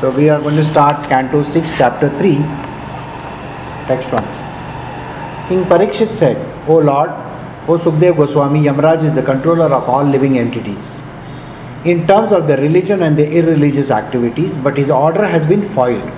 So 0.00 0.12
we 0.12 0.28
are 0.28 0.38
going 0.40 0.54
to 0.54 0.64
start 0.64 1.08
Canto 1.08 1.42
6, 1.42 1.76
Chapter 1.76 2.08
3, 2.18 2.36
Text 3.88 4.12
1. 4.12 4.22
King 5.48 5.64
Parikshit 5.64 6.14
said, 6.14 6.36
O 6.68 6.78
Lord, 6.78 7.10
O 7.66 7.76
Sukdev 7.76 8.16
Goswami, 8.16 8.60
Yamraj 8.62 9.02
is 9.02 9.16
the 9.16 9.24
controller 9.24 9.66
of 9.74 9.88
all 9.88 10.04
living 10.04 10.38
entities 10.38 11.00
in 11.84 12.06
terms 12.06 12.30
of 12.30 12.46
the 12.46 12.56
religion 12.58 13.02
and 13.02 13.18
the 13.18 13.28
irreligious 13.28 13.90
activities, 13.90 14.56
but 14.56 14.76
his 14.76 14.88
order 14.88 15.26
has 15.26 15.44
been 15.44 15.68
foiled. 15.70 16.08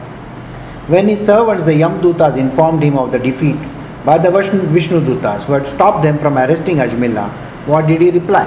When 0.88 1.08
his 1.08 1.24
servants, 1.24 1.64
the 1.64 1.72
Yamdutas, 1.72 2.36
informed 2.36 2.82
him 2.82 2.98
of 2.98 3.12
the 3.12 3.18
defeat 3.18 3.56
by 4.04 4.18
the 4.18 4.30
Vishnu, 4.30 5.00
Dutas 5.00 5.44
who 5.44 5.54
had 5.54 5.66
stopped 5.66 6.02
them 6.02 6.18
from 6.18 6.36
arresting 6.36 6.76
Ajmila, 6.76 7.30
what 7.66 7.86
did 7.86 8.02
he 8.02 8.10
reply? 8.10 8.44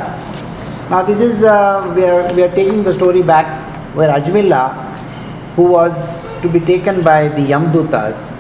Now, 0.91 1.01
this 1.01 1.21
is, 1.21 1.43
uh, 1.43 1.91
we, 1.95 2.03
are, 2.03 2.31
we 2.35 2.43
are 2.43 2.53
taking 2.53 2.83
the 2.83 2.93
story 2.93 3.23
back 3.23 3.47
where 3.95 4.13
Ajmila, 4.13 4.92
who 5.55 5.63
was 5.63 6.39
to 6.41 6.49
be 6.49 6.59
taken 6.59 7.01
by 7.01 7.27
the 7.27 7.41
Yamdutas, 7.41 8.37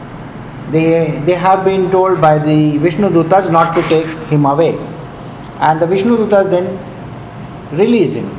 they, 0.71 1.21
they 1.25 1.33
have 1.33 1.63
been 1.63 1.91
told 1.91 2.19
by 2.19 2.39
the 2.39 2.77
Vishnu 2.77 3.09
Dutas 3.09 3.51
not 3.51 3.75
to 3.75 3.81
take 3.83 4.07
him 4.29 4.45
away. 4.45 4.77
And 5.59 5.81
the 5.81 5.87
Vishnu 5.87 6.17
Dutas 6.17 6.49
then 6.49 6.79
release 7.77 8.13
him. 8.13 8.29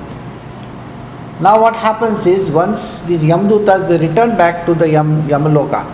Now 1.40 1.60
what 1.60 1.76
happens 1.76 2.26
is 2.26 2.50
once 2.50 3.02
these 3.02 3.22
Yamdutas 3.22 3.88
they 3.88 3.98
return 3.98 4.36
back 4.36 4.66
to 4.66 4.74
the 4.74 4.88
Yam, 4.88 5.22
Yamaloka. 5.28 5.84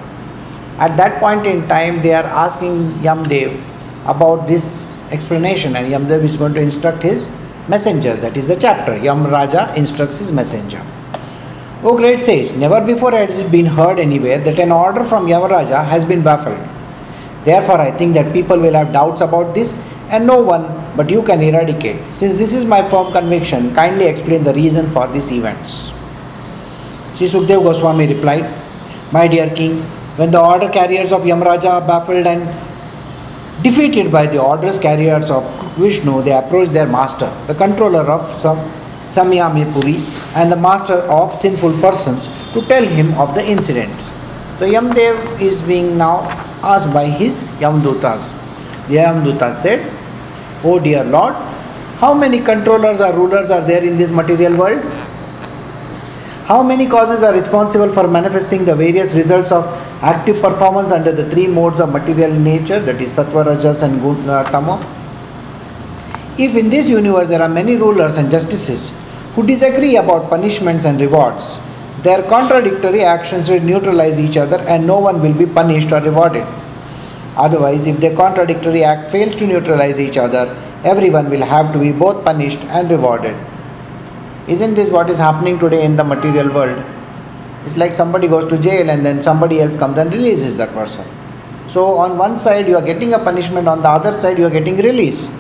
At 0.79 0.97
that 0.97 1.21
point 1.21 1.47
in 1.47 1.67
time 1.69 2.03
they 2.03 2.15
are 2.15 2.25
asking 2.25 2.93
Yamdev 3.01 3.63
about 4.07 4.47
this 4.47 4.97
explanation 5.11 5.77
and 5.77 5.93
Yamdev 5.93 6.23
is 6.23 6.37
going 6.37 6.55
to 6.55 6.61
instruct 6.61 7.03
his 7.03 7.31
messengers. 7.69 8.21
That 8.21 8.37
is 8.37 8.49
the 8.49 8.57
chapter. 8.57 8.97
Yam 8.97 9.27
Raja 9.27 9.73
instructs 9.77 10.19
his 10.19 10.33
messenger. 10.33 10.85
O 11.83 11.97
great 11.97 12.21
sage, 12.21 12.53
never 12.57 12.79
before 12.83 13.13
has 13.13 13.41
it 13.41 13.51
been 13.51 13.65
heard 13.65 13.99
anywhere 13.99 14.37
that 14.39 14.59
an 14.59 14.71
order 14.71 15.03
from 15.03 15.27
Yamaraja 15.27 15.83
has 15.83 16.05
been 16.05 16.21
baffled. 16.23 16.59
Therefore, 17.47 17.81
I 17.81 17.91
think 17.91 18.13
that 18.15 18.35
people 18.35 18.59
will 18.59 18.75
have 18.75 18.93
doubts 18.93 19.23
about 19.23 19.55
this 19.55 19.73
and 20.11 20.27
no 20.27 20.43
one 20.43 20.67
but 20.95 21.09
you 21.09 21.23
can 21.23 21.41
eradicate. 21.41 22.07
Since 22.07 22.37
this 22.37 22.53
is 22.53 22.67
my 22.67 22.87
firm 22.87 23.13
conviction, 23.13 23.75
kindly 23.75 24.05
explain 24.05 24.45
the 24.45 24.53
reason 24.53 24.91
for 24.91 25.09
these 25.09 25.33
events. 25.33 25.91
Sri 27.15 27.29
Sukdev 27.29 27.63
Goswami 27.63 28.07
replied, 28.09 28.45
My 29.11 29.27
dear 29.27 29.49
king, 29.49 29.81
when 30.17 30.31
the 30.31 30.41
order 30.43 30.69
carriers 30.69 31.13
of 31.13 31.23
Yamraja 31.23 31.71
are 31.71 31.81
baffled 31.81 32.27
and 32.27 32.43
defeated 33.63 34.13
by 34.13 34.27
the 34.27 34.39
orders 34.39 34.79
carriers 34.79 35.31
of 35.31 35.49
Vishnu, 35.77 36.23
they 36.25 36.33
approach 36.33 36.69
their 36.69 36.87
master, 36.87 37.33
the 37.47 37.55
controller 37.55 38.03
of 38.03 38.39
some 38.39 38.59
Samyamipuri 39.17 39.97
and 40.37 40.51
the 40.53 40.57
master 40.57 40.99
of 41.19 41.37
sinful 41.37 41.73
persons 41.81 42.29
to 42.55 42.63
tell 42.67 42.85
him 42.85 43.13
of 43.15 43.35
the 43.35 43.45
incidents. 43.45 44.11
So 44.59 44.67
Yamdev 44.67 45.41
is 45.41 45.61
being 45.63 45.97
now 45.99 46.17
asked 46.63 46.93
by 46.93 47.07
his 47.07 47.47
Yamdutas. 47.65 48.33
The 48.89 48.97
Yamdutas 48.97 49.55
said, 49.55 49.81
Oh 50.63 50.79
dear 50.79 51.03
Lord, 51.05 51.35
how 51.99 52.15
many 52.15 52.41
controllers 52.41 53.01
or 53.01 53.13
rulers 53.13 53.51
are 53.51 53.61
there 53.61 53.83
in 53.83 53.97
this 53.97 54.11
material 54.11 54.57
world? 54.57 54.83
How 56.45 56.63
many 56.63 56.87
causes 56.87 57.23
are 57.23 57.33
responsible 57.33 57.89
for 57.91 58.09
manifesting 58.09 58.65
the 58.65 58.75
various 58.75 59.15
results 59.15 59.53
of 59.53 59.65
active 60.03 60.41
performance 60.41 60.93
under 60.93 61.13
the 61.13 61.29
three 61.31 61.47
modes 61.47 61.79
of 61.79 61.93
material 61.93 62.33
nature, 62.33 62.81
that 62.81 63.01
is 63.01 63.11
Sattva, 63.17 63.47
Rajas, 63.47 63.83
and 63.83 64.01
uh, 64.29 64.45
Tamo? 64.51 64.79
If 66.39 66.57
in 66.57 66.71
this 66.71 66.89
universe 66.89 67.29
there 67.29 67.43
are 67.43 67.49
many 67.49 67.77
rulers 67.77 68.19
and 68.19 68.31
justices 68.31 68.93
who 69.35 69.47
disagree 69.47 69.97
about 69.97 70.29
punishments 70.29 70.85
and 70.85 71.01
rewards, 71.01 71.61
their 72.03 72.23
contradictory 72.23 73.03
actions 73.03 73.49
will 73.49 73.61
neutralize 73.61 74.19
each 74.19 74.37
other 74.37 74.59
and 74.61 74.87
no 74.87 74.99
one 74.99 75.21
will 75.23 75.35
be 75.35 75.47
punished 75.47 75.93
or 75.93 76.01
rewarded. 76.01 76.47
Otherwise, 77.37 77.87
if 77.87 77.99
their 78.01 78.17
contradictory 78.17 78.83
act 78.83 79.11
fails 79.11 79.37
to 79.37 79.47
neutralize 79.47 80.01
each 80.01 80.17
other, 80.17 80.45
everyone 80.85 81.31
will 81.31 81.43
have 81.43 81.73
to 81.73 81.79
be 81.79 81.93
both 81.93 82.25
punished 82.25 82.61
and 82.65 82.91
rewarded. 82.91 83.37
Isn't 84.49 84.75
this 84.75 84.91
what 84.91 85.11
is 85.11 85.19
happening 85.19 85.59
today 85.59 85.85
in 85.85 85.97
the 85.97 86.05
material 86.05 86.53
world? 86.53 86.85
It's 87.67 87.77
like 87.77 87.95
somebody 87.95 88.27
goes 88.27 88.51
to 88.51 88.59
jail 88.59 88.89
and 88.91 89.05
then 89.05 89.23
somebody 89.23 89.61
else 89.61 89.77
comes 89.77 89.99
and 89.99 90.13
releases 90.13 90.57
that 90.57 90.71
person. 90.73 91.07
So, 91.69 91.99
on 91.99 92.19
one 92.19 92.39
side, 92.39 92.67
you 92.67 92.77
are 92.77 92.83
getting 92.83 93.15
a 93.15 93.19
punishment, 93.19 93.69
on 93.69 93.83
the 93.83 93.89
other 93.89 94.19
side, 94.19 94.39
you 94.39 94.47
are 94.47 94.51
getting 94.51 94.77
release. 94.77 95.31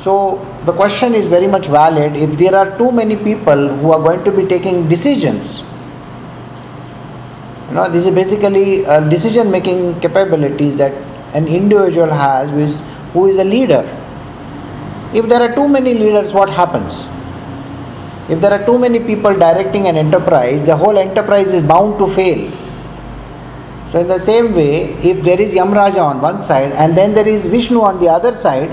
So, 0.00 0.40
the 0.64 0.72
question 0.72 1.14
is 1.14 1.26
very 1.26 1.46
much 1.46 1.66
valid 1.66 2.16
if 2.16 2.38
there 2.38 2.54
are 2.56 2.76
too 2.78 2.90
many 2.90 3.16
people 3.16 3.68
who 3.68 3.92
are 3.92 4.00
going 4.00 4.24
to 4.24 4.32
be 4.32 4.46
taking 4.46 4.88
decisions. 4.88 5.62
You 7.68 7.74
know, 7.74 7.90
this 7.90 8.06
is 8.06 8.14
basically 8.14 8.82
decision 9.10 9.50
making 9.50 10.00
capabilities 10.00 10.78
that 10.78 10.92
an 11.34 11.46
individual 11.46 12.08
has 12.08 12.50
who 12.50 12.60
is, 12.60 12.82
who 13.12 13.26
is 13.26 13.36
a 13.36 13.44
leader. 13.44 13.84
If 15.12 15.28
there 15.28 15.42
are 15.42 15.54
too 15.54 15.68
many 15.68 15.92
leaders, 15.92 16.32
what 16.32 16.48
happens? 16.48 17.04
If 18.30 18.40
there 18.40 18.52
are 18.52 18.64
too 18.64 18.78
many 18.78 19.00
people 19.00 19.36
directing 19.36 19.86
an 19.86 19.96
enterprise, 19.96 20.64
the 20.64 20.76
whole 20.76 20.96
enterprise 20.96 21.52
is 21.52 21.62
bound 21.62 21.98
to 21.98 22.08
fail. 22.08 22.50
So, 23.92 24.00
in 24.00 24.08
the 24.08 24.18
same 24.18 24.54
way, 24.54 24.94
if 24.94 25.22
there 25.22 25.40
is 25.40 25.54
Yamraja 25.54 26.02
on 26.02 26.22
one 26.22 26.42
side 26.42 26.72
and 26.72 26.96
then 26.96 27.12
there 27.12 27.28
is 27.28 27.44
Vishnu 27.44 27.82
on 27.82 28.00
the 28.00 28.08
other 28.08 28.34
side, 28.34 28.70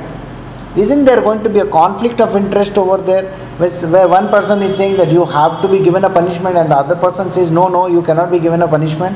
isn't 0.77 1.05
there 1.05 1.21
going 1.21 1.43
to 1.43 1.49
be 1.49 1.59
a 1.59 1.65
conflict 1.65 2.21
of 2.21 2.35
interest 2.35 2.77
over 2.77 2.97
there 2.97 3.25
where 3.57 4.07
one 4.07 4.29
person 4.29 4.61
is 4.61 4.75
saying 4.75 4.97
that 4.97 5.11
you 5.11 5.25
have 5.25 5.61
to 5.61 5.67
be 5.67 5.79
given 5.79 6.03
a 6.03 6.09
punishment 6.09 6.57
and 6.57 6.71
the 6.71 6.75
other 6.75 6.95
person 6.95 7.31
says 7.31 7.51
no, 7.51 7.67
no, 7.67 7.87
you 7.87 8.01
cannot 8.01 8.31
be 8.31 8.39
given 8.39 8.61
a 8.61 8.67
punishment? 8.67 9.15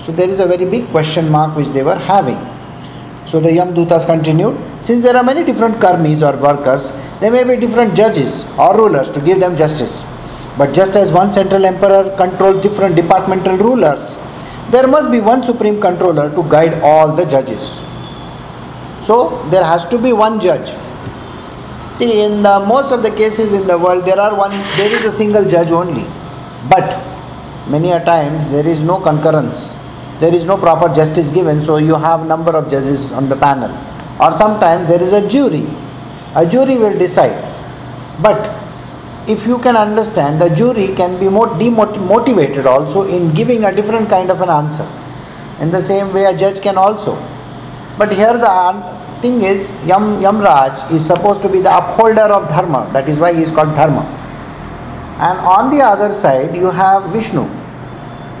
So, 0.00 0.12
there 0.12 0.28
is 0.28 0.40
a 0.40 0.46
very 0.46 0.64
big 0.64 0.88
question 0.90 1.30
mark 1.30 1.56
which 1.56 1.68
they 1.68 1.82
were 1.82 1.96
having. 1.96 2.38
So 3.26 3.40
the 3.40 3.48
Yamdutas 3.48 4.04
continued, 4.04 4.56
since 4.84 5.02
there 5.02 5.16
are 5.16 5.22
many 5.22 5.44
different 5.44 5.76
karmis 5.76 6.20
or 6.22 6.36
workers, 6.36 6.92
there 7.20 7.30
may 7.30 7.42
be 7.42 7.58
different 7.58 7.96
judges 7.96 8.44
or 8.58 8.76
rulers 8.76 9.08
to 9.10 9.20
give 9.20 9.40
them 9.40 9.56
justice. 9.56 10.04
But 10.58 10.74
just 10.74 10.94
as 10.94 11.10
one 11.10 11.32
central 11.32 11.64
emperor 11.64 12.14
controls 12.16 12.62
different 12.62 12.96
departmental 12.96 13.56
rulers, 13.56 14.18
there 14.70 14.86
must 14.86 15.10
be 15.10 15.20
one 15.20 15.42
supreme 15.42 15.80
controller 15.80 16.30
to 16.34 16.42
guide 16.50 16.74
all 16.82 17.14
the 17.14 17.24
judges. 17.24 17.80
So 19.02 19.46
there 19.50 19.64
has 19.64 19.84
to 19.86 19.98
be 19.98 20.12
one 20.12 20.38
judge. 20.38 20.70
See, 21.94 22.22
in 22.22 22.42
the, 22.42 22.58
most 22.58 22.90
of 22.90 23.04
the 23.04 23.10
cases 23.10 23.52
in 23.52 23.68
the 23.68 23.78
world, 23.78 24.04
there 24.04 24.20
are 24.20 24.34
one, 24.36 24.50
there 24.76 24.92
is 24.92 25.04
a 25.04 25.12
single 25.12 25.44
judge 25.44 25.70
only. 25.70 26.04
But 26.68 27.00
many 27.68 27.92
a 27.92 28.04
times 28.04 28.48
there 28.48 28.66
is 28.66 28.82
no 28.82 28.98
concurrence. 28.98 29.72
There 30.18 30.34
is 30.34 30.44
no 30.44 30.56
proper 30.56 30.92
justice 30.92 31.30
given 31.30 31.62
so 31.62 31.76
you 31.76 31.94
have 31.94 32.26
number 32.26 32.56
of 32.56 32.68
judges 32.68 33.12
on 33.12 33.28
the 33.28 33.36
panel. 33.36 33.70
Or 34.20 34.32
sometimes 34.32 34.88
there 34.88 35.00
is 35.00 35.12
a 35.12 35.28
jury. 35.28 35.66
A 36.34 36.44
jury 36.44 36.76
will 36.78 36.98
decide. 36.98 37.40
But 38.20 38.60
if 39.28 39.46
you 39.46 39.58
can 39.58 39.76
understand 39.76 40.40
the 40.40 40.48
jury 40.48 40.94
can 40.96 41.18
be 41.20 41.28
more 41.28 41.46
demotivated 41.46 42.66
also 42.66 43.06
in 43.06 43.32
giving 43.34 43.64
a 43.64 43.74
different 43.74 44.08
kind 44.08 44.30
of 44.30 44.40
an 44.40 44.50
answer. 44.50 44.88
In 45.60 45.70
the 45.70 45.80
same 45.80 46.12
way 46.12 46.24
a 46.24 46.36
judge 46.36 46.60
can 46.60 46.76
also. 46.76 47.14
But 47.96 48.12
here 48.12 48.36
the 48.36 48.50
thing 49.24 49.42
is 49.50 49.72
Yam, 49.90 50.06
Yamraj 50.28 50.92
is 50.92 51.04
supposed 51.12 51.42
to 51.48 51.48
be 51.56 51.60
the 51.66 51.74
upholder 51.80 52.28
of 52.38 52.48
dharma 52.54 52.86
that 52.92 53.08
is 53.08 53.18
why 53.18 53.34
he 53.34 53.42
is 53.48 53.50
called 53.58 53.76
dharma 53.82 54.06
and 55.28 55.38
on 55.56 55.70
the 55.76 55.84
other 55.90 56.12
side 56.22 56.56
you 56.64 56.72
have 56.80 57.12
Vishnu 57.18 57.44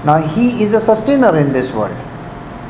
now 0.04 0.18
he 0.18 0.62
is 0.62 0.74
a 0.74 0.80
sustainer 0.80 1.36
in 1.38 1.52
this 1.52 1.72
world. 1.72 1.96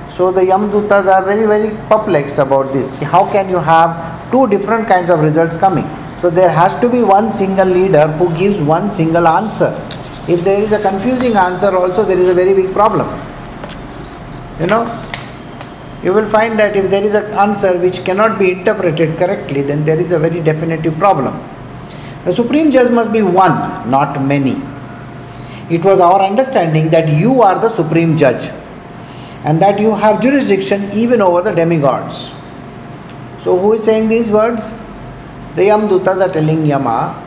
So 0.08 0.30
the 0.30 0.42
Yamdutas 0.42 1.06
are 1.06 1.24
very, 1.24 1.47
very 1.47 1.70
perplexed 1.88 2.38
about 2.38 2.72
this. 2.72 2.92
How 3.03 3.30
can 3.32 3.48
you 3.48 3.58
have 3.58 4.30
two 4.30 4.47
different 4.47 4.86
kinds 4.86 5.10
of 5.10 5.20
results 5.20 5.56
coming? 5.56 5.88
So 6.20 6.30
there 6.30 6.48
has 6.48 6.76
to 6.76 6.88
be 6.88 7.03
one 7.03 7.32
single 7.32 7.66
leader 7.66 8.06
who 8.06 8.34
gives 8.38 8.60
one 8.60 8.91
single 8.91 9.26
answer. 9.26 9.72
If 10.28 10.44
there 10.44 10.60
is 10.62 10.72
a 10.72 10.80
confusing 10.80 11.34
answer, 11.34 11.76
also 11.76 12.04
there 12.04 12.18
is 12.18 12.28
a 12.28 12.34
very 12.34 12.54
big 12.54 12.72
problem. 12.72 13.09
You 14.60 14.68
know, 14.68 14.84
you 16.04 16.12
will 16.12 16.28
find 16.28 16.59
that 16.59 16.77
if 16.77 16.91
there 16.91 17.03
is 17.03 17.15
an 17.15 17.24
answer 17.33 17.77
which 17.78 18.04
cannot 18.04 18.39
be 18.39 18.53
interpreted 18.53 19.18
correctly, 19.18 19.62
then 19.62 19.84
there 19.84 19.98
is 19.98 20.12
a 20.12 20.18
very 20.18 20.41
definitive 20.41 20.97
problem. 20.98 21.34
The 22.24 22.33
supreme 22.33 22.71
judge 22.71 22.91
must 22.92 23.12
be 23.12 23.22
one, 23.22 23.91
not 23.91 24.22
many 24.22 24.62
it 25.71 25.84
was 25.84 26.01
our 26.01 26.21
understanding 26.21 26.91
that 26.91 27.09
you 27.09 27.41
are 27.42 27.59
the 27.59 27.71
supreme 27.71 28.16
judge 28.16 28.51
and 29.45 29.60
that 29.62 29.78
you 29.78 29.95
have 29.95 30.21
jurisdiction 30.21 30.91
even 30.92 31.22
over 31.22 31.42
the 31.42 31.53
demigods. 31.53 32.33
So, 33.41 33.59
who 33.59 33.72
is 33.74 33.84
saying 33.84 34.09
these 34.09 34.30
words? 34.30 34.71
The 35.54 35.62
Yamdutas 35.62 36.21
are 36.21 36.33
telling 36.33 36.66
Yama 36.66 37.21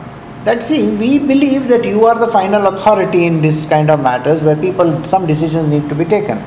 that 0.44 0.62
see, 0.62 0.88
we 0.96 1.18
believe 1.18 1.68
that 1.68 1.84
you 1.84 2.04
are 2.04 2.18
the 2.18 2.28
final 2.28 2.66
authority 2.68 3.26
in 3.26 3.40
this 3.40 3.68
kind 3.68 3.90
of 3.90 4.00
matters 4.00 4.42
where 4.42 4.56
people, 4.56 5.04
some 5.04 5.26
decisions 5.26 5.68
need 5.68 5.88
to 5.88 5.94
be 5.94 6.04
taken. 6.04 6.38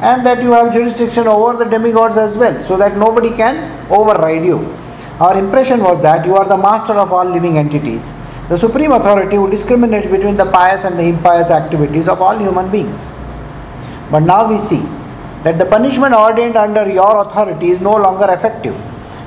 And 0.00 0.24
that 0.24 0.42
you 0.42 0.52
have 0.52 0.72
jurisdiction 0.72 1.26
over 1.26 1.62
the 1.62 1.70
demigods 1.70 2.16
as 2.16 2.36
well, 2.36 2.60
so 2.62 2.76
that 2.78 2.96
nobody 2.96 3.30
can 3.30 3.86
override 3.90 4.44
you. 4.44 4.58
Our 5.20 5.36
impression 5.36 5.80
was 5.82 6.00
that 6.02 6.24
you 6.24 6.36
are 6.36 6.48
the 6.48 6.56
master 6.56 6.94
of 6.94 7.12
all 7.12 7.26
living 7.26 7.58
entities 7.58 8.12
the 8.50 8.56
supreme 8.56 8.90
authority 8.90 9.36
who 9.36 9.48
discriminates 9.48 10.08
between 10.08 10.36
the 10.36 10.44
pious 10.44 10.82
and 10.82 10.98
the 10.98 11.04
impious 11.04 11.52
activities 11.52 12.08
of 12.08 12.20
all 12.20 12.36
human 12.36 12.68
beings. 12.68 13.12
But 14.10 14.24
now 14.24 14.48
we 14.50 14.58
see 14.58 14.80
that 15.44 15.56
the 15.56 15.66
punishment 15.66 16.12
ordained 16.12 16.56
under 16.56 16.90
your 16.90 17.18
authority 17.18 17.68
is 17.68 17.80
no 17.80 17.94
longer 17.94 18.26
effective, 18.28 18.74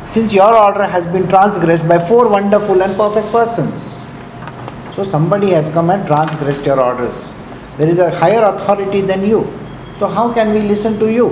since 0.06 0.34
your 0.34 0.54
order 0.54 0.84
has 0.84 1.08
been 1.08 1.30
transgressed 1.30 1.88
by 1.88 2.00
four 2.00 2.28
wonderful 2.28 2.84
and 2.84 2.98
perfect 2.98 3.32
persons. 3.32 4.04
So 4.94 5.06
somebody 5.06 5.52
has 5.52 5.70
come 5.70 5.90
and 5.90 6.06
transgressed 6.06 6.66
your 6.66 6.82
orders. 6.82 7.32
There 7.78 7.88
is 7.88 8.00
a 8.00 8.12
higher 8.12 8.44
authority 8.44 9.00
than 9.00 9.26
you. 9.26 9.48
So 10.04 10.10
how 10.10 10.34
can 10.34 10.52
we 10.54 10.60
listen 10.64 11.00
to 11.00 11.10
you? 11.10 11.28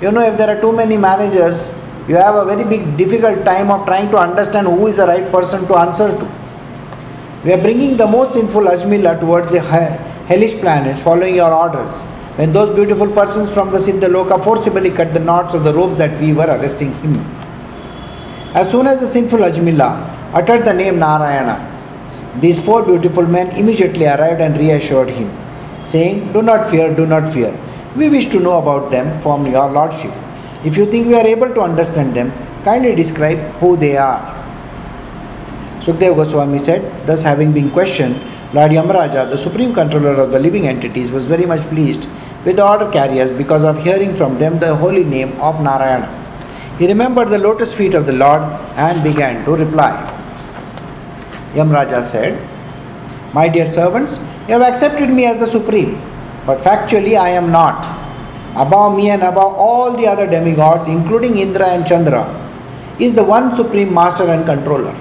You 0.00 0.10
know, 0.10 0.22
if 0.26 0.38
there 0.38 0.48
are 0.48 0.58
too 0.58 0.72
many 0.72 0.96
managers, 0.96 1.68
you 2.08 2.14
have 2.16 2.34
a 2.34 2.42
very 2.46 2.64
big 2.64 2.96
difficult 2.96 3.44
time 3.44 3.70
of 3.70 3.84
trying 3.84 4.10
to 4.12 4.16
understand 4.16 4.66
who 4.66 4.86
is 4.86 4.96
the 4.96 5.06
right 5.06 5.30
person 5.30 5.66
to 5.66 5.76
answer 5.76 6.08
to. 6.08 6.26
We 7.44 7.52
are 7.52 7.60
bringing 7.60 7.98
the 7.98 8.06
most 8.06 8.32
sinful 8.32 8.62
Ajmila 8.62 9.20
towards 9.20 9.50
the 9.50 9.60
hellish 9.60 10.54
planets 10.60 11.02
following 11.02 11.34
your 11.34 11.52
orders. 11.52 12.00
When 12.38 12.54
those 12.54 12.74
beautiful 12.74 13.12
persons 13.12 13.50
from 13.50 13.72
the 13.72 13.78
Siddha 13.78 14.08
Loka 14.16 14.42
forcibly 14.42 14.88
cut 14.90 15.12
the 15.12 15.20
knots 15.20 15.52
of 15.52 15.62
the 15.62 15.74
ropes 15.74 15.98
that 15.98 16.18
we 16.18 16.32
were 16.32 16.46
arresting 16.46 16.94
him. 17.02 17.18
As 18.54 18.70
soon 18.70 18.86
as 18.86 19.00
the 19.00 19.06
sinful 19.06 19.40
Ajmila 19.40 19.90
uttered 20.32 20.64
the 20.64 20.72
name 20.72 20.98
Narayana, 20.98 21.60
these 22.40 22.58
four 22.58 22.82
beautiful 22.82 23.26
men 23.26 23.50
immediately 23.50 24.06
arrived 24.06 24.40
and 24.40 24.56
reassured 24.56 25.10
him, 25.10 25.30
saying, 25.84 26.32
Do 26.32 26.40
not 26.40 26.70
fear, 26.70 26.94
do 26.96 27.04
not 27.04 27.30
fear. 27.30 27.54
We 27.96 28.10
wish 28.10 28.26
to 28.26 28.40
know 28.40 28.58
about 28.58 28.90
them 28.90 29.18
from 29.20 29.46
your 29.46 29.70
Lordship. 29.70 30.12
If 30.64 30.76
you 30.76 30.84
think 30.84 31.06
we 31.06 31.14
are 31.14 31.26
able 31.26 31.48
to 31.54 31.62
understand 31.62 32.14
them, 32.14 32.30
kindly 32.62 32.94
describe 32.94 33.38
who 33.60 33.76
they 33.76 33.96
are. 33.96 34.20
Sukdev 35.80 36.16
Goswami 36.16 36.58
said, 36.58 37.06
thus 37.06 37.22
having 37.22 37.52
been 37.52 37.70
questioned, 37.70 38.16
Lord 38.52 38.72
Yamaraja, 38.72 39.30
the 39.30 39.36
supreme 39.36 39.72
controller 39.72 40.14
of 40.14 40.30
the 40.30 40.38
living 40.38 40.66
entities, 40.66 41.10
was 41.10 41.26
very 41.26 41.46
much 41.46 41.60
pleased 41.68 42.06
with 42.44 42.56
the 42.56 42.66
order 42.66 42.90
carriers 42.90 43.32
because 43.32 43.64
of 43.64 43.82
hearing 43.82 44.14
from 44.14 44.38
them 44.38 44.58
the 44.58 44.74
holy 44.74 45.04
name 45.04 45.32
of 45.40 45.60
Narayana. 45.62 46.08
He 46.78 46.86
remembered 46.86 47.28
the 47.28 47.38
lotus 47.38 47.72
feet 47.72 47.94
of 47.94 48.06
the 48.06 48.12
Lord 48.12 48.42
and 48.76 49.02
began 49.02 49.44
to 49.46 49.56
reply. 49.56 49.92
Yamraja 51.54 52.02
said, 52.02 52.36
My 53.32 53.48
dear 53.48 53.66
servants, 53.66 54.18
you 54.48 54.52
have 54.52 54.62
accepted 54.62 55.08
me 55.08 55.24
as 55.24 55.38
the 55.38 55.46
supreme, 55.46 56.00
but 56.46 56.58
factually 56.58 57.18
I 57.18 57.30
am 57.30 57.50
not. 57.50 57.84
Above 58.56 58.96
me 58.96 59.10
and 59.10 59.22
above 59.22 59.54
all 59.54 59.96
the 59.96 60.06
other 60.06 60.26
demigods, 60.26 60.88
including 60.88 61.38
Indra 61.38 61.66
and 61.66 61.86
Chandra, 61.86 62.24
is 62.98 63.14
the 63.14 63.24
one 63.24 63.54
supreme 63.54 63.92
master 63.92 64.24
and 64.30 64.46
controller. 64.46 64.94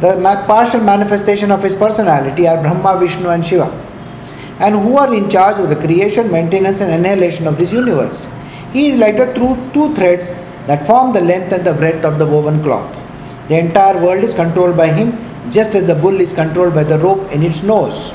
The 0.00 0.14
partial 0.46 0.80
manifestation 0.80 1.50
of 1.50 1.62
his 1.62 1.74
personality 1.74 2.46
are 2.46 2.60
Brahma, 2.60 2.98
Vishnu, 3.00 3.30
and 3.30 3.44
Shiva, 3.44 3.70
and 4.60 4.74
who 4.74 4.96
are 4.96 5.12
in 5.12 5.28
charge 5.30 5.58
of 5.58 5.68
the 5.68 5.76
creation, 5.76 6.30
maintenance, 6.30 6.80
and 6.80 6.92
annihilation 6.92 7.46
of 7.46 7.58
this 7.58 7.72
universe. 7.72 8.28
He 8.72 8.88
is 8.88 8.98
like 8.98 9.16
the 9.16 9.32
two 9.34 9.94
threads 9.94 10.30
that 10.66 10.86
form 10.86 11.12
the 11.12 11.20
length 11.20 11.52
and 11.52 11.64
the 11.64 11.74
breadth 11.74 12.04
of 12.04 12.18
the 12.18 12.26
woven 12.26 12.62
cloth. 12.62 12.94
The 13.48 13.58
entire 13.58 14.00
world 14.00 14.22
is 14.22 14.34
controlled 14.34 14.76
by 14.76 14.88
him 14.88 15.18
just 15.50 15.74
as 15.74 15.86
the 15.86 15.94
bull 15.94 16.20
is 16.20 16.32
controlled 16.32 16.74
by 16.74 16.84
the 16.84 16.98
rope 16.98 17.30
in 17.32 17.42
its 17.42 17.62
nose. 17.62 18.12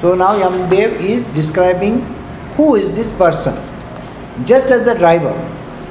So 0.00 0.14
now 0.14 0.38
Yamdev 0.38 1.00
is 1.00 1.30
describing 1.30 2.00
who 2.56 2.74
is 2.74 2.92
this 2.92 3.12
person. 3.12 3.54
Just 4.44 4.70
as 4.70 4.84
the 4.84 4.94
driver 4.94 5.32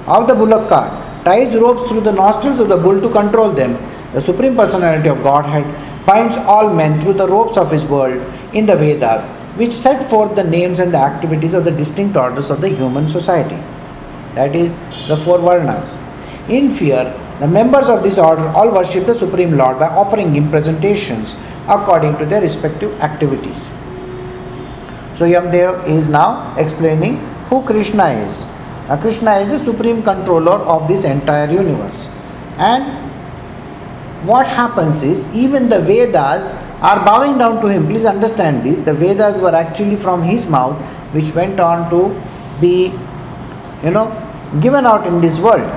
of 0.05 0.27
the 0.27 0.35
bullock 0.35 0.69
cart 0.69 1.25
ties 1.25 1.55
ropes 1.55 1.83
through 1.89 2.01
the 2.01 2.11
nostrils 2.11 2.59
of 2.59 2.69
the 2.69 2.77
bull 2.77 3.01
to 3.01 3.09
control 3.09 3.51
them, 3.51 3.73
the 4.13 4.21
Supreme 4.21 4.55
Personality 4.55 5.09
of 5.09 5.23
Godhead 5.23 5.65
binds 6.05 6.37
all 6.37 6.71
men 6.71 7.01
through 7.01 7.13
the 7.13 7.27
ropes 7.27 7.57
of 7.57 7.71
his 7.71 7.83
world 7.85 8.21
in 8.53 8.67
the 8.67 8.75
Vedas, 8.75 9.29
which 9.57 9.73
set 9.73 10.07
forth 10.07 10.35
the 10.35 10.43
names 10.43 10.77
and 10.79 10.93
the 10.93 10.99
activities 10.99 11.55
of 11.55 11.65
the 11.65 11.71
distinct 11.71 12.15
orders 12.15 12.51
of 12.51 12.61
the 12.61 12.69
human 12.69 13.09
society. 13.09 13.57
That 14.35 14.55
is, 14.55 14.79
the 15.07 15.17
four 15.17 15.39
Varnas. 15.39 15.97
In 16.47 16.69
fear, 16.69 17.05
the 17.39 17.47
members 17.47 17.89
of 17.89 18.03
this 18.03 18.19
order 18.19 18.47
all 18.49 18.71
worship 18.71 19.07
the 19.07 19.15
Supreme 19.15 19.57
Lord 19.57 19.79
by 19.79 19.87
offering 19.87 20.35
him 20.35 20.51
presentations 20.51 21.33
according 21.67 22.17
to 22.19 22.25
their 22.25 22.41
respective 22.41 22.91
activities. 23.01 23.71
So 25.15 25.25
Yamdev 25.25 25.87
is 25.87 26.09
now 26.09 26.53
explaining 26.57 27.17
who 27.49 27.63
Krishna 27.63 28.07
is. 28.09 28.41
Now 28.87 28.99
Krishna 28.99 29.35
is 29.35 29.49
the 29.49 29.59
supreme 29.59 30.03
controller 30.03 30.59
of 30.75 30.87
this 30.87 31.05
entire 31.05 31.49
universe. 31.49 32.07
And 32.57 32.83
what 34.27 34.47
happens 34.47 35.03
is 35.03 35.33
even 35.33 35.69
the 35.69 35.79
Vedas 35.79 36.53
are 36.81 37.05
bowing 37.05 37.37
down 37.37 37.61
to 37.61 37.67
him. 37.67 37.87
Please 37.87 38.05
understand 38.05 38.65
this. 38.65 38.81
The 38.81 38.93
Vedas 38.93 39.39
were 39.39 39.55
actually 39.55 39.95
from 39.95 40.21
his 40.21 40.47
mouth, 40.47 40.79
which 41.13 41.33
went 41.33 41.59
on 41.59 41.89
to 41.91 42.09
be, 42.59 42.91
you 43.83 43.91
know, 43.91 44.11
given 44.61 44.85
out 44.85 45.07
in 45.07 45.21
this 45.21 45.39
world. 45.39 45.69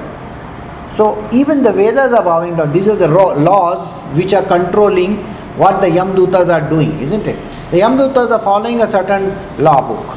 So 0.92 1.28
even 1.32 1.62
the 1.62 1.72
Vedas 1.72 2.12
are 2.12 2.24
bowing 2.24 2.56
down. 2.56 2.72
These 2.72 2.88
are 2.88 2.96
the 2.96 3.08
laws 3.08 3.86
which 4.16 4.32
are 4.32 4.42
controlling 4.42 5.18
what 5.56 5.80
the 5.80 5.86
Yamdutas 5.86 6.48
are 6.48 6.68
doing, 6.68 6.98
isn't 7.00 7.26
it? 7.26 7.47
The 7.70 7.80
Yamdutas 7.80 8.30
are 8.30 8.38
following 8.40 8.80
a 8.80 8.86
certain 8.86 9.24
law 9.62 9.86
book. 9.86 10.16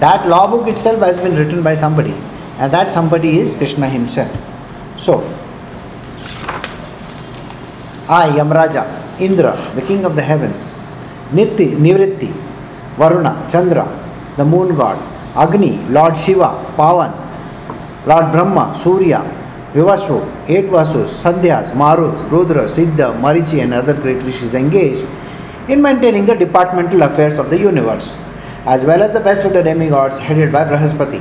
That 0.00 0.26
law 0.28 0.50
book 0.50 0.66
itself 0.66 1.00
has 1.00 1.18
been 1.18 1.36
written 1.36 1.62
by 1.62 1.74
somebody, 1.74 2.14
and 2.56 2.72
that 2.72 2.90
somebody 2.90 3.38
is 3.38 3.54
Krishna 3.54 3.86
himself. 3.86 4.32
So, 4.98 5.20
I, 8.08 8.30
Yamraja, 8.38 9.20
Indra, 9.20 9.54
the 9.74 9.82
king 9.82 10.06
of 10.06 10.16
the 10.16 10.22
heavens, 10.22 10.74
Niti, 11.34 11.72
Nivritti, 11.72 12.32
Varuna, 12.96 13.46
Chandra, 13.50 13.84
the 14.38 14.44
moon 14.46 14.74
god, 14.74 14.96
Agni, 15.36 15.76
Lord 15.88 16.16
Shiva, 16.16 16.48
Pavan, 16.78 17.12
Lord 18.06 18.32
Brahma, 18.32 18.74
Surya, 18.74 19.20
Vivasvu, 19.74 20.48
eight 20.48 20.70
Vasus, 20.70 21.22
Sandhyas, 21.22 21.72
Maruts, 21.72 22.22
Rudra, 22.30 22.62
Siddha, 22.62 23.20
Marichi, 23.20 23.62
and 23.62 23.74
other 23.74 23.92
great 23.92 24.22
rishis 24.22 24.54
engaged 24.54 25.04
in 25.68 25.82
maintaining 25.82 26.26
the 26.26 26.34
departmental 26.34 27.02
affairs 27.02 27.38
of 27.38 27.50
the 27.50 27.58
universe, 27.58 28.16
as 28.64 28.84
well 28.84 29.02
as 29.02 29.12
the 29.12 29.20
best 29.20 29.44
of 29.44 29.52
the 29.52 29.62
demigods 29.62 30.20
headed 30.20 30.52
by 30.52 30.64
Brahaspati. 30.64 31.20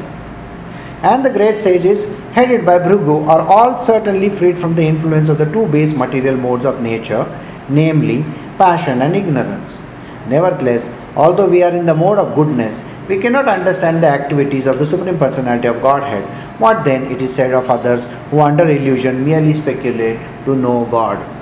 And 1.01 1.25
the 1.25 1.29
great 1.29 1.57
sages 1.57 2.05
headed 2.31 2.65
by 2.65 2.79
Bhrigu 2.79 3.27
are 3.27 3.41
all 3.41 3.77
certainly 3.77 4.29
freed 4.29 4.57
from 4.57 4.75
the 4.75 4.83
influence 4.83 5.29
of 5.29 5.37
the 5.37 5.51
two 5.51 5.67
base 5.67 5.93
material 5.93 6.37
modes 6.37 6.65
of 6.65 6.81
nature, 6.81 7.25
namely 7.69 8.25
passion 8.57 9.01
and 9.01 9.15
ignorance. 9.15 9.79
Nevertheless, 10.27 10.89
although 11.15 11.47
we 11.47 11.61
are 11.61 11.75
in 11.75 11.85
the 11.85 11.93
mode 11.93 12.17
of 12.17 12.33
goodness, 12.35 12.83
we 13.07 13.19
cannot 13.19 13.47
understand 13.47 14.01
the 14.01 14.07
activities 14.07 14.65
of 14.65 14.79
the 14.79 14.85
Supreme 14.85 15.19
Personality 15.19 15.67
of 15.67 15.81
Godhead 15.81 16.23
what 16.57 16.85
then 16.85 17.11
it 17.11 17.21
is 17.21 17.35
said 17.35 17.53
of 17.53 17.69
others 17.69 18.05
who 18.31 18.39
under 18.39 18.69
illusion 18.69 19.25
merely 19.25 19.53
speculate 19.53 20.19
to 20.45 20.55
know 20.55 20.85
God? 20.85 21.34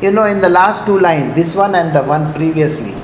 You 0.00 0.12
know, 0.12 0.26
in 0.26 0.40
the 0.40 0.48
last 0.48 0.86
two 0.86 1.00
lines, 1.00 1.32
this 1.32 1.56
one 1.56 1.74
and 1.74 1.92
the 1.92 2.04
one 2.04 2.32
previously, 2.32 2.94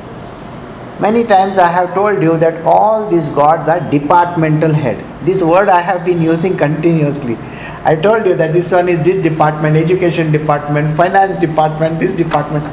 many 1.00 1.24
times 1.24 1.58
I 1.58 1.66
have 1.66 1.92
told 1.92 2.22
you 2.22 2.38
that 2.38 2.64
all 2.64 3.08
these 3.10 3.28
gods 3.30 3.68
are 3.68 3.80
departmental 3.90 4.72
head. 4.72 5.04
This 5.26 5.42
word 5.42 5.68
I 5.68 5.80
have 5.80 6.04
been 6.04 6.22
using 6.22 6.56
continuously. 6.56 7.36
I 7.82 7.96
told 7.96 8.26
you 8.26 8.36
that 8.36 8.52
this 8.52 8.70
one 8.70 8.88
is 8.88 9.04
this 9.04 9.20
department, 9.20 9.76
education 9.76 10.30
department, 10.30 10.96
finance 10.96 11.36
department, 11.36 11.98
this 11.98 12.14
department. 12.14 12.64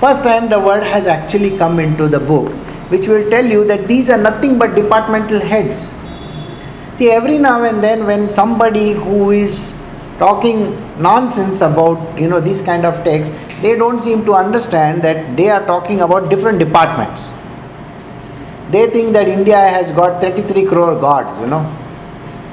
First 0.00 0.24
time 0.24 0.48
the 0.48 0.58
word 0.58 0.82
has 0.82 1.06
actually 1.06 1.56
come 1.56 1.78
into 1.78 2.08
the 2.08 2.18
book, 2.18 2.52
which 2.90 3.06
will 3.06 3.30
tell 3.30 3.46
you 3.46 3.64
that 3.66 3.86
these 3.86 4.10
are 4.10 4.18
nothing 4.18 4.58
but 4.58 4.74
departmental 4.74 5.38
heads. 5.38 5.94
See, 6.94 7.08
every 7.10 7.38
now 7.38 7.62
and 7.62 7.84
then, 7.84 8.04
when 8.04 8.28
somebody 8.28 8.94
who 8.94 9.30
is 9.30 9.62
talking 10.20 10.58
nonsense 11.08 11.62
about 11.62 11.98
you 12.20 12.28
know 12.28 12.40
these 12.40 12.60
kind 12.60 12.84
of 12.84 13.02
texts, 13.02 13.36
they 13.62 13.74
don't 13.82 13.98
seem 13.98 14.24
to 14.26 14.34
understand 14.34 15.02
that 15.02 15.36
they 15.36 15.48
are 15.48 15.64
talking 15.66 16.02
about 16.02 16.28
different 16.30 16.58
departments. 16.58 17.32
They 18.70 18.88
think 18.88 19.12
that 19.14 19.28
India 19.28 19.58
has 19.58 19.90
got 19.92 20.20
33 20.20 20.66
crore 20.66 21.00
gods, 21.00 21.40
you 21.40 21.46
know. 21.46 21.62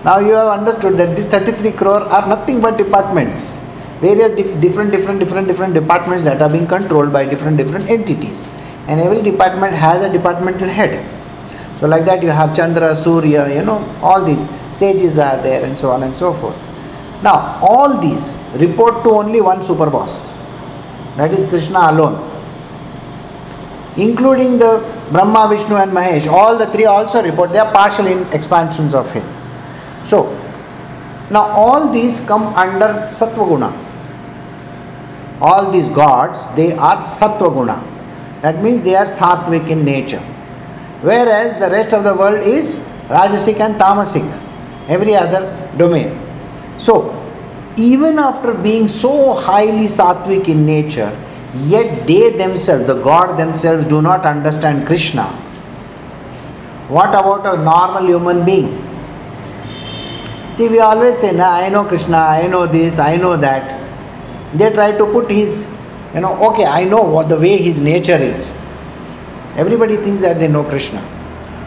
Now 0.04 0.20
you 0.20 0.34
have 0.34 0.48
understood 0.60 0.96
that 0.98 1.16
these 1.16 1.26
33 1.26 1.72
crore 1.74 2.04
are 2.18 2.28
nothing 2.28 2.62
but 2.62 2.78
departments, 2.78 3.58
various 4.00 4.36
dif- 4.36 4.60
different, 4.62 4.92
different, 4.92 5.20
different, 5.20 5.48
different 5.48 5.74
departments 5.74 6.24
that 6.26 6.42
are 6.42 6.50
being 6.50 6.68
controlled 6.68 7.12
by 7.12 7.26
different, 7.26 7.58
different 7.58 7.90
entities, 7.90 8.48
and 8.88 9.02
every 9.02 9.22
department 9.22 9.74
has 9.74 10.02
a 10.02 10.10
departmental 10.12 10.70
head. 10.70 10.96
So, 11.80 11.88
like 11.88 12.06
that, 12.06 12.24
you 12.24 12.30
have 12.30 12.56
Chandra, 12.56 12.96
Surya, 12.96 13.54
you 13.54 13.64
know, 13.64 13.78
all 14.02 14.24
these 14.24 14.50
sages 14.72 15.20
are 15.20 15.38
there, 15.42 15.64
and 15.64 15.78
so 15.78 15.92
on 15.92 16.04
and 16.04 16.16
so 16.16 16.34
forth. 16.34 16.67
Now, 17.24 17.60
all 17.62 17.98
these 18.00 18.34
report 18.56 19.04
to 19.04 19.10
only 19.12 19.42
one 19.42 19.66
super 19.66 19.90
boss, 19.90 20.32
that 21.18 21.34
is 21.34 21.46
Krishna 21.46 21.80
alone, 21.92 22.16
including 23.98 24.60
the 24.60 24.86
Brahma, 25.12 25.48
Vishnu, 25.50 25.76
and 25.76 25.92
Mahesh. 25.92 26.28
All 26.28 26.58
the 26.58 26.68
three 26.68 26.86
also 26.86 27.24
report, 27.24 27.52
they 27.52 27.60
are 27.60 27.72
partial 27.72 28.08
in 28.08 28.32
expansions 28.34 28.94
of 28.94 29.12
him. 29.12 29.28
So, 30.04 30.32
now 31.32 31.48
all 31.48 31.90
these 31.92 32.20
come 32.22 32.44
under 32.54 33.10
Sattva 33.12 33.48
Guna. 33.48 33.88
all 35.40 35.72
these 35.72 35.90
gods, 35.90 36.48
they 36.56 36.74
are 36.74 36.98
sattva 36.98 37.54
guna. 37.54 37.84
That 38.42 38.64
means 38.64 38.82
they 38.82 38.96
are 38.96 39.06
sattvic 39.06 39.70
in 39.70 39.86
nature. 39.86 40.22
Whereas 41.02 41.60
the 41.60 41.70
rest 41.70 41.94
of 41.94 42.04
the 42.04 42.14
world 42.14 42.42
is 42.42 42.80
rajasic 43.08 43.60
and 43.60 43.76
tamasic, 43.76 44.26
every 44.88 45.16
other 45.16 45.72
domain. 45.78 46.27
So, 46.78 47.14
even 47.78 48.18
after 48.20 48.54
being 48.54 48.88
so 48.88 49.34
highly 49.34 49.86
sattvic 49.86 50.48
in 50.48 50.66
nature, 50.66 51.12
yet 51.66 52.08
they 52.08 52.32
themselves, 52.32 52.88
the 52.88 53.02
God 53.02 53.38
themselves, 53.38 53.86
do 53.86 54.02
not 54.02 54.26
understand 54.26 54.88
Krishna. 54.88 55.26
What 56.90 57.10
about 57.10 57.46
a 57.46 57.62
normal 57.62 58.08
human 58.08 58.46
being? 58.46 58.84
See, 60.54 60.70
we 60.70 60.80
always 60.80 61.18
say, 61.20 61.34
nah, 61.34 61.52
I 61.52 61.70
know 61.70 61.86
Krishna, 61.86 62.18
I 62.18 62.48
know 62.48 62.66
this, 62.66 62.98
I 62.98 63.18
know 63.18 63.38
that. 63.38 63.76
They 64.56 64.72
try 64.72 64.92
to 64.98 65.06
put 65.06 65.30
his, 65.30 65.68
you 66.16 66.22
know, 66.22 66.34
okay, 66.52 66.66
I 66.66 66.84
know 66.84 67.04
what 67.04 67.30
the 67.30 67.40
way 67.40 67.58
his 67.58 67.80
nature 67.80 68.16
is. 68.16 68.52
Everybody 69.56 69.98
thinks 69.98 70.22
that 70.22 70.40
they 70.40 70.48
know 70.48 70.64
Krishna. 70.64 71.04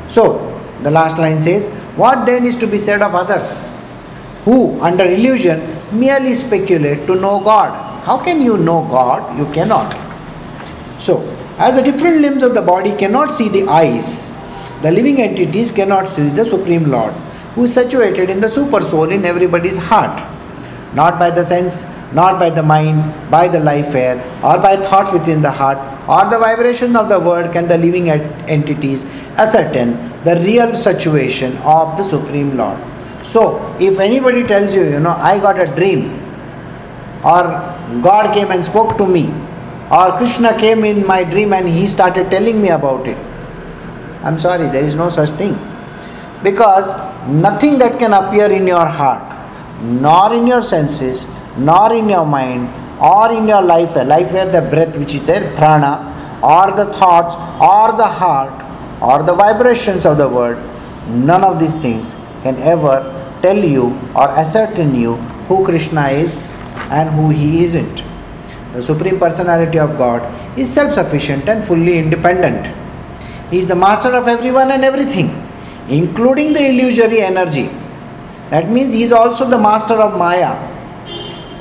So, 0.08 0.46
the 0.82 0.90
last 0.90 1.18
line 1.18 1.40
says, 1.40 1.68
What 1.96 2.26
then 2.26 2.44
is 2.44 2.56
to 2.56 2.66
be 2.66 2.78
said 2.78 3.02
of 3.02 3.14
others 3.14 3.70
who, 4.44 4.80
under 4.80 5.04
illusion, 5.04 5.60
merely 5.92 6.34
speculate 6.34 7.06
to 7.06 7.14
know 7.14 7.40
God? 7.40 7.70
How 8.04 8.18
can 8.18 8.40
you 8.40 8.56
know 8.56 8.82
God? 8.82 9.38
You 9.38 9.46
cannot. 9.52 9.92
So, 11.00 11.20
as 11.58 11.76
the 11.76 11.82
different 11.82 12.20
limbs 12.20 12.42
of 12.42 12.54
the 12.54 12.62
body 12.62 12.96
cannot 12.96 13.32
see 13.32 13.48
the 13.48 13.68
eyes, 13.68 14.30
the 14.82 14.90
living 14.90 15.20
entities 15.20 15.70
cannot 15.70 16.08
see 16.08 16.28
the 16.28 16.44
Supreme 16.44 16.90
Lord 16.90 17.14
who 17.54 17.64
is 17.64 17.74
situated 17.74 18.30
in 18.30 18.40
the 18.40 18.48
super 18.48 18.80
soul 18.80 19.10
in 19.10 19.24
everybody's 19.24 19.76
heart, 19.76 20.22
not 20.94 21.18
by 21.18 21.30
the 21.30 21.44
sense, 21.44 21.84
not 22.12 22.38
by 22.38 22.50
the 22.50 22.62
mind, 22.62 23.30
by 23.30 23.48
the 23.48 23.60
life 23.60 23.94
air, 23.94 24.16
or 24.42 24.58
by 24.58 24.76
thoughts 24.76 25.12
within 25.12 25.42
the 25.42 25.50
heart, 25.50 25.78
or 26.08 26.28
the 26.30 26.38
vibration 26.38 26.96
of 26.96 27.08
the 27.08 27.18
word 27.18 27.52
can 27.52 27.66
the 27.68 27.78
living 27.78 28.08
entities 28.08 29.04
ascertain 29.36 29.92
the 30.24 30.36
real 30.44 30.74
situation 30.74 31.56
of 31.58 31.96
the 31.96 32.04
Supreme 32.04 32.56
Lord. 32.56 32.78
So, 33.22 33.76
if 33.78 33.98
anybody 33.98 34.42
tells 34.44 34.74
you, 34.74 34.84
you 34.84 35.00
know, 35.00 35.10
I 35.10 35.38
got 35.38 35.60
a 35.60 35.66
dream, 35.74 36.20
or 37.22 37.42
God 38.02 38.32
came 38.34 38.50
and 38.50 38.64
spoke 38.64 38.96
to 38.96 39.06
me, 39.06 39.26
or 39.90 40.16
Krishna 40.16 40.58
came 40.58 40.84
in 40.84 41.06
my 41.06 41.24
dream 41.24 41.52
and 41.52 41.68
he 41.68 41.86
started 41.86 42.30
telling 42.30 42.62
me 42.62 42.70
about 42.70 43.06
it, 43.06 43.18
I'm 44.22 44.38
sorry, 44.38 44.68
there 44.68 44.84
is 44.84 44.94
no 44.94 45.10
such 45.10 45.30
thing. 45.30 45.58
Because 46.42 46.90
nothing 47.28 47.78
that 47.78 47.98
can 47.98 48.14
appear 48.14 48.50
in 48.50 48.66
your 48.66 48.86
heart, 48.86 49.36
nor 49.82 50.32
in 50.32 50.46
your 50.46 50.62
senses, 50.62 51.26
nor 51.58 51.92
in 51.92 52.08
your 52.08 52.24
mind, 52.24 52.68
or 53.00 53.32
in 53.32 53.46
your 53.46 53.62
life, 53.62 53.96
a 53.96 54.04
life 54.04 54.32
where 54.32 54.50
the 54.50 54.62
breath 54.62 54.96
which 54.96 55.14
is 55.14 55.24
there, 55.24 55.54
prana, 55.56 56.40
or 56.42 56.72
the 56.72 56.90
thoughts, 56.92 57.36
or 57.60 57.96
the 57.96 58.06
heart, 58.06 58.64
or 59.02 59.22
the 59.22 59.34
vibrations 59.34 60.06
of 60.06 60.16
the 60.16 60.28
word, 60.28 60.58
none 61.08 61.44
of 61.44 61.58
these 61.58 61.76
things 61.76 62.14
can 62.42 62.56
ever 62.58 62.96
tell 63.42 63.56
you 63.58 63.98
or 64.14 64.28
ascertain 64.30 64.94
you 64.94 65.16
who 65.48 65.64
Krishna 65.64 66.08
is 66.08 66.38
and 66.90 67.10
who 67.10 67.30
he 67.30 67.64
isn't. 67.64 68.02
The 68.72 68.82
Supreme 68.82 69.18
Personality 69.18 69.78
of 69.78 69.96
God 69.98 70.22
is 70.58 70.72
self 70.72 70.94
sufficient 70.94 71.48
and 71.48 71.64
fully 71.64 71.98
independent. 71.98 72.74
He 73.50 73.58
is 73.58 73.68
the 73.68 73.76
master 73.76 74.10
of 74.14 74.28
everyone 74.28 74.70
and 74.70 74.84
everything 74.84 75.30
including 75.90 76.52
the 76.52 76.68
illusory 76.68 77.20
energy. 77.20 77.68
That 78.50 78.68
means 78.68 78.92
he 78.94 79.02
is 79.02 79.12
also 79.12 79.48
the 79.48 79.58
master 79.58 79.94
of 79.94 80.16
Maya. 80.16 80.54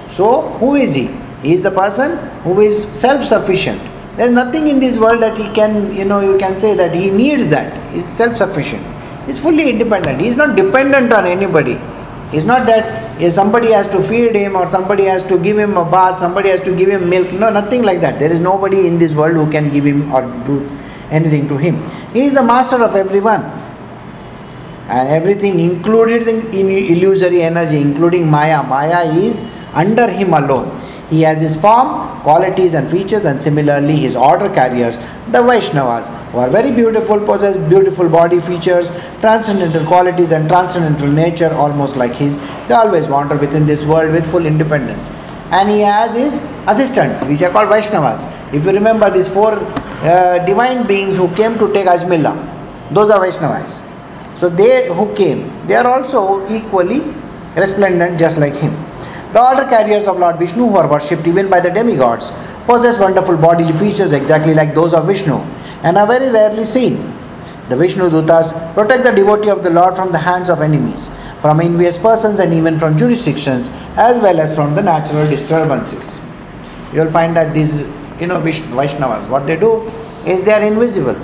So, 0.10 0.42
who 0.60 0.76
is 0.76 0.96
he? 0.96 1.10
He 1.42 1.54
is 1.54 1.62
the 1.64 1.72
person 1.72 2.18
who 2.44 2.60
is 2.62 2.84
self 2.92 3.24
sufficient. 3.24 3.82
There 4.16 4.26
is 4.28 4.32
nothing 4.32 4.68
in 4.68 4.80
this 4.80 4.98
world 4.98 5.22
that 5.22 5.38
he 5.38 5.50
can, 5.54 5.96
you 5.96 6.06
know, 6.06 6.20
you 6.20 6.38
can 6.38 6.60
say 6.60 6.76
that 6.76 6.94
he 6.94 7.10
needs 7.10 7.48
that. 7.48 7.94
He 7.94 8.00
is 8.00 8.06
self 8.06 8.38
sufficient. 8.38 8.84
Is 9.30 9.38
fully 9.38 9.70
independent. 9.70 10.20
He 10.20 10.28
is 10.28 10.38
not 10.38 10.56
dependent 10.56 11.14
on 11.14 11.28
anybody. 11.28 11.80
It's 12.32 12.46
not 12.46 12.66
that 12.68 13.22
if 13.22 13.34
somebody 13.34 13.72
has 13.72 13.88
to 13.90 14.02
feed 14.02 14.36
him 14.36 14.56
or 14.56 14.68
somebody 14.68 15.06
has 15.06 15.24
to 15.24 15.38
give 15.38 15.58
him 15.58 15.78
a 15.78 15.86
bath, 15.86 16.20
somebody 16.20 16.50
has 16.50 16.62
to 16.62 16.76
give 16.76 16.90
him 16.90 17.10
milk. 17.10 17.32
No, 17.32 17.50
nothing 17.50 17.84
like 17.84 18.02
that. 18.02 18.18
There 18.18 18.32
is 18.32 18.40
nobody 18.40 18.88
in 18.88 18.98
this 18.98 19.14
world 19.14 19.36
who 19.36 19.52
can 19.52 19.70
give 19.72 19.86
him 19.86 20.12
or 20.12 20.22
do 20.48 20.68
anything 21.12 21.48
to 21.48 21.58
him. 21.58 21.78
He 22.14 22.26
is 22.26 22.34
the 22.34 22.44
master 22.44 22.84
of 22.84 22.96
everyone 22.96 23.44
and 24.90 25.08
everything 25.10 25.60
included 25.60 26.28
in 26.28 26.70
illusory 26.70 27.44
energy, 27.44 27.78
including 27.78 28.28
Maya. 28.30 28.64
Maya 28.64 29.04
is 29.14 29.44
under 29.74 30.10
him 30.10 30.34
alone. 30.34 30.79
He 31.10 31.22
has 31.24 31.42
his 31.42 31.56
form, 31.56 32.22
qualities, 32.22 32.76
and 32.76 32.90
features, 32.90 33.26
and 33.26 33.42
similarly 33.42 33.96
his 33.96 34.16
order 34.16 34.48
carriers, 34.54 34.98
the 35.30 35.40
Vaishnavas, 35.40 36.10
who 36.32 36.38
are 36.38 36.50
very 36.50 36.72
beautiful, 36.72 37.20
possess 37.20 37.58
beautiful 37.58 38.08
body 38.08 38.40
features, 38.40 38.92
transcendental 39.20 39.86
qualities, 39.86 40.32
and 40.32 40.48
transcendental 40.48 41.08
nature, 41.08 41.52
almost 41.54 41.96
like 41.96 42.14
his. 42.14 42.38
They 42.68 42.76
always 42.76 43.08
wander 43.08 43.36
within 43.36 43.66
this 43.66 43.86
world 43.86 44.12
with 44.12 44.30
full 44.30 44.46
independence. 44.46 45.10
And 45.52 45.68
he 45.68 45.80
has 45.80 46.16
his 46.16 46.44
assistants, 46.68 47.26
which 47.26 47.42
are 47.42 47.50
called 47.50 47.70
Vaishnavas. 47.70 48.54
If 48.54 48.66
you 48.66 48.72
remember 48.72 49.10
these 49.10 49.28
four 49.28 49.54
uh, 49.56 50.46
divine 50.46 50.86
beings 50.86 51.18
who 51.18 51.34
came 51.36 51.58
to 51.58 51.74
take 51.74 51.88
Ajmila, 51.88 52.94
those 52.94 53.10
are 53.10 53.20
Vaishnavas. 53.20 53.84
So 54.38 54.48
they 54.48 54.88
who 54.94 55.14
came, 55.16 55.66
they 55.66 55.74
are 55.76 55.88
also 55.88 56.48
equally 56.50 57.02
resplendent 57.56 58.20
just 58.20 58.38
like 58.38 58.54
him. 58.54 58.89
The 59.34 59.42
order 59.42 59.66
carriers 59.66 60.08
of 60.08 60.20
Lord 60.20 60.38
Vishnu 60.38 60.68
who 60.68 60.78
are 60.78 60.88
worshipped 60.88 61.28
even 61.28 61.50
by 61.50 61.60
the 61.60 61.70
demigods 61.70 62.32
possess 62.66 62.98
wonderful 62.98 63.38
bodily 63.38 63.74
features 63.74 64.14
exactly 64.14 64.54
like 64.54 64.74
those 64.74 64.94
of 64.94 65.06
Vishnu 65.06 65.38
and 65.84 65.98
are 65.98 66.08
very 66.08 66.30
rarely 66.30 66.64
seen. 66.64 67.16
The 67.70 67.76
Vishnu 67.76 68.10
Dutas 68.10 68.54
protect 68.74 69.04
the 69.04 69.12
devotee 69.12 69.50
of 69.50 69.64
the 69.64 69.70
Lord 69.70 69.96
from 69.96 70.12
the 70.12 70.18
hands 70.18 70.50
of 70.50 70.62
enemies, 70.62 71.10
from 71.40 71.60
envious 71.60 71.98
persons 71.98 72.40
and 72.40 72.54
even 72.54 72.80
from 72.80 72.98
jurisdictions 72.98 73.70
as 73.96 74.18
well 74.18 74.40
as 74.40 74.56
from 74.56 74.74
the 74.76 74.82
natural 74.82 75.28
disturbances. 75.28 76.20
You 76.92 77.02
will 77.04 77.12
find 77.12 77.38
that 77.38 77.54
these 77.54 77.82
you 78.20 78.28
know 78.28 78.42
Vaishnavas, 78.42 79.30
what 79.30 79.46
they 79.46 79.56
do 79.56 79.84
is 80.26 80.42
they 80.44 80.52
are 80.52 80.64
invisible. 80.64 81.16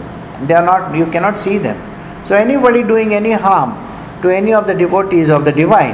They 0.43 0.53
are 0.53 0.65
not 0.65 0.95
you 0.95 1.07
cannot 1.07 1.39
see 1.39 1.57
them 1.57 1.95
so, 2.25 2.35
anybody 2.35 2.81
doing 2.81 3.13
any 3.13 3.33
harm 3.33 3.73
to 4.23 4.29
any 4.29 4.51
of 4.51 4.65
the 4.65 4.73
devotees 4.73 5.29
of 5.29 5.45
the 5.45 5.51
divine, 5.51 5.93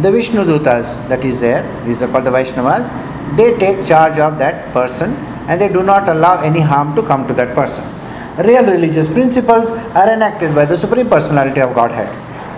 the 0.00 0.10
Vishnu 0.10 0.44
Dutas 0.44 1.06
that 1.08 1.24
is 1.24 1.40
there, 1.40 1.62
these 1.84 2.02
are 2.02 2.08
called 2.08 2.24
the 2.24 2.30
Vaishnavas, 2.30 3.36
they 3.36 3.56
take 3.58 3.86
charge 3.86 4.18
of 4.18 4.38
that 4.38 4.72
person 4.72 5.14
and 5.48 5.60
they 5.60 5.68
do 5.68 5.82
not 5.82 6.08
allow 6.08 6.40
any 6.40 6.60
harm 6.60 6.94
to 6.96 7.02
come 7.02 7.26
to 7.28 7.34
that 7.34 7.54
person. 7.54 7.84
Real 8.38 8.64
religious 8.64 9.08
principles 9.08 9.70
are 9.70 10.08
enacted 10.08 10.54
by 10.54 10.64
the 10.64 10.78
Supreme 10.78 11.08
Personality 11.08 11.60
of 11.60 11.74
Godhead. 11.74 12.08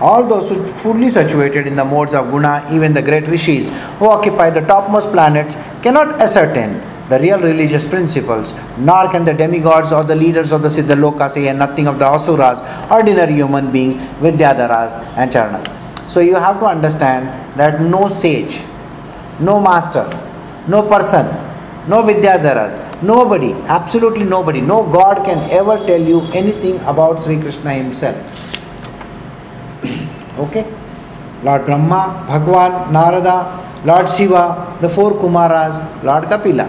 All 0.01 0.25
those 0.25 0.49
who 0.49 0.65
fully 0.75 1.09
situated 1.09 1.67
in 1.67 1.75
the 1.75 1.83
modes 1.83 2.13
of 2.13 2.31
guna, 2.31 2.65
even 2.71 2.93
the 2.93 3.01
great 3.01 3.27
rishis 3.27 3.69
who 3.99 4.07
occupy 4.07 4.49
the 4.49 4.61
topmost 4.61 5.11
planets, 5.11 5.55
cannot 5.81 6.21
ascertain 6.21 6.81
the 7.09 7.19
real 7.19 7.39
religious 7.39 7.87
principles, 7.87 8.53
nor 8.77 9.09
can 9.09 9.25
the 9.25 9.33
demigods 9.33 9.91
or 9.91 10.03
the 10.03 10.15
leaders 10.15 10.51
of 10.51 10.61
the 10.61 10.69
Siddhaloka 10.69 11.29
say 11.29 11.51
nothing 11.53 11.87
of 11.87 11.99
the 11.99 12.05
asuras, 12.05 12.61
ordinary 12.89 13.33
human 13.33 13.71
beings, 13.71 13.97
Vidyadharas 13.97 14.95
and 15.17 15.31
Charanas. 15.31 15.84
So 16.07 16.19
you 16.19 16.35
have 16.35 16.59
to 16.59 16.65
understand 16.65 17.27
that 17.57 17.81
no 17.81 18.07
sage, 18.07 18.61
no 19.39 19.59
master, 19.59 20.05
no 20.67 20.87
person, 20.87 21.25
no 21.87 22.03
Vidyadharas, 22.03 23.01
nobody, 23.01 23.53
absolutely 23.67 24.25
nobody, 24.25 24.61
no 24.61 24.83
God 24.83 25.25
can 25.25 25.49
ever 25.49 25.77
tell 25.85 26.01
you 26.01 26.21
anything 26.33 26.79
about 26.81 27.21
Sri 27.21 27.39
Krishna 27.39 27.73
himself. 27.73 28.15
okay? 30.39 30.65
Lord 31.43 31.65
Brahma, 31.65 32.25
Bhagwan, 32.27 32.91
Narada, 32.91 33.61
Lord 33.85 34.09
Shiva, 34.09 34.77
the 34.81 34.89
four 34.89 35.13
Kumaras, 35.13 36.03
Lord 36.03 36.23
Kapila. 36.25 36.65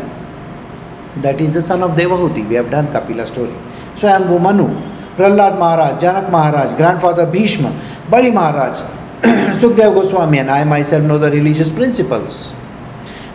That 1.23 1.41
is 1.41 1.55
the 1.55 1.63
son 1.63 1.83
of 1.83 1.93
Devahuti. 1.93 2.47
We 2.47 2.57
have 2.57 2.71
done 2.71 2.93
Kapila 2.93 3.27
story. 3.27 3.55
So 3.97 4.07
Swayambhu 4.07 4.41
Manu, 4.41 4.69
Prahlad 5.17 5.59
Maharaj, 5.59 6.03
Janak 6.03 6.31
Maharaj, 6.31 6.77
grandfather 6.77 7.25
Bhishma, 7.25 7.73
Bali 8.11 8.31
Maharaj, 8.31 8.83
Sukdev 9.61 9.95
Goswami, 9.95 10.39
and 10.39 10.51
I 10.51 10.65
myself 10.65 11.03
know 11.05 11.19
the 11.19 11.31
religious 11.31 11.71
principles. 11.71 12.55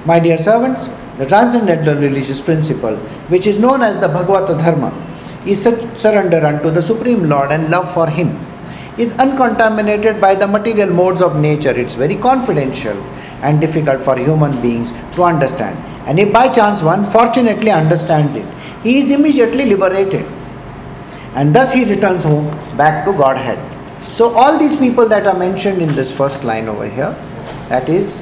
My 0.05 0.19
dear 0.19 0.37
servants, 0.37 0.89
the 1.17 1.25
transcendental 1.25 1.95
religious 1.95 2.41
principle, 2.41 2.95
which 3.29 3.47
is 3.47 3.57
known 3.57 3.81
as 3.81 3.97
the 3.99 4.07
Bhagavata 4.07 4.57
Dharma, 4.57 4.91
is 5.45 5.61
such 5.61 5.97
surrender 5.97 6.45
unto 6.45 6.69
the 6.69 6.81
Supreme 6.81 7.27
Lord 7.27 7.51
and 7.51 7.69
love 7.69 7.91
for 7.91 8.09
Him, 8.09 8.39
is 8.97 9.17
uncontaminated 9.19 10.21
by 10.21 10.35
the 10.35 10.47
material 10.47 10.91
modes 10.91 11.21
of 11.21 11.35
nature. 11.37 11.71
It's 11.71 11.95
very 11.95 12.15
confidential 12.15 12.97
and 13.41 13.59
difficult 13.59 14.01
for 14.01 14.17
human 14.17 14.61
beings 14.61 14.91
to 15.15 15.23
understand. 15.23 15.77
And 16.07 16.19
if 16.19 16.31
by 16.31 16.49
chance 16.49 16.83
one 16.83 17.05
fortunately 17.05 17.71
understands 17.71 18.35
it, 18.35 18.45
he 18.83 18.99
is 18.99 19.11
immediately 19.11 19.65
liberated. 19.65 20.25
And 21.33 21.55
thus 21.55 21.73
he 21.73 21.85
returns 21.85 22.23
home 22.23 22.47
back 22.77 23.05
to 23.05 23.13
Godhead. 23.13 23.70
So, 24.13 24.35
all 24.35 24.57
these 24.59 24.75
people 24.75 25.07
that 25.07 25.25
are 25.25 25.37
mentioned 25.37 25.81
in 25.81 25.95
this 25.95 26.11
first 26.11 26.43
line 26.43 26.67
over 26.67 26.87
here, 26.87 27.11
that 27.69 27.87
is 27.87 28.19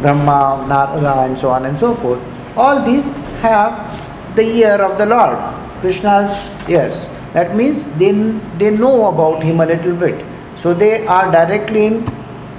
Brahma, 0.00 0.66
Narada, 0.66 1.22
and 1.22 1.38
so 1.38 1.50
on 1.50 1.64
and 1.66 1.78
so 1.78 1.94
forth, 1.94 2.20
all 2.56 2.84
these 2.84 3.08
have 3.40 4.34
the 4.34 4.42
ear 4.42 4.82
of 4.82 4.98
the 4.98 5.06
Lord, 5.06 5.38
Krishna's 5.80 6.36
ears. 6.68 7.08
That 7.34 7.54
means 7.54 7.86
they, 7.98 8.12
they 8.58 8.70
know 8.70 9.06
about 9.06 9.44
him 9.44 9.60
a 9.60 9.66
little 9.66 9.94
bit. 9.94 10.24
So 10.56 10.74
they 10.74 11.06
are 11.06 11.30
directly 11.30 11.86
in 11.86 12.04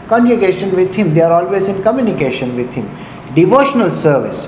conjugation 0.08 0.74
with 0.74 0.96
him, 0.96 1.14
they 1.14 1.22
are 1.22 1.34
always 1.34 1.68
in 1.68 1.84
communication 1.84 2.56
with 2.56 2.74
him. 2.74 2.90
Devotional 3.36 3.92
service, 3.92 4.48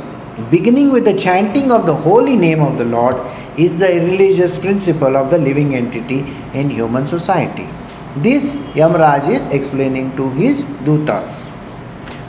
beginning 0.49 0.91
with 0.91 1.03
the 1.03 1.13
chanting 1.13 1.69
of 1.69 1.85
the 1.85 1.93
holy 1.93 2.37
name 2.37 2.61
of 2.61 2.77
the 2.77 2.85
Lord, 2.85 3.17
is 3.57 3.77
the 3.77 3.87
religious 3.87 4.57
principle 4.57 5.17
of 5.17 5.29
the 5.29 5.37
living 5.37 5.75
entity 5.75 6.19
in 6.53 6.69
human 6.69 7.07
society. 7.07 7.67
This 8.17 8.55
Yamraj 8.75 9.29
is 9.29 9.47
explaining 9.47 10.13
to 10.17 10.29
his 10.31 10.63
dutas. 10.83 11.49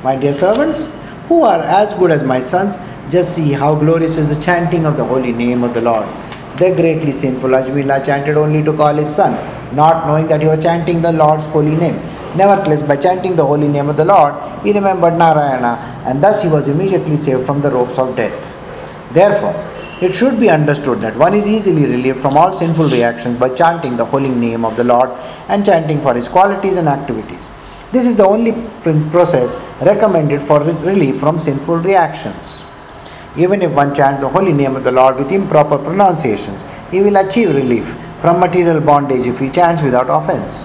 My 0.05 0.15
dear 0.15 0.33
servants, 0.33 0.89
who 1.27 1.43
are 1.43 1.59
as 1.59 1.93
good 1.95 2.13
as 2.13 2.23
my 2.23 2.39
sons, 2.39 2.77
just 3.11 3.35
see 3.35 3.51
how 3.53 3.75
glorious 3.75 4.17
is 4.17 4.29
the 4.29 4.41
chanting 4.41 4.87
of 4.87 4.97
the 4.97 5.05
holy 5.05 5.33
name 5.33 5.65
of 5.65 5.75
the 5.75 5.81
Lord. 5.81 6.07
The 6.57 6.73
greatly 6.77 7.11
sinful 7.11 7.51
Ajmila 7.51 8.05
chanted 8.07 8.37
only 8.37 8.63
to 8.63 8.73
call 8.73 8.95
his 8.95 9.13
son, 9.13 9.35
not 9.75 10.07
knowing 10.07 10.29
that 10.29 10.41
he 10.41 10.47
was 10.47 10.63
chanting 10.63 11.03
the 11.03 11.11
Lord's 11.11 11.47
holy 11.47 11.75
name. 11.75 11.97
Nevertheless, 12.37 12.83
by 12.85 12.97
chanting 12.97 13.35
the 13.35 13.45
holy 13.45 13.67
name 13.67 13.89
of 13.89 13.97
the 13.97 14.05
Lord, 14.05 14.35
he 14.63 14.73
remembered 14.73 15.19
Narayana, 15.19 16.05
and 16.07 16.23
thus 16.23 16.45
he 16.45 16.49
was 16.49 16.69
immediately 16.69 17.17
saved 17.17 17.45
from 17.45 17.61
the 17.61 17.73
ropes 17.73 17.99
of 17.99 18.15
death. 18.15 18.55
Therefore, 19.13 19.55
it 20.05 20.15
should 20.15 20.41
be 20.41 20.49
understood 20.49 21.01
that 21.01 21.17
one 21.17 21.35
is 21.35 21.49
easily 21.49 21.85
relieved 21.85 22.21
from 22.21 22.37
all 22.37 22.55
sinful 22.55 22.89
reactions 22.89 23.39
by 23.39 23.49
chanting 23.49 23.97
the 23.97 24.05
holy 24.05 24.31
name 24.31 24.65
of 24.65 24.77
the 24.77 24.85
Lord 24.85 25.11
and 25.49 25.65
chanting 25.65 26.01
for 26.01 26.15
his 26.15 26.29
qualities 26.29 26.77
and 26.77 26.89
activities. 26.89 27.51
This 27.93 28.07
is 28.07 28.17
the 28.17 28.27
only 28.27 28.53
process 29.11 29.57
recommended 29.83 30.43
for 30.43 30.61
relief 30.61 31.21
from 31.21 31.39
sinful 31.39 31.79
reactions. 31.79 32.65
Even 33.37 33.61
if 33.63 33.73
one 33.73 33.95
chants 33.95 34.23
the 34.23 34.29
holy 34.29 34.53
name 34.53 34.77
of 34.77 34.85
the 34.85 34.93
Lord 34.93 35.17
with 35.17 35.31
improper 35.31 35.79
pronunciations, 35.79 36.65
he 36.91 37.01
will 37.01 37.17
achieve 37.17 37.55
relief 37.55 37.95
from 38.19 38.41
material 38.41 38.81
bondage 38.81 39.27
if 39.27 39.39
he 39.39 39.51
chants 39.51 39.83
without 39.83 40.09
offense. 40.09 40.63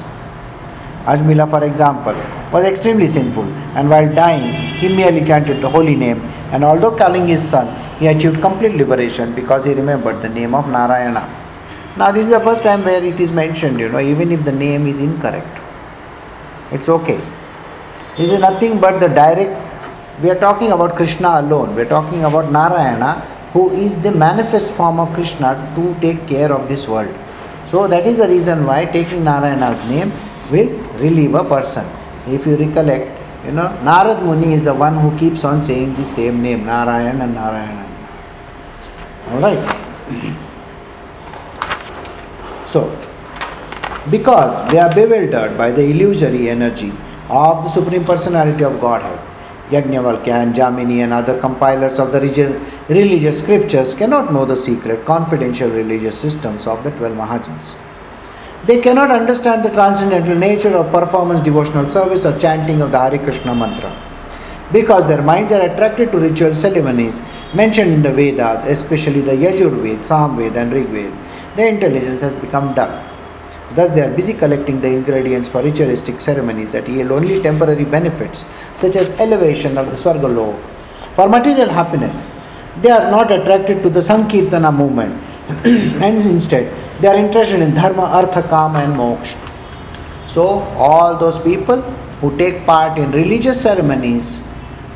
Ajmila, 1.06 1.50
for 1.50 1.63
example, 1.63 2.13
was 2.51 2.65
extremely 2.65 3.08
sinful, 3.08 3.46
and 3.75 3.89
while 3.89 4.13
dying, 4.13 4.53
he 4.79 4.89
merely 4.89 5.24
chanted 5.24 5.62
the 5.62 5.70
holy 5.70 5.96
name, 5.96 6.20
and 6.51 6.63
although 6.63 6.96
calling 6.96 7.27
his 7.27 7.41
son, 7.41 7.67
he 8.00 8.08
achieved 8.08 8.42
complete 8.42 8.75
liberation 8.75 9.34
because 9.34 9.66
he 9.66 9.74
remembered 9.74 10.22
the 10.22 10.30
name 10.30 10.54
of 10.54 10.68
Narayana. 10.68 11.27
Now, 11.98 12.12
this 12.12 12.25
is 12.25 12.30
the 12.30 12.39
first 12.39 12.63
time 12.63 12.84
where 12.84 13.04
it 13.04 13.20
is 13.20 13.32
mentioned, 13.32 13.80
you 13.80 13.89
know, 13.89 14.00
even 14.00 14.32
if 14.32 14.46
the 14.46 14.51
name 14.51 14.86
is 14.86 15.00
incorrect, 15.00 15.60
it's 16.72 16.89
okay. 16.89 17.20
This 18.18 18.32
is 18.32 18.39
nothing 18.39 18.80
but 18.80 19.00
the 19.00 19.08
direct 19.08 19.68
we 20.22 20.30
are 20.30 20.39
talking 20.39 20.72
about 20.72 20.96
Krishna 20.96 21.39
alone. 21.42 21.75
We 21.75 21.84
are 21.84 21.89
talking 21.89 22.24
about 22.24 22.51
Narayana, 22.51 23.22
who 23.54 23.72
is 23.72 23.96
the 24.01 24.12
manifest 24.12 24.72
form 24.72 25.00
of 25.00 25.13
Krishna 25.13 25.56
to 25.75 25.96
take 26.01 26.27
care 26.27 26.51
of 26.51 26.68
this 26.68 26.88
world. 26.88 27.13
So 27.68 27.88
that 27.88 28.08
is 28.08 28.18
the 28.18 28.27
reason 28.27 28.66
why 28.66 28.86
taking 28.86 29.24
Narayana's 29.24 29.88
name 29.89 30.12
will 30.51 30.70
relieve 31.00 31.36
a 31.36 31.44
person. 31.44 31.86
If 32.27 32.46
you 32.46 32.58
recollect, 32.58 33.12
you 33.46 33.51
know, 33.51 33.70
Narad 33.84 34.24
Muni 34.24 34.54
is 34.54 34.63
the 34.63 34.74
one 34.74 34.98
who 34.98 35.18
keeps 35.18 35.44
on 35.44 35.62
saying 35.62 35.96
the 35.96 36.06
same 36.06 36.42
name, 36.42 36.66
Narayana 36.66 37.24
and 37.25 37.34
Narayana. 37.36 37.87
Alright. 39.31 39.60
So, 42.67 42.98
because 44.10 44.72
they 44.72 44.79
are 44.79 44.93
bewildered 44.93 45.57
by 45.57 45.72
the 45.72 45.84
illusory 45.84 46.50
energy 46.50 46.93
of 47.29 47.63
the 47.63 47.69
Supreme 47.69 48.05
Personality 48.05 48.63
of 48.63 48.79
Godhead, 48.79 49.19
Yajnavalkya 49.69 50.43
and 50.43 50.55
Jaimini 50.55 51.03
and 51.03 51.12
other 51.12 51.38
compilers 51.41 52.00
of 52.00 52.13
the 52.13 52.22
religious 52.88 53.39
scriptures 53.39 53.93
cannot 53.93 54.31
know 54.31 54.46
the 54.46 54.55
secret, 54.55 55.03
confidential 55.05 55.69
religious 55.69 56.17
systems 56.17 56.65
of 56.67 56.81
the 56.86 56.91
12 56.91 57.17
Mahajans. 57.17 57.75
They 58.65 58.79
cannot 58.79 59.11
understand 59.11 59.66
the 59.66 59.70
transcendental 59.70 60.35
nature 60.35 60.75
of 60.75 60.92
performance, 60.92 61.42
devotional 61.42 61.90
service, 61.90 62.25
or 62.25 62.37
chanting 62.40 62.81
of 62.81 62.94
the 62.94 63.00
Hare 63.00 63.18
Krishna 63.20 63.53
mantra. 63.53 64.06
Because 64.72 65.08
their 65.08 65.22
minds 65.22 65.53
are 65.53 65.62
attracted 65.62 66.12
to 66.12 66.20
ritual 66.20 66.53
ceremonies 66.53 67.22
mentioned 67.53 67.92
in 67.92 68.01
the 68.01 68.12
Vedas, 68.12 68.66
especially 68.66 69.22
the 69.22 69.32
Yajurved, 69.32 70.00
Samved, 70.00 70.58
and 70.58 70.74
Rigved, 70.74 71.14
their 71.56 71.70
intelligence 71.74 72.22
has 72.22 72.36
become 72.36 72.74
dull. 72.74 73.03
Thus, 73.75 73.90
they 73.92 74.01
are 74.01 74.10
busy 74.14 74.34
collecting 74.34 74.82
the 74.82 74.88
ingredients 74.88 75.48
for 75.48 75.62
ritualistic 75.62 76.20
ceremonies 76.20 76.72
that 76.74 76.88
yield 76.88 77.12
only 77.12 77.42
temporary 77.42 77.86
benefits, 77.86 78.44
such 78.75 78.96
as 78.96 79.10
elevation 79.20 79.77
of 79.77 79.86
the 79.88 79.94
Swargaloka. 79.94 80.60
For 81.16 81.30
material 81.30 81.70
happiness, 81.70 82.27
they 82.82 82.90
are 82.90 83.10
not 83.10 83.32
attracted 83.32 83.84
to 83.84 83.90
the 83.90 84.01
Sankirtana 84.01 84.75
movement, 84.75 85.14
and 85.66 86.18
instead, 86.25 86.74
they 87.01 87.08
are 87.08 87.16
interested 87.16 87.62
in 87.62 87.74
Dharma, 87.74 88.03
Artha, 88.03 88.42
Kama, 88.44 88.80
and 88.80 88.94
Moksha. 88.94 89.38
So, 90.30 90.60
all 90.75 91.18
those 91.18 91.40
people 91.40 91.82
who 92.22 92.36
take 92.38 92.66
part 92.66 92.98
in 92.98 93.12
religious 93.12 93.62
ceremonies 93.62 94.42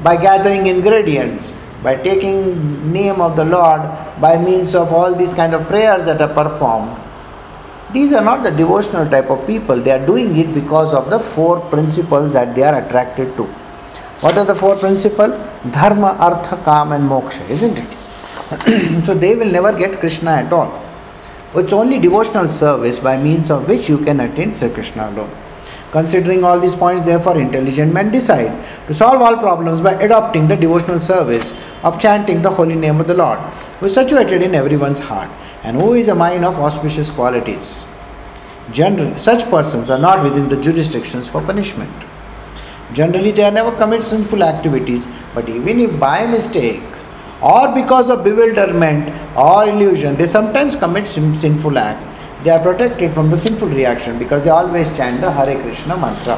by 0.04 0.16
gathering 0.18 0.68
ingredients, 0.68 1.52
by 1.84 1.96
taking 1.96 2.92
name 2.92 3.22
of 3.22 3.36
the 3.36 3.46
Lord, 3.46 3.82
by 4.20 4.38
means 4.38 4.76
of 4.76 4.94
all 4.94 5.16
these 5.16 5.34
kind 5.34 5.54
of 5.54 5.68
prayers 5.68 6.06
that 6.06 6.22
are 6.22 6.34
performed, 6.34 6.98
these 7.94 8.14
are 8.14 8.24
not 8.24 8.44
the 8.44 8.52
devotional 8.52 9.10
type 9.10 9.30
of 9.30 9.46
people. 9.46 9.76
They 9.76 9.92
are 9.92 10.06
doing 10.06 10.36
it 10.38 10.54
because 10.54 10.94
of 10.94 11.10
the 11.10 11.20
four 11.20 11.60
principles 11.60 12.34
that 12.34 12.56
they 12.56 12.64
are 12.64 12.84
attracted 12.86 13.36
to. 13.38 13.44
What 14.22 14.38
are 14.38 14.46
the 14.46 14.56
four 14.56 14.78
principles? 14.78 15.32
Dharma, 15.72 16.16
Artha, 16.20 16.62
Kam, 16.64 16.94
and 16.94 17.10
Moksha, 17.10 17.50
isn't 17.50 17.80
it? 17.80 19.04
so 19.06 19.14
they 19.14 19.36
will 19.36 19.52
never 19.52 19.78
get 19.78 20.00
Krishna 20.00 20.32
at 20.32 20.54
all. 20.54 20.72
It's 21.56 21.74
only 21.74 22.00
devotional 22.00 22.48
service 22.48 23.00
by 23.00 23.18
means 23.18 23.52
of 23.52 23.68
which 23.68 23.90
you 23.90 23.98
can 23.98 24.22
attain 24.22 24.54
Sri 24.54 24.70
Krishna 24.70 25.10
alone. 25.10 25.36
Considering 25.91 26.45
all 26.45 26.58
these 26.58 26.73
points, 26.73 27.04
therefore, 27.04 27.38
intelligent 27.38 27.93
men 27.93 28.12
decide 28.12 28.51
to 28.88 28.93
solve 28.93 29.21
all 29.21 29.36
problems 29.36 29.82
by 29.82 29.93
adopting 29.95 30.47
the 30.47 30.56
devotional 30.56 31.01
service 31.01 31.54
of 31.84 31.99
chanting 31.99 32.41
the 32.41 32.49
holy 32.49 32.75
name 32.75 33.01
of 33.01 33.08
the 33.08 33.13
Lord, 33.13 33.39
who 33.80 33.88
is 33.88 33.93
situated 33.93 34.41
in 34.41 34.56
everyone's 34.56 34.99
heart 34.99 35.30
and 35.63 35.75
who 35.75 35.93
is 35.93 36.08
a 36.08 36.15
mind 36.15 36.45
of 36.45 36.60
auspicious 36.60 37.12
qualities. 37.12 37.84
Generally, 38.71 39.17
such 39.17 39.43
persons 39.49 39.89
are 39.89 39.99
not 39.99 40.23
within 40.23 40.47
the 40.47 40.56
jurisdictions 40.62 41.27
for 41.27 41.41
punishment. 41.41 41.91
Generally, 42.93 43.32
they 43.32 43.51
never 43.51 43.75
commit 43.75 44.01
sinful 44.04 44.43
activities, 44.43 45.08
but 45.36 45.49
even 45.49 45.80
if 45.82 45.99
by 45.99 46.25
mistake 46.25 46.84
or 47.41 47.73
because 47.73 48.10
of 48.10 48.23
bewilderment 48.23 49.10
or 49.36 49.67
illusion, 49.67 50.15
they 50.15 50.25
sometimes 50.25 50.75
commit 50.75 51.06
sinful 51.06 51.77
acts, 51.77 52.10
they 52.43 52.51
are 52.51 52.62
protected 52.62 53.13
from 53.13 53.30
the 53.30 53.38
sinful 53.38 53.69
reaction 53.69 54.17
because 54.19 54.43
they 54.43 54.49
always 54.49 54.89
chant 54.97 55.21
the 55.21 55.32
Hare 55.32 55.60
Krishna 55.62 55.97
mantra. 55.97 56.38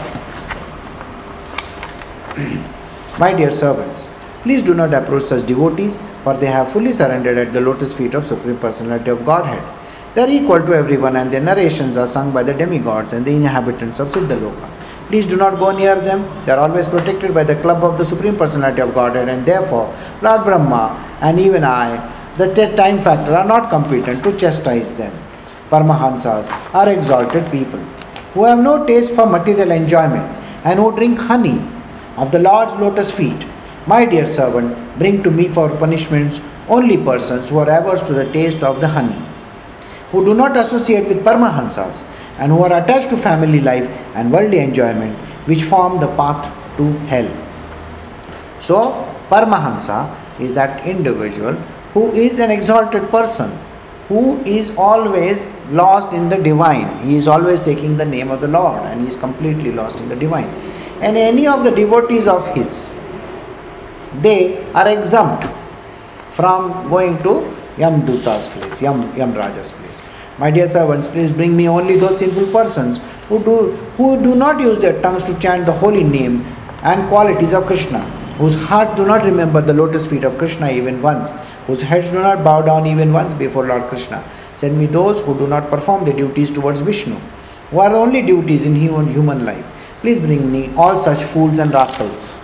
My 3.19 3.33
dear 3.33 3.51
servants, 3.51 4.09
please 4.41 4.61
do 4.61 4.73
not 4.73 4.93
approach 4.93 5.23
such 5.23 5.45
devotees 5.45 5.97
for 6.23 6.35
they 6.37 6.47
have 6.47 6.71
fully 6.71 6.93
surrendered 6.93 7.37
at 7.37 7.53
the 7.53 7.61
lotus 7.61 7.93
feet 7.93 8.13
of 8.13 8.25
Supreme 8.25 8.57
Personality 8.57 9.09
of 9.11 9.25
Godhead. 9.25 9.63
They 10.15 10.21
are 10.21 10.29
equal 10.29 10.59
to 10.65 10.73
everyone, 10.73 11.15
and 11.15 11.31
their 11.31 11.41
narrations 11.41 11.97
are 11.97 12.07
sung 12.07 12.31
by 12.31 12.43
the 12.43 12.53
demigods 12.53 13.13
and 13.13 13.25
the 13.25 13.31
inhabitants 13.31 13.99
of 13.99 14.07
Siddhaloka. 14.09 14.69
Please 15.07 15.27
do 15.27 15.35
not 15.35 15.59
go 15.59 15.71
near 15.71 15.99
them. 15.99 16.23
They 16.45 16.51
are 16.53 16.59
always 16.59 16.87
protected 16.87 17.33
by 17.33 17.43
the 17.43 17.55
club 17.57 17.83
of 17.83 17.97
the 17.97 18.05
Supreme 18.05 18.37
Personality 18.37 18.81
of 18.81 18.93
Godhead, 18.93 19.27
and 19.27 19.45
therefore, 19.45 19.93
Lord 20.21 20.45
Brahma 20.45 21.17
and 21.21 21.39
even 21.39 21.63
I, 21.63 21.87
the 22.37 22.53
time 22.75 23.03
factor, 23.03 23.35
are 23.35 23.45
not 23.45 23.69
competent 23.69 24.23
to 24.23 24.37
chastise 24.37 24.93
them. 24.93 25.13
Paramahansas 25.73 26.49
are 26.81 26.89
exalted 26.89 27.51
people 27.51 27.79
who 28.33 28.45
have 28.45 28.59
no 28.59 28.85
taste 28.85 29.11
for 29.17 29.25
material 29.25 29.71
enjoyment 29.71 30.25
and 30.63 30.79
who 30.79 30.95
drink 30.95 31.19
honey 31.19 31.57
of 32.17 32.31
the 32.31 32.39
Lord's 32.39 32.75
lotus 32.75 33.11
feet 33.11 33.47
my 33.85 34.05
dear 34.05 34.25
servant, 34.25 34.77
bring 34.97 35.21
to 35.23 35.31
me 35.31 35.49
for 35.49 35.69
punishments 35.77 36.39
only 36.69 36.95
persons 36.97 37.49
who 37.49 37.57
are 37.57 37.69
averse 37.69 38.01
to 38.03 38.13
the 38.13 38.31
taste 38.31 38.63
of 38.63 38.79
the 38.79 38.87
honey, 38.87 39.21
who 40.11 40.23
do 40.25 40.33
not 40.33 40.55
associate 40.55 41.09
with 41.09 41.23
Paramahansas, 41.25 42.03
and 42.37 42.51
who 42.51 42.63
are 42.63 42.81
attached 42.81 43.09
to 43.09 43.17
family 43.17 43.59
life 43.59 43.89
and 44.15 44.31
worldly 44.31 44.59
enjoyment, 44.59 45.17
which 45.47 45.63
form 45.63 45.99
the 45.99 46.07
path 46.15 46.45
to 46.77 46.91
hell. 47.11 47.29
So, 48.61 49.05
Paramahansa 49.29 50.15
is 50.39 50.53
that 50.53 50.87
individual 50.87 51.53
who 51.93 52.11
is 52.13 52.39
an 52.39 52.51
exalted 52.51 53.09
person, 53.09 53.51
who 54.13 54.23
is 54.45 54.71
always 54.77 55.45
lost 55.81 56.13
in 56.13 56.29
the 56.29 56.37
divine. 56.37 56.89
He 57.03 57.17
is 57.17 57.27
always 57.27 57.61
taking 57.61 57.97
the 57.97 58.05
name 58.05 58.29
of 58.29 58.41
the 58.41 58.47
Lord 58.47 58.81
and 58.89 59.01
he 59.01 59.07
is 59.07 59.15
completely 59.15 59.71
lost 59.71 59.99
in 59.99 60.09
the 60.09 60.15
divine. 60.15 60.49
And 61.01 61.17
any 61.17 61.47
of 61.47 61.63
the 61.63 61.71
devotees 61.71 62.27
of 62.27 62.47
his 62.55 62.89
they 64.21 64.63
are 64.73 64.87
exempt 64.87 65.47
from 66.33 66.89
going 66.89 67.17
to 67.23 67.33
Yamduta's 67.77 68.47
place, 68.47 68.81
Yam, 68.81 69.15
Yam 69.17 69.33
Raja's 69.33 69.71
place. 69.71 70.01
My 70.37 70.51
dear 70.51 70.67
servants, 70.67 71.07
please 71.07 71.31
bring 71.31 71.57
me 71.57 71.67
only 71.67 71.97
those 71.97 72.19
sinful 72.19 72.47
persons 72.51 72.99
who 73.29 73.43
do, 73.43 73.71
who 73.97 74.21
do 74.21 74.35
not 74.35 74.59
use 74.59 74.79
their 74.79 75.01
tongues 75.01 75.23
to 75.23 75.39
chant 75.39 75.65
the 75.65 75.71
holy 75.71 76.03
name 76.03 76.45
and 76.83 77.07
qualities 77.09 77.53
of 77.53 77.65
Krishna, 77.65 78.01
whose 78.37 78.55
heart 78.55 78.95
do 78.95 79.07
not 79.07 79.25
remember 79.25 79.61
the 79.61 79.73
lotus 79.73 80.05
feet 80.05 80.23
of 80.23 80.37
Krishna 80.37 80.69
even 80.69 81.01
once, 81.01 81.31
whose 81.67 81.81
heads 81.81 82.09
do 82.11 82.19
not 82.21 82.43
bow 82.43 82.61
down 82.61 82.85
even 82.87 83.13
once 83.13 83.33
before 83.33 83.65
Lord 83.65 83.83
Krishna. 83.89 84.23
Send 84.55 84.77
me 84.77 84.85
those 84.85 85.21
who 85.21 85.37
do 85.37 85.47
not 85.47 85.69
perform 85.69 86.05
their 86.05 86.15
duties 86.15 86.51
towards 86.51 86.81
Vishnu, 86.81 87.15
who 87.71 87.79
are 87.79 87.89
the 87.89 87.95
only 87.95 88.21
duties 88.21 88.65
in 88.65 88.75
human, 88.75 89.11
human 89.11 89.45
life. 89.45 89.65
Please 90.01 90.19
bring 90.19 90.51
me 90.51 90.73
all 90.75 91.01
such 91.01 91.23
fools 91.23 91.59
and 91.59 91.71
rascals. 91.71 92.39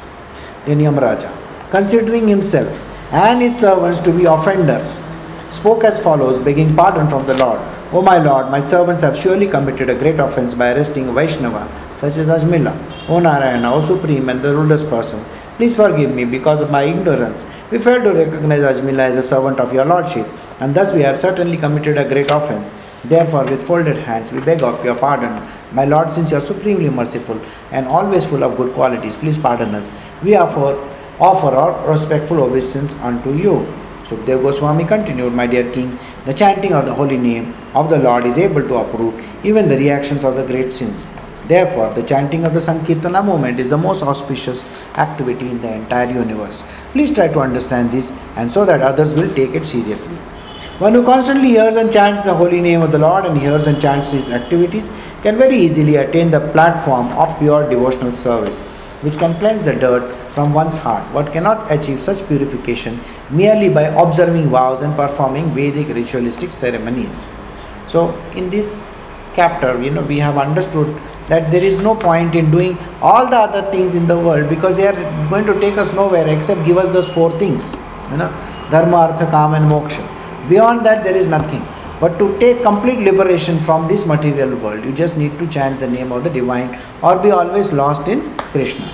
Then 0.65 0.79
Yamaraja, 0.79 1.31
considering 1.71 2.27
himself 2.27 2.69
and 3.11 3.41
his 3.41 3.59
servants 3.59 3.99
to 4.01 4.11
be 4.11 4.25
offenders, 4.25 5.05
spoke 5.49 5.83
as 5.83 5.97
follows, 5.99 6.39
begging 6.39 6.75
pardon 6.75 7.09
from 7.09 7.25
the 7.27 7.33
Lord. 7.33 7.59
O 7.91 8.01
my 8.01 8.17
Lord, 8.19 8.51
my 8.51 8.59
servants 8.59 9.01
have 9.01 9.17
surely 9.17 9.47
committed 9.47 9.89
a 9.89 9.95
great 9.95 10.19
offense 10.19 10.53
by 10.53 10.71
arresting 10.71 11.13
Vaishnava, 11.13 11.67
such 11.97 12.17
as 12.17 12.29
Ajmila, 12.29 12.77
O 13.09 13.19
Narayana, 13.19 13.73
O 13.73 13.81
Supreme 13.81 14.29
and 14.29 14.41
the 14.41 14.55
rudest 14.55 14.87
person. 14.89 15.23
Please 15.59 15.75
forgive 15.75 16.15
me 16.15 16.23
because 16.23 16.61
of 16.61 16.71
my 16.71 16.83
ignorance. 16.83 17.45
We 17.69 17.79
failed 17.79 18.03
to 18.03 18.13
recognize 18.13 18.61
Ajmila 18.61 19.09
as 19.09 19.17
a 19.17 19.21
servant 19.21 19.59
of 19.59 19.73
your 19.73 19.83
Lordship, 19.83 20.25
and 20.61 20.73
thus 20.73 20.93
we 20.93 21.01
have 21.01 21.19
certainly 21.19 21.57
committed 21.57 21.97
a 21.97 22.07
great 22.07 22.31
offense. 22.31 22.73
Therefore, 23.03 23.43
with 23.43 23.67
folded 23.67 23.97
hands, 23.97 24.31
we 24.31 24.39
beg 24.39 24.63
of 24.63 24.85
your 24.85 24.95
pardon. 24.95 25.45
My 25.73 25.83
Lord, 25.83 26.13
since 26.13 26.31
you 26.31 26.37
are 26.37 26.39
supremely 26.39 26.89
merciful 26.89 27.41
and 27.71 27.87
always 27.87 28.23
full 28.23 28.45
of 28.45 28.55
good 28.55 28.73
qualities, 28.73 29.17
please 29.17 29.37
pardon 29.37 29.75
us. 29.75 29.91
We 30.23 30.37
offer, 30.37 30.79
offer 31.19 31.47
our 31.53 31.89
respectful 31.91 32.39
obeisance 32.39 32.93
unto 33.11 33.33
you. 33.33 33.67
Sukdev 34.05 34.41
Goswami 34.41 34.85
continued, 34.85 35.33
My 35.33 35.45
dear 35.45 35.69
king, 35.73 35.99
the 36.23 36.33
chanting 36.33 36.71
of 36.71 36.85
the 36.85 36.93
holy 36.93 37.17
name 37.17 37.53
of 37.75 37.89
the 37.89 37.99
Lord 37.99 38.23
is 38.23 38.37
able 38.37 38.61
to 38.65 38.75
uproot 38.75 39.13
even 39.43 39.67
the 39.67 39.77
reactions 39.77 40.23
of 40.23 40.37
the 40.37 40.47
great 40.47 40.71
sins. 40.71 41.03
Therefore, 41.49 41.91
the 41.95 42.03
chanting 42.03 42.45
of 42.45 42.53
the 42.53 42.59
Sankirtana 42.59 43.25
movement 43.25 43.59
is 43.59 43.71
the 43.71 43.77
most 43.77 44.03
auspicious 44.03 44.63
activity 44.95 45.49
in 45.49 45.59
the 45.61 45.73
entire 45.73 46.11
universe. 46.11 46.63
Please 46.91 47.11
try 47.11 47.27
to 47.27 47.39
understand 47.39 47.91
this 47.91 48.11
and 48.35 48.53
so 48.53 48.65
that 48.65 48.81
others 48.81 49.15
will 49.15 49.33
take 49.33 49.55
it 49.55 49.65
seriously. 49.65 50.15
One 50.77 50.93
who 50.93 51.03
constantly 51.03 51.49
hears 51.49 51.75
and 51.75 51.91
chants 51.91 52.21
the 52.21 52.35
holy 52.35 52.61
name 52.61 52.83
of 52.83 52.91
the 52.91 52.99
Lord 52.99 53.25
and 53.25 53.35
hears 53.35 53.65
and 53.65 53.81
chants 53.81 54.11
his 54.11 54.29
activities 54.29 54.91
can 55.23 55.37
very 55.37 55.57
easily 55.57 55.95
attain 55.95 56.29
the 56.29 56.39
platform 56.51 57.07
of 57.23 57.37
pure 57.39 57.67
devotional 57.67 58.11
service, 58.13 58.61
which 59.01 59.17
can 59.17 59.33
cleanse 59.39 59.63
the 59.63 59.73
dirt 59.73 60.15
from 60.35 60.53
one's 60.53 60.75
heart. 60.75 61.03
One 61.15 61.31
cannot 61.31 61.71
achieve 61.71 61.99
such 61.99 62.25
purification 62.27 62.99
merely 63.31 63.69
by 63.69 63.85
observing 64.03 64.49
vows 64.49 64.83
and 64.83 64.95
performing 64.95 65.49
Vedic 65.55 65.87
ritualistic 65.87 66.53
ceremonies. 66.53 67.27
So, 67.87 68.15
in 68.35 68.51
this 68.51 68.83
chapter, 69.33 69.81
you 69.81 69.89
know, 69.89 70.03
we 70.03 70.19
have 70.19 70.37
understood 70.37 70.95
that 71.29 71.51
there 71.51 71.63
is 71.63 71.79
no 71.79 71.95
point 71.95 72.35
in 72.35 72.51
doing 72.51 72.77
all 73.01 73.29
the 73.29 73.37
other 73.37 73.61
things 73.71 73.95
in 73.95 74.07
the 74.07 74.19
world 74.27 74.49
because 74.49 74.75
they 74.75 74.87
are 74.87 74.99
going 75.29 75.45
to 75.45 75.57
take 75.59 75.77
us 75.77 75.93
nowhere 75.93 76.27
except 76.27 76.65
give 76.65 76.77
us 76.77 76.89
those 76.93 77.07
four 77.07 77.31
things, 77.39 77.73
you 78.11 78.17
know, 78.17 78.29
dharma, 78.71 78.97
artha, 78.97 79.25
kam, 79.27 79.53
and 79.53 79.65
moksha. 79.65 80.03
Beyond 80.49 80.85
that, 80.85 81.03
there 81.03 81.15
is 81.15 81.27
nothing. 81.27 81.65
But 81.99 82.17
to 82.17 82.37
take 82.39 82.63
complete 82.63 82.99
liberation 82.99 83.59
from 83.59 83.87
this 83.87 84.05
material 84.05 84.55
world, 84.55 84.85
you 84.85 84.93
just 84.93 85.17
need 85.17 85.37
to 85.39 85.47
chant 85.47 85.79
the 85.79 85.87
name 85.87 86.11
of 86.11 86.23
the 86.23 86.29
divine 86.29 86.79
or 87.03 87.19
be 87.19 87.29
always 87.29 87.71
lost 87.71 88.07
in 88.07 88.21
Krishna. 88.53 88.89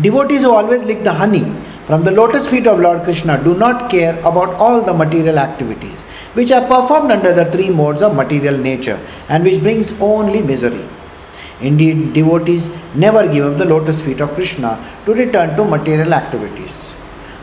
Devotees 0.00 0.42
who 0.42 0.50
always 0.50 0.84
lick 0.84 1.02
the 1.02 1.12
honey 1.12 1.44
from 1.86 2.02
the 2.02 2.10
lotus 2.10 2.46
feet 2.48 2.66
of 2.66 2.80
Lord 2.80 3.02
Krishna 3.04 3.42
do 3.44 3.54
not 3.54 3.90
care 3.90 4.18
about 4.20 4.54
all 4.54 4.80
the 4.82 4.94
material 4.94 5.38
activities 5.38 6.02
which 6.32 6.50
are 6.50 6.66
performed 6.66 7.10
under 7.10 7.32
the 7.32 7.44
three 7.52 7.70
modes 7.70 8.02
of 8.02 8.16
material 8.16 8.56
nature 8.56 8.98
and 9.28 9.44
which 9.44 9.60
brings 9.60 9.92
only 10.00 10.40
misery. 10.40 10.86
Indeed, 11.60 12.14
devotees 12.14 12.70
never 12.94 13.28
give 13.28 13.44
up 13.46 13.58
the 13.58 13.64
lotus 13.64 14.00
feet 14.00 14.20
of 14.20 14.34
Krishna 14.34 14.72
to 15.04 15.14
return 15.14 15.56
to 15.56 15.64
material 15.64 16.14
activities. 16.14 16.92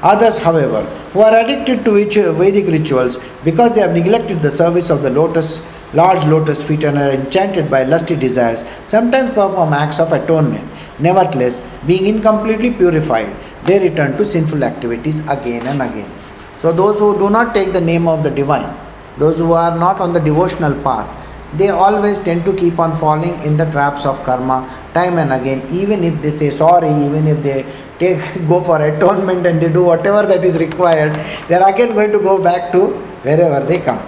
Others, 0.01 0.38
however, 0.38 0.82
who 1.13 1.21
are 1.21 1.38
addicted 1.38 1.86
to 1.86 1.91
uh, 1.91 2.34
Vedic 2.34 2.65
rituals 2.67 3.19
because 3.43 3.75
they 3.75 3.82
have 3.82 3.93
neglected 3.93 4.41
the 4.41 4.49
service 4.49 4.89
of 4.89 5.04
the 5.04 5.10
lotus, 5.12 5.62
large 5.93 6.25
lotus 6.25 6.63
feet 6.63 6.84
and 6.84 6.97
are 6.97 7.12
enchanted 7.12 7.69
by 7.69 7.84
lusty 7.84 8.15
desires, 8.15 8.65
sometimes 8.86 9.30
perform 9.30 9.73
acts 9.73 9.99
of 9.99 10.12
atonement. 10.12 10.67
Nevertheless, 10.97 11.62
being 11.86 12.08
incompletely 12.08 12.71
purified, 12.71 13.36
they 13.65 13.80
return 13.80 14.17
to 14.17 14.26
sinful 14.26 14.63
activities 14.63 15.19
again 15.28 15.65
and 15.67 15.82
again. 15.82 16.12
So, 16.60 16.71
those 16.71 17.00
who 17.00 17.17
do 17.17 17.30
not 17.30 17.54
take 17.54 17.74
the 17.74 17.82
name 17.82 18.08
of 18.08 18.24
the 18.24 18.30
divine, 18.30 18.76
those 19.17 19.38
who 19.38 19.54
are 19.54 19.78
not 19.78 20.00
on 20.00 20.13
the 20.13 20.19
devotional 20.19 20.74
path, 20.84 21.10
they 21.58 21.69
always 21.69 22.19
tend 22.19 22.45
to 22.45 22.54
keep 22.56 22.80
on 22.80 22.95
falling 22.97 23.41
in 23.43 23.58
the 23.58 23.65
traps 23.71 24.06
of 24.06 24.24
karma 24.24 24.60
time 24.93 25.17
and 25.17 25.34
again, 25.34 25.62
even 25.71 26.04
if 26.04 26.21
they 26.21 26.32
say 26.32 26.50
sorry, 26.50 26.89
even 27.06 27.28
if 27.28 27.41
they 27.43 27.65
take 28.00 28.19
go 28.47 28.62
for 28.62 28.82
atonement 28.82 29.45
and 29.45 29.62
they 29.62 29.71
do 29.71 29.84
whatever 29.84 30.26
that 30.26 30.43
is 30.43 30.58
required, 30.60 31.13
they 31.47 31.56
are 31.56 31.69
again 31.69 31.93
going 31.93 32.12
to 32.12 32.19
go 32.19 32.41
back 32.41 32.71
to 32.71 32.88
wherever 33.28 33.65
they 33.65 33.80
come. 33.80 34.00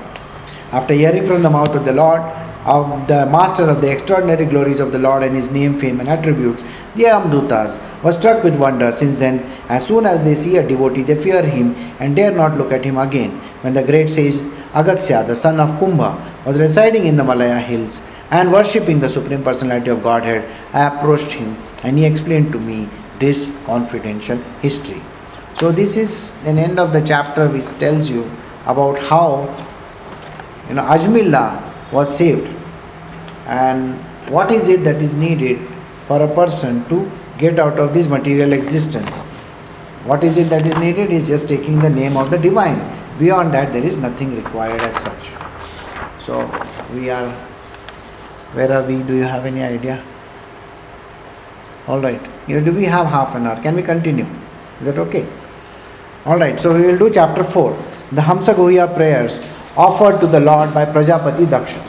After 0.71 0.93
hearing 0.93 1.25
from 1.27 1.43
the 1.43 1.49
mouth 1.49 1.75
of 1.75 1.85
the 1.85 1.93
Lord, 1.93 2.21
of 2.65 3.07
the 3.07 3.25
master 3.25 3.69
of 3.69 3.81
the 3.81 3.91
extraordinary 3.91 4.45
glories 4.45 4.79
of 4.79 4.91
the 4.91 4.99
Lord 4.99 5.23
and 5.23 5.35
his 5.35 5.51
name, 5.51 5.77
fame, 5.77 5.99
and 5.99 6.07
attributes, 6.07 6.63
the 6.95 7.03
Yamdutas 7.03 7.79
were 8.03 8.11
struck 8.11 8.43
with 8.43 8.57
wonder. 8.57 8.91
Since 8.91 9.19
then, 9.19 9.39
as 9.67 9.85
soon 9.85 10.05
as 10.05 10.23
they 10.23 10.35
see 10.35 10.57
a 10.57 10.67
devotee, 10.67 11.03
they 11.03 11.21
fear 11.21 11.43
him 11.43 11.75
and 11.99 12.15
dare 12.15 12.31
not 12.31 12.57
look 12.57 12.71
at 12.71 12.85
him 12.85 12.97
again. 12.97 13.31
When 13.61 13.73
the 13.73 13.83
great 13.83 14.09
sage 14.09 14.41
Agastya, 14.73 15.23
the 15.25 15.35
son 15.35 15.59
of 15.59 15.69
Kumbha, 15.79 16.45
was 16.45 16.59
residing 16.59 17.05
in 17.05 17.15
the 17.15 17.23
Malaya 17.23 17.59
hills 17.59 18.01
and 18.31 18.51
worshipping 18.51 18.99
the 18.99 19.09
Supreme 19.09 19.43
Personality 19.43 19.91
of 19.91 20.01
Godhead, 20.03 20.49
I 20.73 20.87
approached 20.87 21.33
him 21.33 21.57
and 21.83 21.97
he 21.97 22.05
explained 22.05 22.51
to 22.53 22.59
me 22.59 22.89
this 23.19 23.51
confidential 23.65 24.37
history. 24.61 25.01
So, 25.59 25.71
this 25.71 25.95
is 25.97 26.33
an 26.45 26.57
end 26.57 26.79
of 26.79 26.93
the 26.93 27.01
chapter 27.01 27.47
which 27.47 27.69
tells 27.77 28.09
you 28.09 28.29
about 28.65 28.97
how 28.99 29.43
you 30.67 30.75
know 30.75 30.81
Ajmila 30.81 31.72
was 31.93 32.15
saved 32.17 32.47
and 33.47 33.95
what 34.29 34.51
is 34.51 34.67
it 34.67 34.83
that 34.83 35.01
is 35.01 35.13
needed 35.13 35.59
for 36.05 36.21
a 36.21 36.27
person 36.35 36.83
to 36.89 37.09
get 37.37 37.59
out 37.59 37.79
of 37.79 37.93
this 37.93 38.07
material 38.07 38.53
existence. 38.53 39.21
What 40.09 40.23
is 40.23 40.37
it 40.37 40.49
that 40.49 40.67
is 40.67 40.75
needed 40.77 41.11
is 41.11 41.27
just 41.27 41.47
taking 41.47 41.79
the 41.79 41.89
name 41.89 42.17
of 42.17 42.29
the 42.29 42.37
divine. 42.37 42.81
Beyond 43.19 43.53
that, 43.53 43.73
there 43.73 43.83
is 43.83 43.97
nothing 43.97 44.35
required 44.35 44.81
as 44.81 44.95
such. 44.95 45.23
So, 46.21 46.45
we 46.93 47.09
are, 47.09 47.31
where 48.53 48.71
are 48.71 48.83
we? 48.83 49.01
Do 49.03 49.15
you 49.15 49.23
have 49.23 49.45
any 49.45 49.63
idea? 49.63 50.03
All 51.87 51.99
right. 51.99 52.21
Do 52.47 52.71
we 52.71 52.85
have 52.85 53.07
half 53.07 53.35
an 53.35 53.47
hour? 53.47 53.61
Can 53.61 53.75
we 53.75 53.83
continue? 53.83 54.25
Is 54.79 54.85
that 54.85 54.97
okay? 54.99 55.25
All 56.25 56.37
right. 56.37 56.59
So, 56.59 56.73
we 56.73 56.81
will 56.81 56.97
do 56.97 57.09
chapter 57.09 57.43
4 57.43 57.77
the 58.11 58.21
Hamsa 58.21 58.53
Guhya 58.53 58.93
prayers 58.95 59.39
offered 59.75 60.19
to 60.21 60.27
the 60.27 60.39
Lord 60.39 60.73
by 60.73 60.85
Prajapati 60.85 61.45
Daksha. 61.45 61.81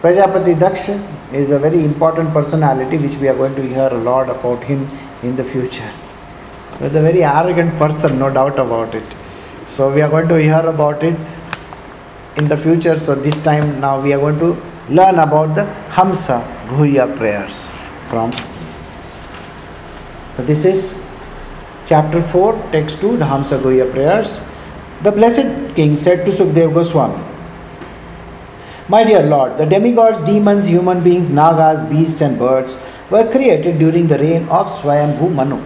Prajapati 0.00 0.54
Daksha 0.54 1.32
is 1.32 1.50
a 1.50 1.58
very 1.58 1.84
important 1.84 2.32
personality 2.32 2.98
which 2.98 3.16
we 3.16 3.28
are 3.28 3.34
going 3.34 3.54
to 3.54 3.62
hear 3.66 3.88
a 3.88 3.98
lot 3.98 4.28
about 4.28 4.62
him 4.64 4.86
in 5.22 5.36
the 5.36 5.44
future. 5.44 5.90
He 6.78 6.84
was 6.84 6.94
a 6.94 7.02
very 7.02 7.22
arrogant 7.22 7.76
person, 7.76 8.18
no 8.18 8.32
doubt 8.32 8.58
about 8.58 8.94
it. 8.94 9.04
So 9.66 9.94
we 9.94 10.02
are 10.02 10.10
going 10.10 10.28
to 10.28 10.40
hear 10.42 10.60
about 10.60 11.02
it 11.02 11.16
in 12.36 12.48
the 12.48 12.56
future. 12.56 12.98
So 12.98 13.14
this 13.14 13.42
time 13.42 13.80
now 13.80 14.00
we 14.00 14.12
are 14.12 14.18
going 14.18 14.38
to 14.40 14.60
learn 14.88 15.18
about 15.18 15.54
the 15.54 15.62
Hamsa 15.90 16.44
Guhya 16.66 17.16
prayers 17.16 17.68
from. 18.08 18.32
So 20.36 20.42
this 20.42 20.64
is 20.64 21.00
chapter 21.86 22.20
4, 22.20 22.70
text 22.72 23.00
2, 23.00 23.16
the 23.18 23.24
Hamsa 23.24 23.60
Guhya 23.60 23.90
prayers. 23.90 24.40
The 25.04 25.12
blessed 25.12 25.74
king 25.76 25.96
said 25.98 26.24
to 26.24 26.32
Sukdev 26.32 26.72
Goswami, 26.72 27.22
My 28.88 29.04
dear 29.04 29.22
Lord, 29.22 29.58
the 29.58 29.66
demigods, 29.66 30.22
demons, 30.22 30.66
human 30.66 31.04
beings, 31.04 31.30
nagas, 31.30 31.82
beasts, 31.90 32.22
and 32.22 32.38
birds 32.38 32.78
were 33.10 33.30
created 33.30 33.78
during 33.78 34.06
the 34.06 34.18
reign 34.18 34.48
of 34.48 34.68
Swayambhu 34.68 35.30
Manu. 35.30 35.62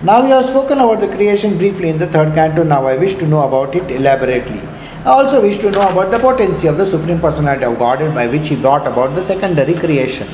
Now 0.00 0.22
we 0.22 0.30
have 0.30 0.44
spoken 0.44 0.78
about 0.78 1.00
the 1.00 1.08
creation 1.08 1.58
briefly 1.58 1.88
in 1.88 1.98
the 1.98 2.06
third 2.06 2.32
canto. 2.36 2.62
Now 2.62 2.86
I 2.86 2.96
wish 2.96 3.14
to 3.14 3.26
know 3.26 3.42
about 3.48 3.74
it 3.74 3.90
elaborately. 3.90 4.60
I 5.04 5.10
also 5.10 5.42
wish 5.42 5.58
to 5.58 5.72
know 5.72 5.88
about 5.88 6.12
the 6.12 6.20
potency 6.20 6.68
of 6.68 6.76
the 6.78 6.86
Supreme 6.86 7.18
Personality 7.18 7.64
of 7.64 7.80
Godhead 7.80 8.14
by 8.14 8.28
which 8.28 8.46
He 8.46 8.54
brought 8.54 8.86
about 8.86 9.16
the 9.16 9.22
secondary 9.22 9.74
creation. 9.74 10.28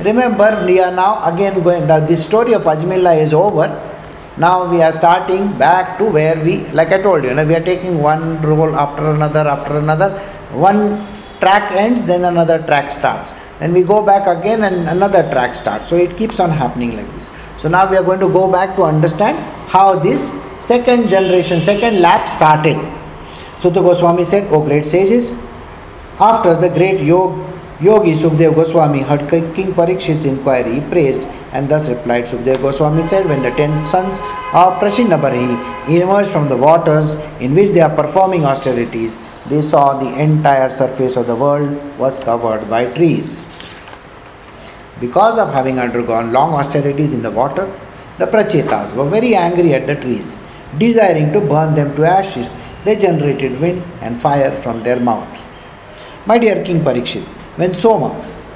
Remember, 0.00 0.64
we 0.66 0.80
are 0.80 0.90
now 0.90 1.24
again 1.32 1.62
going, 1.62 1.86
the, 1.86 2.00
this 2.00 2.24
story 2.24 2.54
of 2.54 2.64
Ajmila 2.64 3.16
is 3.16 3.32
over 3.32 3.87
now 4.38 4.70
we 4.70 4.82
are 4.82 4.92
starting 4.92 5.58
back 5.58 5.98
to 5.98 6.04
where 6.04 6.36
we, 6.44 6.66
like 6.68 6.92
I 6.92 7.02
told 7.02 7.24
you, 7.24 7.30
you 7.30 7.34
know, 7.34 7.44
we 7.44 7.54
are 7.56 7.64
taking 7.64 7.98
one 8.00 8.40
role 8.42 8.76
after 8.76 9.10
another, 9.10 9.40
after 9.40 9.78
another. 9.78 10.16
One 10.52 11.06
track 11.40 11.72
ends, 11.72 12.04
then 12.04 12.24
another 12.24 12.58
track 12.62 12.90
starts. 12.90 13.34
Then 13.58 13.72
we 13.72 13.82
go 13.82 14.04
back 14.04 14.28
again 14.28 14.62
and 14.62 14.88
another 14.88 15.28
track 15.30 15.56
starts. 15.56 15.90
So 15.90 15.96
it 15.96 16.16
keeps 16.16 16.38
on 16.38 16.50
happening 16.50 16.96
like 16.96 17.12
this. 17.14 17.28
So 17.58 17.68
now 17.68 17.90
we 17.90 17.96
are 17.96 18.04
going 18.04 18.20
to 18.20 18.28
go 18.28 18.50
back 18.50 18.76
to 18.76 18.84
understand 18.84 19.38
how 19.68 19.96
this 19.98 20.32
second 20.60 21.10
generation, 21.10 21.58
second 21.60 22.00
lap 22.00 22.28
started. 22.28 22.76
The 23.60 23.70
Goswami 23.70 24.22
said, 24.22 24.52
O 24.52 24.62
great 24.64 24.86
sages, 24.86 25.36
after 26.20 26.54
the 26.54 26.68
great 26.68 27.00
yoga 27.00 27.48
Yogi 27.80 28.12
Sukdev 28.12 28.56
Goswami 28.56 29.02
heard 29.02 29.28
King 29.30 29.72
Parikshit's 29.72 30.24
inquiry, 30.24 30.74
he 30.74 30.80
praised 30.80 31.28
and 31.52 31.68
thus 31.68 31.88
replied. 31.88 32.24
Sukdev 32.24 32.60
Goswami 32.62 33.02
said, 33.02 33.26
When 33.26 33.42
the 33.42 33.50
ten 33.50 33.84
sons 33.84 34.20
of 34.52 34.78
Prashinabarahi 34.80 35.88
emerged 35.88 36.30
from 36.30 36.48
the 36.48 36.56
waters 36.56 37.14
in 37.40 37.54
which 37.54 37.70
they 37.70 37.80
are 37.80 37.94
performing 37.94 38.44
austerities, 38.44 39.16
they 39.48 39.62
saw 39.62 39.98
the 39.98 40.20
entire 40.20 40.70
surface 40.70 41.16
of 41.16 41.26
the 41.26 41.36
world 41.36 41.98
was 41.98 42.20
covered 42.20 42.68
by 42.68 42.84
trees. 42.92 43.40
Because 45.00 45.38
of 45.38 45.52
having 45.52 45.78
undergone 45.78 46.32
long 46.32 46.52
austerities 46.54 47.12
in 47.12 47.22
the 47.22 47.30
water, 47.30 47.72
the 48.18 48.26
Prachetas 48.26 48.94
were 48.94 49.08
very 49.08 49.34
angry 49.34 49.72
at 49.74 49.86
the 49.86 49.94
trees. 49.94 50.38
Desiring 50.76 51.32
to 51.32 51.40
burn 51.40 51.74
them 51.74 51.94
to 51.96 52.04
ashes, 52.04 52.54
they 52.84 52.96
generated 52.96 53.60
wind 53.60 53.82
and 54.00 54.20
fire 54.20 54.50
from 54.62 54.82
their 54.82 54.98
mouth. 55.00 55.28
My 56.26 56.36
dear 56.36 56.62
King 56.64 56.80
Parikshit, 56.80 57.22
when 57.56 57.72
Soma, 57.72 58.10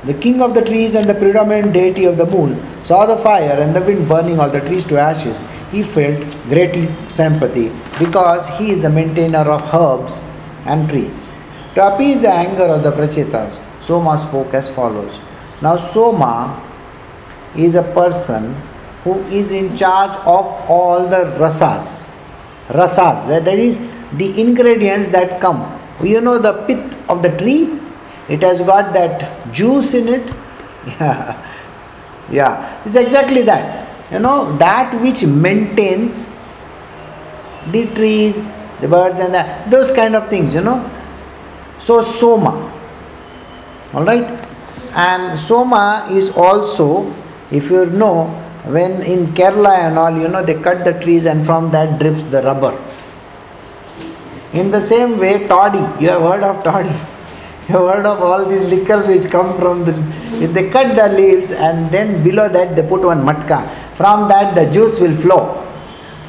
the 0.05 0.15
king 0.15 0.43
of 0.43 0.55
the 0.55 0.63
trees 0.63 0.95
and 0.95 1.09
the 1.09 1.15
predominant 1.15 1.73
deity 1.73 2.05
of 2.05 2.17
the 2.17 2.27
moon, 2.27 2.61
saw 2.85 3.07
the 3.07 3.17
fire 3.17 3.61
and 3.61 3.75
the 3.75 3.81
wind 3.81 4.09
burning 4.09 4.41
all 4.41 4.51
the 4.51 4.61
trees 4.61 4.85
to 4.87 4.99
ashes, 4.99 5.45
he 5.71 5.83
felt 5.83 6.21
great 6.49 6.75
sympathy 7.09 7.71
because 7.99 8.49
he 8.59 8.71
is 8.71 8.83
the 8.83 8.91
maintainer 8.91 9.45
of 9.51 9.63
herbs 9.73 10.21
and 10.67 10.89
trees. 10.89 11.29
To 11.75 11.95
appease 11.95 12.21
the 12.21 12.31
anger 12.31 12.65
of 12.65 12.83
the 12.83 12.91
Prachetas, 12.91 13.61
Soma 13.81 14.19
spoke 14.19 14.53
as 14.55 14.69
follows. 14.69 15.21
Now, 15.63 15.77
Soma 15.77 16.61
is 17.57 17.77
a 17.77 17.83
person 17.83 18.55
who 19.05 19.21
is 19.25 19.53
in 19.53 19.77
charge 19.77 20.17
of 20.17 20.47
all 20.69 21.07
the 21.07 21.25
rasas. 21.39 22.09
Rasas, 22.69 23.27
that 23.29 23.47
is 23.49 23.79
the 24.17 24.41
ingredients 24.41 25.09
that 25.09 25.41
come. 25.41 25.79
You 26.03 26.21
know 26.21 26.39
the 26.39 26.65
pith 26.65 26.99
of 27.09 27.23
the 27.23 27.37
tree? 27.37 27.79
It 28.33 28.43
has 28.43 28.63
got 28.63 28.95
that 28.95 29.53
juice 29.53 29.95
in 29.95 30.09
it. 30.09 30.37
Yeah, 30.99 31.39
yeah, 32.31 32.83
it's 32.85 32.97
exactly 32.97 33.43
that. 33.43 34.11
You 34.11 34.19
know, 34.19 34.57
that 34.57 35.01
which 35.01 35.25
maintains 35.25 36.27
the 37.71 37.87
trees, 37.95 38.47
the 38.81 38.89
birds, 38.89 39.21
and 39.21 39.35
the, 39.35 39.43
those 39.71 39.93
kind 39.93 40.17
of 40.17 40.29
things, 40.29 40.55
you 40.55 40.63
know. 40.63 40.79
So, 41.79 42.03
Soma. 42.03 42.55
Alright? 43.95 44.25
And 44.95 45.39
Soma 45.39 46.09
is 46.11 46.31
also, 46.31 47.15
if 47.51 47.71
you 47.71 47.87
know, 47.87 48.27
when 48.65 49.03
in 49.03 49.29
Kerala 49.35 49.79
and 49.87 49.99
all, 49.99 50.17
you 50.17 50.29
know, 50.29 50.43
they 50.43 50.61
cut 50.61 50.85
the 50.85 50.99
trees 51.01 51.27
and 51.27 51.45
from 51.45 51.71
that 51.73 51.99
drips 51.99 52.25
the 52.25 52.43
rubber. 52.43 52.77
In 54.53 54.71
the 54.71 54.81
same 54.81 55.19
way, 55.19 55.47
toddy, 55.47 55.87
you 56.03 56.09
have 56.11 56.23
heard 56.23 56.43
of 56.43 56.65
toddy. 56.65 57.12
Heard 57.69 58.07
of 58.07 58.21
all 58.21 58.45
these 58.45 58.65
liquors 58.67 59.07
which 59.07 59.31
come 59.31 59.57
from 59.57 59.85
the. 59.85 59.93
They 60.47 60.69
cut 60.71 60.97
the 60.97 61.09
leaves 61.17 61.53
and 61.53 61.91
then 61.91 62.23
below 62.25 62.49
that 62.49 62.75
they 62.75 62.83
put 62.83 63.03
one 63.03 63.25
matka, 63.25 63.69
from 63.95 64.29
that 64.29 64.55
the 64.55 64.71
juice 64.71 64.99
will 64.99 65.15
flow. 65.15 65.65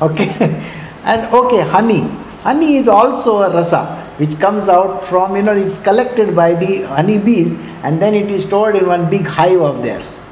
Okay? 0.01 0.29
and 1.03 1.33
okay, 1.33 1.61
honey. 1.61 2.01
Honey 2.41 2.75
is 2.75 2.87
also 2.87 3.37
a 3.37 3.49
rasa 3.53 3.99
which 4.17 4.39
comes 4.39 4.69
out 4.69 5.03
from, 5.03 5.35
you 5.35 5.41
know, 5.41 5.55
it's 5.55 5.79
collected 5.79 6.35
by 6.35 6.53
the 6.53 6.83
honey 6.83 7.17
bees 7.17 7.55
and 7.83 8.01
then 8.01 8.13
it 8.13 8.29
is 8.29 8.43
stored 8.43 8.75
in 8.75 8.85
one 8.85 9.09
big 9.09 9.25
hive 9.25 9.61
of 9.61 9.81
theirs. 9.81 10.23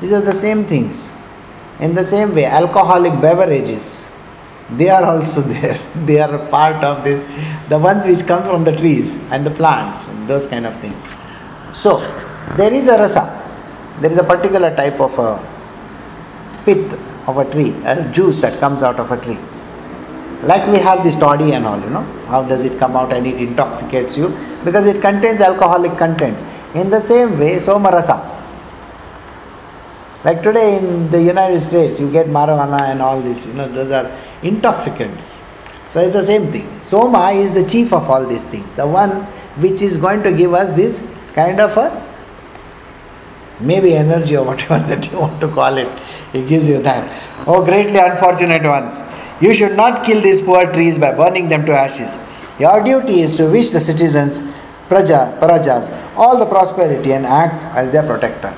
These 0.00 0.12
are 0.12 0.20
the 0.20 0.34
same 0.34 0.64
things. 0.64 1.12
In 1.80 1.94
the 1.94 2.04
same 2.04 2.34
way, 2.34 2.44
alcoholic 2.44 3.20
beverages 3.20 4.14
they 4.70 4.88
are 4.88 5.04
also 5.04 5.40
there 5.54 5.78
they 6.06 6.20
are 6.20 6.34
a 6.34 6.46
part 6.50 6.82
of 6.84 7.04
this 7.04 7.22
the 7.68 7.78
ones 7.78 8.04
which 8.04 8.26
come 8.26 8.42
from 8.42 8.64
the 8.64 8.76
trees 8.76 9.16
and 9.30 9.46
the 9.46 9.50
plants 9.50 10.08
and 10.08 10.28
those 10.28 10.46
kind 10.46 10.66
of 10.66 10.78
things. 10.80 11.12
So 11.72 11.98
there 12.56 12.72
is 12.72 12.88
a 12.88 12.98
rasa. 12.98 13.40
There 14.00 14.10
is 14.10 14.18
a 14.18 14.24
particular 14.24 14.74
type 14.74 15.00
of 15.00 15.18
a 15.18 15.38
pith 16.64 16.92
of 17.26 17.38
a 17.38 17.50
tree 17.50 17.74
a 17.84 18.10
juice 18.10 18.38
that 18.38 18.60
comes 18.60 18.82
out 18.82 19.00
of 19.00 19.10
a 19.10 19.16
tree. 19.20 19.38
Like 20.42 20.66
we 20.70 20.78
have 20.78 21.02
this 21.02 21.16
toddy 21.16 21.52
and 21.52 21.64
all 21.64 21.80
you 21.80 21.90
know. 21.90 22.02
How 22.26 22.42
does 22.42 22.64
it 22.64 22.78
come 22.78 22.96
out 22.96 23.12
and 23.12 23.26
it 23.26 23.36
intoxicates 23.36 24.16
you? 24.18 24.28
Because 24.64 24.86
it 24.86 25.00
contains 25.00 25.40
alcoholic 25.40 25.96
contents. 25.96 26.44
In 26.74 26.90
the 26.90 27.00
same 27.00 27.38
way 27.38 27.56
somarasa 27.56 28.34
like 30.24 30.42
today 30.42 30.78
in 30.78 31.10
the 31.10 31.22
united 31.22 31.58
states 31.58 32.00
you 32.00 32.10
get 32.10 32.26
marijuana 32.26 32.80
and 32.90 33.02
all 33.02 33.20
this 33.20 33.46
you 33.46 33.54
know 33.54 33.68
those 33.68 33.90
are 33.90 34.10
intoxicants. 34.42 35.38
So 35.88 36.00
it's 36.00 36.14
the 36.14 36.22
same 36.22 36.50
thing. 36.50 36.80
Soma 36.80 37.30
is 37.32 37.54
the 37.54 37.64
chief 37.66 37.92
of 37.92 38.08
all 38.08 38.26
these 38.26 38.44
things, 38.44 38.66
the 38.76 38.86
one 38.86 39.24
which 39.56 39.82
is 39.82 39.96
going 39.96 40.22
to 40.22 40.32
give 40.32 40.54
us 40.54 40.72
this 40.72 41.06
kind 41.34 41.60
of 41.60 41.76
a 41.76 42.14
maybe 43.60 43.94
energy 43.94 44.36
or 44.36 44.44
whatever 44.44 44.78
that 44.88 45.10
you 45.10 45.20
want 45.20 45.40
to 45.40 45.48
call 45.48 45.76
it. 45.76 45.88
It 46.32 46.48
gives 46.48 46.68
you 46.68 46.82
that. 46.82 47.46
Oh, 47.46 47.64
greatly 47.64 47.98
unfortunate 47.98 48.64
ones. 48.64 49.00
You 49.40 49.52
should 49.52 49.76
not 49.76 50.04
kill 50.04 50.20
these 50.20 50.40
poor 50.40 50.72
trees 50.72 50.98
by 50.98 51.12
burning 51.12 51.48
them 51.48 51.66
to 51.66 51.72
ashes. 51.72 52.18
Your 52.58 52.82
duty 52.82 53.20
is 53.20 53.36
to 53.36 53.50
wish 53.50 53.70
the 53.70 53.80
citizens, 53.80 54.38
praja, 54.88 55.38
prajas, 55.40 55.90
all 56.16 56.38
the 56.38 56.46
prosperity 56.46 57.12
and 57.12 57.26
act 57.26 57.76
as 57.76 57.90
their 57.90 58.04
protector. 58.04 58.56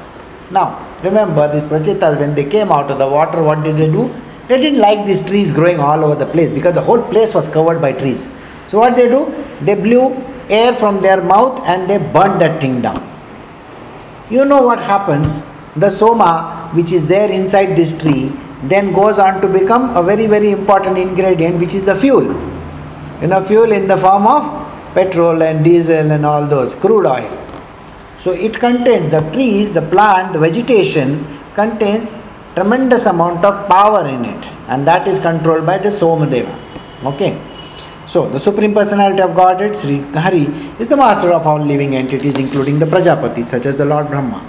Now, 0.51 0.87
remember 1.03 1.51
these 1.53 1.65
prachetas, 1.65 2.19
when 2.19 2.35
they 2.35 2.45
came 2.45 2.71
out 2.71 2.91
of 2.91 2.99
the 2.99 3.09
water, 3.09 3.43
what 3.43 3.65
did 3.65 3.79
they 3.79 3.91
do? 3.91 4.15
They 4.49 4.61
didn't 4.61 4.79
like 4.79 5.07
these 5.07 5.27
trees 5.27 5.53
growing 5.53 5.81
all 5.81 6.05
over 6.05 6.15
the 6.15 6.27
place 6.27 6.51
because 6.51 6.75
the 6.75 6.81
whole 6.81 7.03
place 7.03 7.35
was 7.35 7.49
covered 7.49 7.81
by 7.81 7.93
trees. 7.93 8.29
So 8.69 8.79
what 8.79 8.95
they 8.95 9.09
do? 9.09 9.35
They 9.63 9.75
blew 9.75 10.17
air 10.49 10.73
from 10.75 11.03
their 11.03 11.21
mouth 11.21 11.63
and 11.67 11.91
they 11.91 11.99
burned 11.99 12.41
that 12.41 12.61
thing 12.61 12.81
down. 12.81 13.03
You 14.31 14.45
know 14.45 14.63
what 14.63 14.79
happens? 14.79 15.43
The 15.77 15.91
soma 15.91 16.71
which 16.75 16.93
is 16.93 17.07
there 17.07 17.31
inside 17.31 17.77
this 17.77 17.97
tree 18.01 18.33
then 18.63 18.93
goes 18.93 19.19
on 19.19 19.41
to 19.41 19.49
become 19.49 19.97
a 19.97 20.03
very 20.03 20.27
very 20.27 20.51
important 20.51 20.99
ingredient 20.99 21.59
which 21.59 21.75
is 21.75 21.85
the 21.85 21.95
fuel. 21.95 22.25
You 23.21 23.29
know 23.29 23.43
fuel 23.43 23.73
in 23.73 23.87
the 23.89 23.97
form 23.97 24.27
of 24.27 24.43
petrol 24.95 25.43
and 25.43 25.65
diesel 25.65 26.11
and 26.11 26.25
all 26.25 26.47
those 26.47 26.75
crude 26.75 27.07
oil. 27.07 27.31
So 28.19 28.33
it 28.33 28.59
contains 28.59 29.09
the 29.09 29.21
trees, 29.33 29.73
the 29.73 29.83
plant, 29.83 30.33
the 30.33 30.39
vegetation 30.39 31.41
contains 31.55 32.13
tremendous 32.57 33.05
amount 33.05 33.45
of 33.45 33.69
power 33.69 34.09
in 34.09 34.25
it 34.25 34.47
and 34.69 34.87
that 34.87 35.07
is 35.07 35.19
controlled 35.19 35.67
by 35.67 35.77
the 35.77 35.91
Somadeva. 35.91 36.55
Okay. 37.05 37.39
So 38.07 38.29
the 38.29 38.39
Supreme 38.39 38.73
Personality 38.73 39.21
of 39.21 39.35
Godhead, 39.35 39.77
Sri 39.77 39.99
Hari, 40.25 40.47
is 40.81 40.89
the 40.89 40.97
master 40.97 41.33
of 41.33 41.47
all 41.47 41.59
living 41.59 41.97
entities, 41.97 42.39
including 42.39 42.79
the 42.79 42.87
Prajapati, 42.87 43.45
such 43.45 43.67
as 43.67 43.77
the 43.77 43.85
Lord 43.85 44.09
Brahma. 44.09 44.41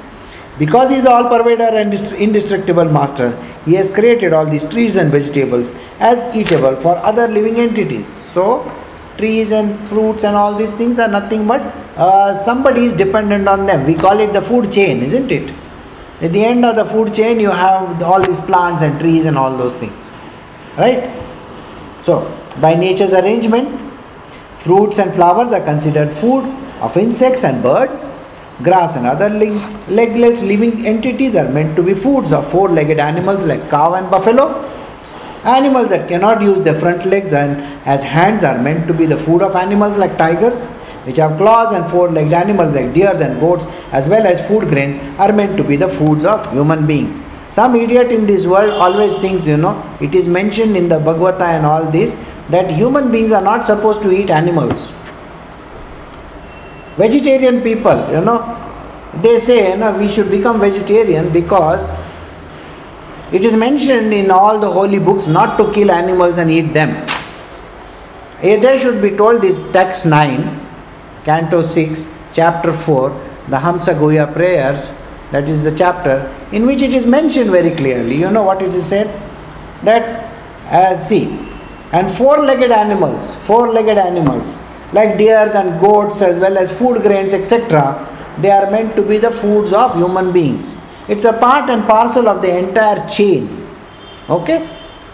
Because 0.58 0.90
he 0.90 0.96
is 0.96 1.06
all 1.06 1.26
pervader 1.26 1.74
and 1.74 1.94
indestructible 2.14 2.86
master, 2.86 3.30
he 3.66 3.74
has 3.74 3.90
created 3.94 4.32
all 4.32 4.46
these 4.46 4.68
trees 4.70 4.96
and 4.96 5.12
vegetables 5.12 5.72
as 6.00 6.34
eatable 6.36 6.76
for 6.78 6.96
other 6.98 7.28
living 7.28 7.58
entities. 7.58 8.08
So, 8.08 8.72
trees 9.18 9.52
and 9.52 9.88
fruits 9.90 10.24
and 10.24 10.36
all 10.36 10.56
these 10.56 10.74
things 10.76 10.98
are 10.98 11.10
nothing 11.10 11.46
but 11.46 11.62
uh, 11.98 12.34
somebody 12.34 12.86
is 12.86 12.94
dependent 12.94 13.48
on 13.48 13.66
them. 13.66 13.86
We 13.86 13.96
call 13.96 14.20
it 14.20 14.34
the 14.34 14.42
food 14.42 14.72
chain, 14.72 15.02
isn't 15.02 15.32
it? 15.32 15.54
At 16.20 16.34
the 16.34 16.44
end 16.44 16.66
of 16.66 16.76
the 16.76 16.86
food 16.86 17.14
chain, 17.14 17.40
you 17.40 17.52
have 17.52 18.02
all 18.02 18.22
these 18.22 18.40
plants 18.40 18.82
and 18.82 19.00
trees 19.00 19.26
and 19.26 19.38
all 19.38 19.56
those 19.56 19.76
things. 19.76 20.10
Right? 20.76 21.14
So, 22.02 22.36
by 22.60 22.74
nature's 22.74 23.14
arrangement, 23.14 23.80
fruits 24.58 24.98
and 24.98 25.14
flowers 25.14 25.52
are 25.54 25.62
considered 25.64 26.12
food 26.12 26.46
of 26.82 26.98
insects 26.98 27.44
and 27.44 27.62
birds. 27.62 28.14
Grass 28.64 28.96
and 28.96 29.06
other 29.06 29.30
leg- 29.30 29.88
legless 29.88 30.42
living 30.42 30.88
entities 30.88 31.36
are 31.36 31.48
meant 31.48 31.76
to 31.76 31.84
be 31.84 31.94
foods 31.94 32.34
of 32.34 32.50
four 32.52 32.68
legged 32.70 32.98
animals 32.98 33.46
like 33.46 33.70
cow 33.70 33.94
and 33.94 34.10
buffalo. 34.10 34.64
Animals 35.44 35.90
that 35.90 36.08
cannot 36.08 36.42
use 36.42 36.64
their 36.64 36.80
front 36.80 37.06
legs 37.06 37.32
and 37.32 37.62
as 37.86 38.04
hands 38.04 38.44
are 38.44 38.58
meant 38.58 38.88
to 38.88 38.94
be 38.94 39.06
the 39.06 39.18
food 39.18 39.44
of 39.44 39.56
animals 39.56 39.96
like 39.98 40.18
tigers 40.18 40.68
which 41.08 41.18
have 41.18 41.38
claws 41.38 41.72
and 41.72 41.90
four-legged 41.90 42.34
animals 42.34 42.74
like 42.76 42.94
deers 42.94 43.22
and 43.22 43.40
goats 43.40 43.66
as 43.94 44.10
well 44.10 44.28
as 44.28 44.46
food 44.46 44.68
grains 44.68 45.00
are 45.18 45.32
meant 45.32 45.56
to 45.56 45.64
be 45.64 45.78
the 45.78 45.88
foods 45.88 46.26
of 46.26 46.52
human 46.52 46.86
beings. 46.86 47.22
Some 47.50 47.76
idiot 47.78 48.12
in 48.12 48.28
this 48.28 48.46
world 48.46 48.72
always 48.72 49.16
thinks, 49.16 49.48
you 49.48 49.56
know, 49.56 49.74
it 50.02 50.14
is 50.14 50.28
mentioned 50.28 50.76
in 50.76 50.90
the 50.90 51.00
Bhagavata 51.00 51.44
and 51.44 51.66
all 51.66 51.90
this 51.90 52.16
that 52.50 52.70
human 52.70 53.10
beings 53.10 53.32
are 53.32 53.42
not 53.42 53.66
supposed 53.66 54.02
to 54.02 54.12
eat 54.12 54.30
animals. 54.30 54.92
Vegetarian 56.98 57.62
people, 57.62 58.12
you 58.12 58.20
know, 58.20 58.40
they 59.22 59.38
say, 59.40 59.72
you 59.72 59.78
know, 59.78 59.98
we 59.98 60.10
should 60.10 60.30
become 60.30 60.60
vegetarian 60.60 61.32
because 61.32 61.90
it 63.32 63.46
is 63.46 63.56
mentioned 63.56 64.14
in 64.14 64.30
all 64.30 64.60
the 64.60 64.70
holy 64.70 65.00
books 65.00 65.26
not 65.28 65.58
to 65.58 65.72
kill 65.72 65.90
animals 65.90 66.38
and 66.38 66.52
eat 66.52 66.74
them. 66.74 66.90
Eh, 68.42 68.60
they 68.60 68.78
should 68.78 69.02
be 69.02 69.12
told 69.12 69.42
this 69.42 69.60
text 69.72 70.06
9 70.06 70.67
Canto 71.28 71.62
6, 71.62 72.08
Chapter 72.32 72.72
4, 72.72 73.10
the 73.50 73.58
Hamsa 73.58 73.94
Guhya 73.94 74.32
prayers, 74.32 74.94
that 75.32 75.50
is 75.50 75.62
the 75.62 75.74
chapter 75.76 76.34
in 76.54 76.66
which 76.66 76.82
it 76.82 76.94
is 76.94 77.06
mentioned 77.06 77.52
very 77.52 77.72
clearly. 77.72 78.16
You 78.16 78.32
know 78.32 78.44
what 78.44 78.62
it 78.62 78.74
is 78.74 78.86
said? 78.86 79.08
That, 79.84 80.34
uh, 80.72 80.98
see, 81.00 81.26
and 81.92 82.10
four 82.10 82.38
legged 82.38 82.72
animals, 82.72 83.36
four 83.46 83.68
legged 83.68 83.98
animals, 83.98 84.58
like 84.94 85.18
deers 85.18 85.54
and 85.54 85.82
goats 85.82 86.22
as 86.22 86.40
well 86.40 86.58
as 86.58 86.72
food 86.72 87.02
grains, 87.02 87.34
etc., 87.34 88.08
they 88.40 88.50
are 88.50 88.72
meant 88.72 88.96
to 88.96 89.02
be 89.02 89.18
the 89.18 89.32
foods 89.32 89.74
of 89.74 89.96
human 89.96 90.32
beings. 90.32 90.78
It's 91.10 91.26
a 91.26 91.34
part 91.34 91.70
and 91.70 91.86
parcel 91.86 92.30
of 92.30 92.42
the 92.42 92.58
entire 92.58 93.06
chain. 93.10 93.68
Okay? 94.30 94.70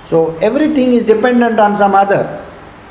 So 0.06 0.36
everything 0.38 0.94
is 0.94 1.04
dependent 1.04 1.60
on 1.60 1.76
some 1.76 1.96
other. 1.96 2.43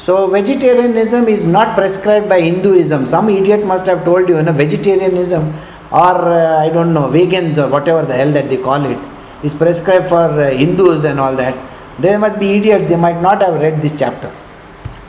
So 0.05 0.27
vegetarianism 0.27 1.29
is 1.29 1.45
not 1.45 1.77
prescribed 1.77 2.29
by 2.29 2.41
Hinduism. 2.41 3.07
Some 3.07 3.29
idiot 3.29 3.65
must 3.65 3.87
have 3.87 4.05
told 4.05 4.29
you, 4.29 4.37
you 4.39 4.43
know, 4.43 4.51
vegetarianism 4.53 5.55
or 5.93 6.17
uh, 6.37 6.59
I 6.59 6.71
don't 6.71 6.93
know, 6.93 7.09
vegans 7.09 7.57
or 7.57 7.69
whatever 7.69 8.03
the 8.05 8.15
hell 8.15 8.33
that 8.33 8.51
they 8.51 8.57
call 8.57 8.85
it 8.85 8.99
is 9.45 9.55
prescribed 9.55 10.09
for 10.09 10.25
uh, 10.47 10.51
Hindus 10.51 11.05
and 11.05 11.21
all 11.21 11.37
that. 11.37 11.55
They 12.01 12.17
must 12.17 12.41
be 12.41 12.55
idiot. 12.55 12.89
They 12.89 12.97
might 12.97 13.21
not 13.23 13.43
have 13.43 13.61
read 13.61 13.81
this 13.81 13.97
chapter. 13.97 14.35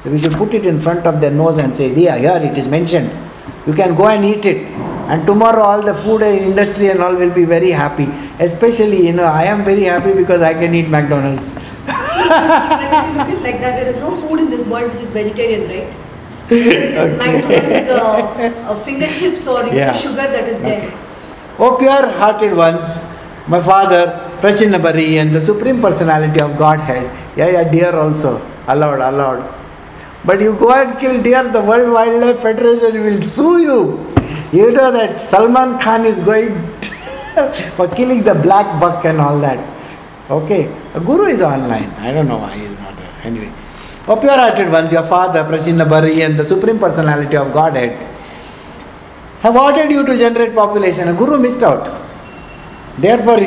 So 0.01 0.11
we 0.11 0.21
should 0.21 0.33
put 0.33 0.53
it 0.53 0.63
in 0.63 0.79
front 0.79 1.07
of 1.07 1.19
their 1.21 1.31
nose 1.31 1.57
and 1.57 1.75
say, 1.75 1.91
yeah, 1.91 2.15
here 2.17 2.51
it 2.51 2.55
is 2.55 2.67
mentioned. 2.67 3.09
You 3.65 3.73
can 3.73 3.95
go 3.95 4.07
and 4.09 4.23
eat 4.23 4.45
it. 4.45 4.67
And 5.09 5.25
tomorrow 5.25 5.63
all 5.63 5.81
the 5.81 5.95
food 5.95 6.21
industry 6.21 6.91
and 6.91 7.01
all 7.01 7.15
will 7.15 7.33
be 7.33 7.45
very 7.45 7.71
happy. 7.71 8.09
Especially, 8.39 9.07
you 9.07 9.13
know, 9.13 9.25
I 9.25 9.45
am 9.45 9.63
very 9.63 9.85
happy 9.85 10.13
because 10.13 10.43
I 10.43 10.53
can 10.53 10.75
eat 10.75 10.87
McDonald's. 10.87 11.55
Like 12.29 12.93
if 12.93 13.07
you 13.07 13.17
look 13.19 13.29
at 13.29 13.41
like 13.41 13.59
that, 13.61 13.79
there 13.79 13.87
is 13.89 13.97
no 13.97 14.11
food 14.11 14.39
in 14.39 14.49
this 14.49 14.67
world 14.67 14.91
which 14.91 15.01
is 15.01 15.11
vegetarian, 15.11 15.69
right? 15.69 15.93
It's 16.49 17.17
McDonald's 17.17 17.89
uh, 17.89 18.71
uh, 18.71 18.75
finger 18.83 19.07
chips 19.07 19.47
or 19.47 19.63
even 19.65 19.75
Yeah. 19.77 19.91
the 19.91 19.97
sugar 19.97 20.27
that 20.35 20.47
is 20.47 20.59
there. 20.59 20.83
Okay. 20.87 20.97
Oh, 21.59 21.75
pure 21.77 22.07
hearted 22.19 22.55
ones, 22.55 22.97
my 23.47 23.61
father, 23.61 24.01
Prachinabarhi, 24.41 25.21
and 25.21 25.33
the 25.33 25.41
Supreme 25.41 25.81
Personality 25.81 26.41
of 26.41 26.57
Godhead. 26.57 27.05
Yeah, 27.37 27.49
yeah, 27.49 27.63
deer 27.69 27.95
also. 27.95 28.41
Allowed, 28.67 29.01
allowed. 29.01 29.43
But 30.25 30.41
you 30.41 30.53
go 30.55 30.71
and 30.71 30.97
kill 30.99 31.21
deer, 31.21 31.43
the 31.51 31.61
World 31.61 31.91
Wildlife 31.93 32.41
Federation 32.41 33.03
will 33.03 33.21
sue 33.23 33.59
you. 33.61 33.79
You 34.51 34.71
know 34.71 34.91
that 34.91 35.19
Salman 35.19 35.79
Khan 35.79 36.05
is 36.05 36.19
going 36.19 36.55
for 37.75 37.87
killing 37.87 38.23
the 38.23 38.35
black 38.35 38.79
buck 38.79 39.05
and 39.05 39.19
all 39.19 39.37
that. 39.39 39.59
Okay, 40.29 40.73
a 40.93 40.99
guru 41.01 41.25
is 41.25 41.41
online. 41.41 41.89
I 41.99 42.13
don't 42.13 42.27
know 42.27 42.37
why 42.37 42.55
he 42.55 42.63
is 42.63 42.77
not 42.79 42.95
there. 42.95 43.11
Anyway, 43.23 43.51
oh, 44.07 44.15
pure 44.15 44.31
hearted 44.31 44.71
ones, 44.71 44.91
your 44.91 45.03
father, 45.03 45.43
Prachinabarhi, 45.43 46.25
and 46.25 46.39
the 46.39 46.45
Supreme 46.45 46.79
Personality 46.79 47.35
of 47.35 47.51
Godhead 47.51 47.91
have 49.41 49.57
ordered 49.57 49.91
you 49.91 50.05
to 50.05 50.17
generate 50.17 50.55
population. 50.55 51.09
A 51.09 51.13
guru 51.13 51.37
missed 51.37 51.61
out. 51.61 52.01
Therefore, 52.97 53.41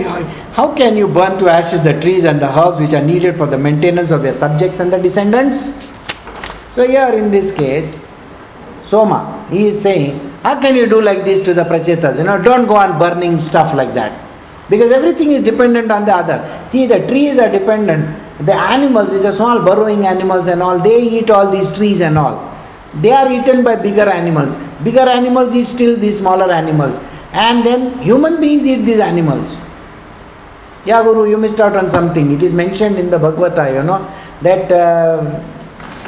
how 0.53 0.75
can 0.75 0.97
you 0.99 1.09
burn 1.09 1.39
to 1.39 1.49
ashes 1.49 1.83
the 1.83 1.99
trees 1.99 2.25
and 2.25 2.41
the 2.41 2.59
herbs 2.59 2.81
which 2.81 2.93
are 2.93 3.03
needed 3.03 3.37
for 3.37 3.47
the 3.47 3.57
maintenance 3.57 4.11
of 4.11 4.23
your 4.25 4.35
subjects 4.35 4.81
and 4.81 4.93
the 4.93 4.99
descendants? 4.99 5.73
So, 6.75 6.87
here 6.87 7.09
in 7.15 7.31
this 7.31 7.51
case, 7.51 7.97
Soma, 8.83 9.47
he 9.49 9.69
is 9.69 9.81
saying, 9.81 10.19
How 10.43 10.61
can 10.61 10.77
you 10.77 10.87
do 10.87 11.01
like 11.01 11.25
this 11.25 11.41
to 11.41 11.55
the 11.55 11.65
Prachetas? 11.65 12.19
You 12.19 12.25
know, 12.25 12.43
don't 12.43 12.67
go 12.67 12.77
on 12.77 12.99
burning 12.99 13.41
stuff 13.41 13.73
like 13.73 13.95
that. 13.95 14.26
Because 14.69 14.91
everything 14.91 15.33
is 15.33 15.43
dependent 15.43 15.93
on 15.93 16.05
the 16.05 16.15
other. 16.15 16.67
See, 16.67 16.87
the 16.87 17.07
trees 17.07 17.39
are 17.39 17.51
dependent. 17.51 18.23
The 18.45 18.55
animals, 18.55 19.13
which 19.13 19.25
are 19.25 19.33
small 19.33 19.63
burrowing 19.63 20.07
animals 20.07 20.49
and 20.49 20.63
all, 20.63 20.79
they 20.79 21.01
eat 21.01 21.31
all 21.31 21.51
these 21.51 21.71
trees 21.77 22.01
and 22.01 22.19
all. 22.19 22.53
They 22.95 23.13
are 23.13 23.31
eaten 23.31 23.63
by 23.63 23.77
bigger 23.77 24.09
animals. 24.09 24.57
Bigger 24.83 25.01
animals 25.01 25.55
eat 25.55 25.69
still 25.69 25.97
these 25.97 26.19
smaller 26.19 26.51
animals. 26.51 26.99
And 27.33 27.65
then 27.65 27.99
human 27.99 28.41
beings 28.41 28.67
eat 28.67 28.85
these 28.85 29.01
animals. 29.01 29.59
Yeah, 30.85 31.03
Guru, 31.03 31.29
you 31.29 31.37
missed 31.37 31.61
out 31.61 31.77
on 31.77 31.91
something. 31.91 32.31
It 32.31 32.43
is 32.43 32.55
mentioned 32.55 32.99
in 32.99 33.11
the 33.11 33.19
Bhagavata, 33.19 33.75
you 33.75 33.83
know, 33.83 34.09
that 34.43 34.71
uh, 34.71 35.43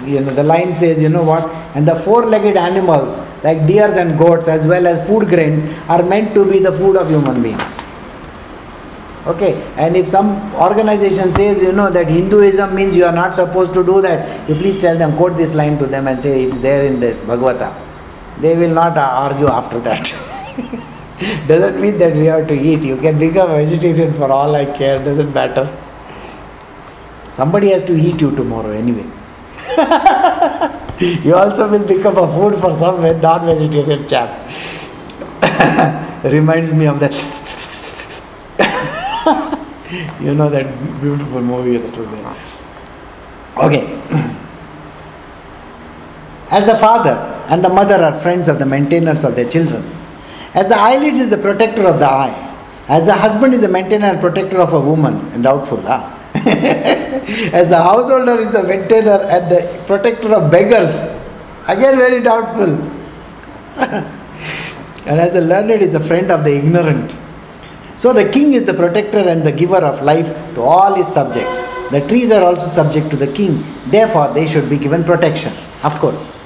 you 0.06 0.20
know 0.20 0.32
the 0.32 0.44
line 0.44 0.74
says, 0.74 1.00
you 1.00 1.08
know 1.08 1.24
what, 1.24 1.48
and 1.74 1.86
the 1.86 1.96
four-legged 1.96 2.56
animals 2.56 3.18
like 3.42 3.66
deers 3.66 3.96
and 3.96 4.16
goats, 4.16 4.48
as 4.48 4.66
well 4.66 4.86
as 4.86 5.06
food 5.08 5.26
grains, 5.28 5.64
are 5.88 6.02
meant 6.02 6.34
to 6.34 6.48
be 6.48 6.60
the 6.60 6.72
food 6.72 6.96
of 6.96 7.08
human 7.08 7.42
beings. 7.42 7.82
Okay, 9.26 9.62
and 9.76 9.96
if 9.96 10.08
some 10.08 10.54
organization 10.54 11.34
says, 11.34 11.62
you 11.62 11.72
know, 11.72 11.90
that 11.90 12.08
Hinduism 12.08 12.74
means 12.74 12.96
you 12.96 13.04
are 13.04 13.12
not 13.12 13.34
supposed 13.34 13.74
to 13.74 13.84
do 13.84 14.00
that, 14.00 14.48
you 14.48 14.54
please 14.54 14.78
tell 14.78 14.96
them, 14.96 15.16
quote 15.16 15.36
this 15.36 15.54
line 15.54 15.78
to 15.78 15.86
them 15.86 16.06
and 16.06 16.22
say 16.22 16.44
it's 16.44 16.56
there 16.58 16.84
in 16.84 17.00
this 17.00 17.20
Bhagavata. 17.20 17.74
They 18.40 18.56
will 18.56 18.72
not 18.72 18.96
argue 18.96 19.48
after 19.48 19.80
that. 19.80 20.14
doesn't 21.48 21.80
mean 21.80 21.98
that 21.98 22.14
we 22.14 22.26
have 22.26 22.46
to 22.48 22.54
eat. 22.54 22.80
You 22.82 22.96
can 22.96 23.18
become 23.18 23.50
vegetarian 23.50 24.14
for 24.14 24.30
all 24.30 24.54
I 24.54 24.64
care, 24.66 24.98
doesn't 24.98 25.34
matter. 25.34 25.66
Somebody 27.32 27.70
has 27.70 27.82
to 27.82 27.94
eat 27.94 28.20
you 28.20 28.34
tomorrow 28.34 28.70
anyway. 28.70 29.06
you 31.24 31.34
also 31.34 31.68
will 31.68 31.86
become 31.86 32.16
a 32.18 32.26
food 32.32 32.54
for 32.60 32.76
some 32.78 33.00
non 33.20 33.46
vegetarian 33.46 34.06
chap. 34.08 34.50
Reminds 36.24 36.72
me 36.72 36.86
of 36.86 36.98
that. 37.00 37.14
you 40.20 40.34
know 40.34 40.48
that 40.50 40.66
beautiful 41.00 41.40
movie 41.40 41.76
that 41.78 41.96
was 41.96 42.10
there. 42.10 42.36
Okay. 43.56 43.84
As 46.50 46.66
the 46.66 46.78
father 46.78 47.16
and 47.48 47.64
the 47.64 47.68
mother 47.68 48.02
are 48.02 48.18
friends 48.20 48.48
of 48.48 48.58
the 48.58 48.66
maintainers 48.66 49.24
of 49.24 49.36
their 49.36 49.48
children, 49.48 49.84
as 50.54 50.68
the 50.68 50.76
eyelids 50.76 51.18
is 51.18 51.28
the 51.28 51.36
protector 51.36 51.86
of 51.86 51.98
the 51.98 52.06
eye, 52.06 52.34
as 52.88 53.04
the 53.04 53.12
husband 53.12 53.52
is 53.52 53.60
the 53.60 53.68
maintainer 53.68 54.06
and 54.06 54.20
protector 54.20 54.58
of 54.58 54.72
a 54.72 54.80
woman, 54.80 55.42
doubtful, 55.42 55.82
ah. 55.84 56.14
as 57.52 57.68
the 57.68 57.76
householder 57.76 58.38
is 58.38 58.50
the 58.50 58.62
maintainer 58.62 59.20
and 59.28 59.50
the 59.50 59.82
protector 59.86 60.34
of 60.34 60.50
beggars, 60.50 61.02
again 61.68 61.98
very 61.98 62.22
doubtful. 62.22 62.78
and 65.06 65.20
as 65.20 65.34
the 65.34 65.40
learned 65.42 65.82
is 65.82 65.92
the 65.92 66.00
friend 66.00 66.30
of 66.30 66.44
the 66.44 66.56
ignorant. 66.56 67.12
So 67.98 68.12
the 68.12 68.30
king 68.30 68.54
is 68.54 68.64
the 68.64 68.74
protector 68.74 69.18
and 69.18 69.44
the 69.44 69.50
giver 69.50 69.78
of 69.78 70.02
life 70.02 70.28
to 70.54 70.62
all 70.62 70.94
his 70.94 71.08
subjects. 71.08 71.60
The 71.90 72.00
trees 72.06 72.30
are 72.30 72.44
also 72.44 72.66
subject 72.66 73.10
to 73.10 73.16
the 73.16 73.26
king, 73.26 73.64
therefore, 73.86 74.32
they 74.32 74.46
should 74.46 74.70
be 74.70 74.78
given 74.78 75.02
protection, 75.02 75.52
of 75.82 75.98
course. 75.98 76.44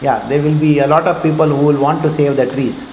Yeah, 0.00 0.24
there 0.28 0.40
will 0.40 0.58
be 0.60 0.78
a 0.78 0.86
lot 0.86 1.08
of 1.08 1.20
people 1.20 1.48
who 1.48 1.66
will 1.66 1.82
want 1.82 2.00
to 2.02 2.10
save 2.10 2.36
the 2.36 2.46
trees. 2.46 2.84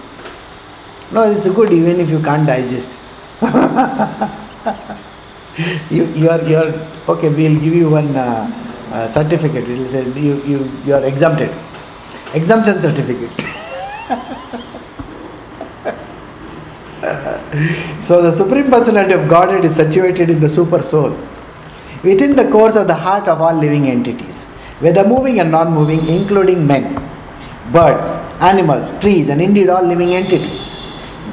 No, 1.11 1.29
it's 1.29 1.47
good 1.47 1.71
even 1.71 1.99
if 1.99 2.09
you 2.09 2.23
can't 2.23 2.47
digest. 2.47 2.97
you, 5.91 6.05
you 6.05 6.29
are, 6.29 6.41
you 6.41 6.57
are, 6.57 6.73
okay, 7.07 7.29
we'll 7.29 7.59
give 7.59 7.75
you 7.75 7.91
one 7.91 8.15
uh, 8.15 8.51
uh, 8.91 9.07
certificate. 9.07 9.69
It 9.69 9.77
will 9.77 9.87
say 9.87 10.03
you, 10.19 10.41
you, 10.41 10.71
you 10.85 10.95
are 10.95 11.05
exempted. 11.05 11.51
Exemption 12.33 12.79
certificate. 12.79 13.45
so 17.99 18.21
the 18.21 18.31
Supreme 18.31 18.69
Personality 18.69 19.13
of 19.13 19.27
Godhead 19.27 19.65
is 19.65 19.75
situated 19.75 20.29
in 20.29 20.39
the 20.39 20.49
Super 20.49 20.81
Soul, 20.81 21.11
within 22.03 22.35
the 22.35 22.49
course 22.49 22.75
of 22.75 22.87
the 22.87 22.93
heart 22.93 23.27
of 23.27 23.41
all 23.41 23.53
living 23.53 23.87
entities, 23.87 24.45
whether 24.79 25.07
moving 25.07 25.39
and 25.39 25.51
non 25.51 25.73
moving, 25.73 26.07
including 26.07 26.65
men, 26.65 26.95
birds, 27.71 28.17
animals, 28.41 28.97
trees, 28.99 29.29
and 29.29 29.41
indeed 29.41 29.69
all 29.69 29.83
living 29.85 30.13
entities. 30.13 30.79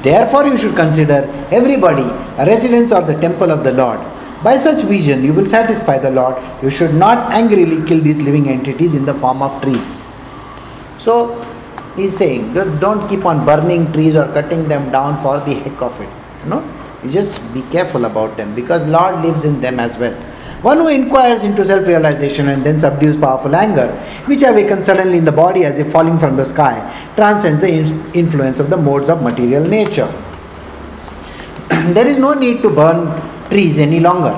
Therefore, 0.02 0.46
you 0.46 0.56
should 0.56 0.76
consider 0.76 1.28
everybody 1.50 2.02
a 2.42 2.46
residence 2.46 2.92
or 2.92 3.02
the 3.02 3.18
temple 3.20 3.50
of 3.50 3.64
the 3.64 3.72
Lord. 3.72 4.00
By 4.42 4.56
such 4.56 4.82
vision, 4.82 5.24
you 5.24 5.32
will 5.32 5.46
satisfy 5.46 5.98
the 5.98 6.10
Lord. 6.10 6.36
You 6.62 6.70
should 6.70 6.94
not 6.94 7.32
angrily 7.32 7.84
kill 7.86 8.00
these 8.00 8.20
living 8.20 8.48
entities 8.48 8.94
in 8.94 9.04
the 9.04 9.14
form 9.14 9.42
of 9.42 9.60
trees. 9.62 10.04
So, 10.98 11.40
he's 11.96 12.16
saying 12.16 12.52
that 12.54 12.80
don't 12.80 13.08
keep 13.08 13.24
on 13.24 13.44
burning 13.44 13.92
trees 13.92 14.16
or 14.16 14.26
cutting 14.32 14.68
them 14.68 14.90
down 14.92 15.18
for 15.18 15.38
the 15.40 15.54
heck 15.54 15.80
of 15.82 16.00
it. 16.00 16.08
You 16.44 16.50
know, 16.50 16.74
you 17.02 17.10
just 17.10 17.42
be 17.54 17.62
careful 17.62 18.04
about 18.04 18.36
them 18.36 18.54
because 18.54 18.84
Lord 18.86 19.24
lives 19.24 19.44
in 19.44 19.60
them 19.60 19.80
as 19.80 19.98
well. 19.98 20.14
One 20.62 20.78
who 20.78 20.88
inquires 20.88 21.44
into 21.44 21.64
self 21.64 21.86
realization 21.86 22.48
and 22.48 22.64
then 22.64 22.80
subdues 22.80 23.16
powerful 23.16 23.54
anger, 23.54 23.88
which 24.26 24.42
awakens 24.42 24.86
suddenly 24.86 25.18
in 25.18 25.24
the 25.24 25.32
body 25.32 25.64
as 25.64 25.78
if 25.78 25.92
falling 25.92 26.18
from 26.18 26.36
the 26.36 26.44
sky, 26.44 26.74
transcends 27.14 27.60
the 27.60 27.68
in- 27.68 28.14
influence 28.14 28.58
of 28.58 28.70
the 28.70 28.76
modes 28.76 29.08
of 29.08 29.22
material 29.22 29.64
nature. 29.64 30.06
there 31.68 32.06
is 32.06 32.18
no 32.18 32.34
need 32.34 32.62
to 32.62 32.70
burn 32.70 33.20
trees 33.50 33.78
any 33.78 34.00
longer. 34.00 34.34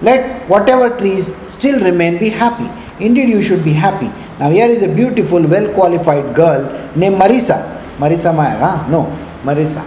Let 0.00 0.48
whatever 0.48 0.96
trees 0.96 1.34
still 1.48 1.80
remain 1.80 2.18
be 2.18 2.30
happy. 2.30 2.70
Indeed, 3.04 3.28
you 3.28 3.42
should 3.42 3.64
be 3.64 3.72
happy. 3.72 4.10
Now, 4.38 4.50
here 4.50 4.68
is 4.68 4.82
a 4.82 4.88
beautiful, 4.88 5.42
well 5.42 5.72
qualified 5.74 6.34
girl 6.34 6.62
named 6.94 7.16
Marisa. 7.20 7.58
Marisa 7.98 8.34
Mayer, 8.34 8.58
huh? 8.58 8.88
No, 8.88 9.06
Marisa. 9.42 9.84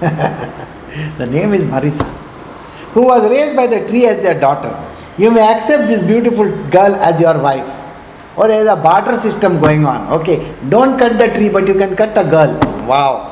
the 1.18 1.26
name 1.26 1.54
is 1.54 1.64
Marisa. 1.64 2.08
Who 2.94 3.02
was 3.02 3.28
raised 3.30 3.54
by 3.54 3.66
the 3.68 3.86
tree 3.86 4.06
as 4.06 4.20
their 4.20 4.38
daughter. 4.38 4.72
You 5.16 5.30
may 5.30 5.46
accept 5.52 5.86
this 5.86 6.02
beautiful 6.02 6.48
girl 6.70 6.96
as 6.96 7.20
your 7.20 7.40
wife. 7.40 7.68
Or 8.36 8.48
there 8.48 8.60
is 8.60 8.68
a 8.68 8.74
barter 8.74 9.16
system 9.16 9.60
going 9.60 9.86
on. 9.86 10.12
Okay, 10.20 10.52
don't 10.68 10.98
cut 10.98 11.18
the 11.18 11.28
tree, 11.28 11.48
but 11.48 11.68
you 11.68 11.74
can 11.74 11.94
cut 11.94 12.18
a 12.18 12.24
girl. 12.24 12.58
Wow. 12.84 13.30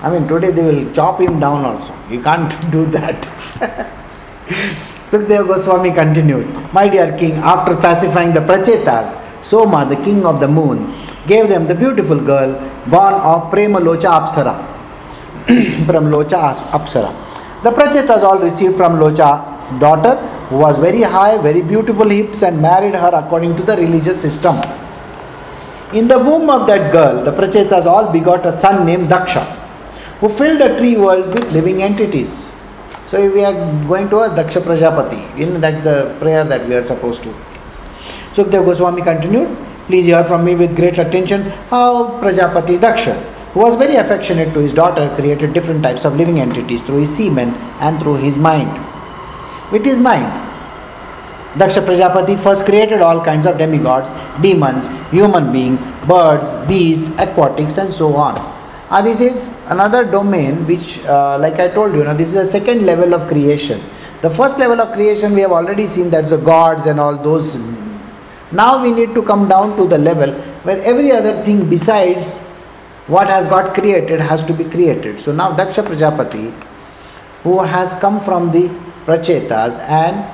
I 0.00 0.10
mean, 0.10 0.26
today 0.26 0.50
they 0.50 0.62
will 0.62 0.90
chop 0.94 1.20
him 1.20 1.38
down 1.38 1.64
also. 1.66 1.94
You 2.08 2.22
can't 2.22 2.50
do 2.70 2.86
that. 2.86 3.26
Sukadeva 5.10 5.44
Goswami 5.48 5.90
continued, 5.90 6.46
My 6.72 6.86
dear 6.86 7.18
king, 7.18 7.32
after 7.32 7.74
pacifying 7.74 8.32
the 8.32 8.38
Prachetas, 8.38 9.18
Soma, 9.44 9.84
the 9.84 9.96
king 10.04 10.24
of 10.24 10.38
the 10.38 10.46
moon, 10.46 10.94
gave 11.26 11.48
them 11.48 11.66
the 11.66 11.74
beautiful 11.74 12.20
girl 12.20 12.52
born 12.86 13.14
of 13.14 13.50
Pramlocha 13.50 14.10
Apsara. 14.18 14.54
Pramlocha 15.88 16.52
Apsara. 16.70 17.10
The 17.64 17.72
Prachetas 17.72 18.22
all 18.22 18.38
received 18.38 18.76
from 18.76 19.00
Locha's 19.00 19.72
daughter, 19.80 20.14
who 20.48 20.58
was 20.58 20.78
very 20.78 21.02
high, 21.02 21.38
very 21.38 21.60
beautiful 21.60 22.08
hips, 22.08 22.44
and 22.44 22.62
married 22.62 22.94
her 22.94 23.10
according 23.12 23.56
to 23.56 23.64
the 23.64 23.76
religious 23.76 24.22
system. 24.22 24.56
In 25.92 26.06
the 26.06 26.20
womb 26.20 26.48
of 26.48 26.68
that 26.68 26.92
girl, 26.92 27.24
the 27.24 27.32
Prachetas 27.32 27.84
all 27.84 28.12
begot 28.12 28.46
a 28.46 28.52
son 28.52 28.86
named 28.86 29.08
Daksha, 29.08 29.44
who 30.20 30.28
filled 30.28 30.60
the 30.60 30.78
three 30.78 30.96
worlds 30.96 31.28
with 31.30 31.50
living 31.50 31.82
entities. 31.82 32.52
So 33.10 33.18
if 33.18 33.34
we 33.34 33.44
are 33.44 33.52
going 33.88 34.08
to 34.10 34.18
a 34.20 34.28
Daksha 34.28 34.62
Prajapati, 34.62 35.36
in 35.36 35.60
that's 35.60 35.80
the 35.80 36.16
prayer 36.20 36.44
that 36.44 36.68
we 36.68 36.76
are 36.76 36.82
supposed 36.84 37.24
to. 37.24 37.32
So 38.32 38.44
Sukdev 38.44 38.64
Goswami 38.64 39.02
continued, 39.02 39.48
Please 39.86 40.06
hear 40.06 40.22
from 40.22 40.44
me 40.44 40.54
with 40.54 40.76
great 40.76 40.96
attention 40.96 41.42
how 41.70 42.20
Prajapati 42.20 42.78
Daksha, 42.78 43.16
who 43.52 43.58
was 43.58 43.74
very 43.74 43.96
affectionate 43.96 44.54
to 44.54 44.60
his 44.60 44.72
daughter, 44.72 45.12
created 45.16 45.52
different 45.52 45.82
types 45.82 46.04
of 46.04 46.14
living 46.16 46.38
entities 46.38 46.82
through 46.82 46.98
his 46.98 47.12
semen 47.12 47.48
and 47.80 47.98
through 47.98 48.18
his 48.18 48.38
mind. 48.38 48.70
With 49.72 49.84
his 49.84 49.98
mind, 49.98 50.30
Daksha 51.58 51.84
Prajapati 51.84 52.40
first 52.40 52.64
created 52.64 53.00
all 53.00 53.24
kinds 53.24 53.44
of 53.44 53.58
demigods, 53.58 54.12
demons, 54.40 54.86
human 55.10 55.50
beings, 55.50 55.80
birds, 56.06 56.54
bees, 56.68 57.08
aquatics, 57.18 57.76
and 57.76 57.92
so 57.92 58.14
on. 58.14 58.59
Uh, 58.90 59.00
this 59.00 59.20
is 59.20 59.48
another 59.68 60.04
domain 60.04 60.66
which, 60.66 60.98
uh, 61.04 61.38
like 61.38 61.60
I 61.60 61.68
told 61.68 61.94
you, 61.94 62.02
now 62.02 62.12
this 62.12 62.32
is 62.32 62.34
the 62.34 62.46
second 62.46 62.84
level 62.84 63.14
of 63.14 63.28
creation. 63.28 63.80
The 64.20 64.28
first 64.28 64.58
level 64.58 64.80
of 64.80 64.92
creation 64.92 65.32
we 65.32 65.42
have 65.42 65.52
already 65.52 65.86
seen 65.86 66.10
that's 66.10 66.30
the 66.30 66.38
gods 66.38 66.86
and 66.86 66.98
all 66.98 67.16
those. 67.16 67.56
Now 68.50 68.82
we 68.82 68.90
need 68.90 69.14
to 69.14 69.22
come 69.22 69.48
down 69.48 69.76
to 69.76 69.86
the 69.86 69.96
level 69.96 70.32
where 70.64 70.82
every 70.82 71.12
other 71.12 71.40
thing 71.44 71.70
besides 71.70 72.38
what 73.06 73.28
has 73.28 73.46
got 73.46 73.74
created 73.74 74.18
has 74.18 74.42
to 74.42 74.52
be 74.52 74.64
created. 74.64 75.20
So 75.20 75.30
now 75.30 75.56
Daksha 75.56 75.84
Prajapati, 75.84 76.50
who 77.44 77.62
has 77.62 77.94
come 77.94 78.20
from 78.20 78.50
the 78.50 78.68
Prachetas 79.06 79.78
and 79.78 80.24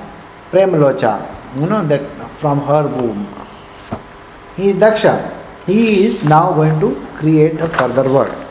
Pramlocha, 0.51 1.59
you 1.59 1.67
know, 1.67 1.85
that 1.85 2.31
from 2.31 2.61
her 2.61 2.87
womb. 2.87 3.27
He 4.55 4.73
Daksha, 4.73 5.15
he 5.67 6.05
is 6.05 6.23
now 6.23 6.53
going 6.53 6.79
to 6.79 6.95
create 7.17 7.61
a 7.61 7.69
further 7.69 8.11
world. 8.11 8.45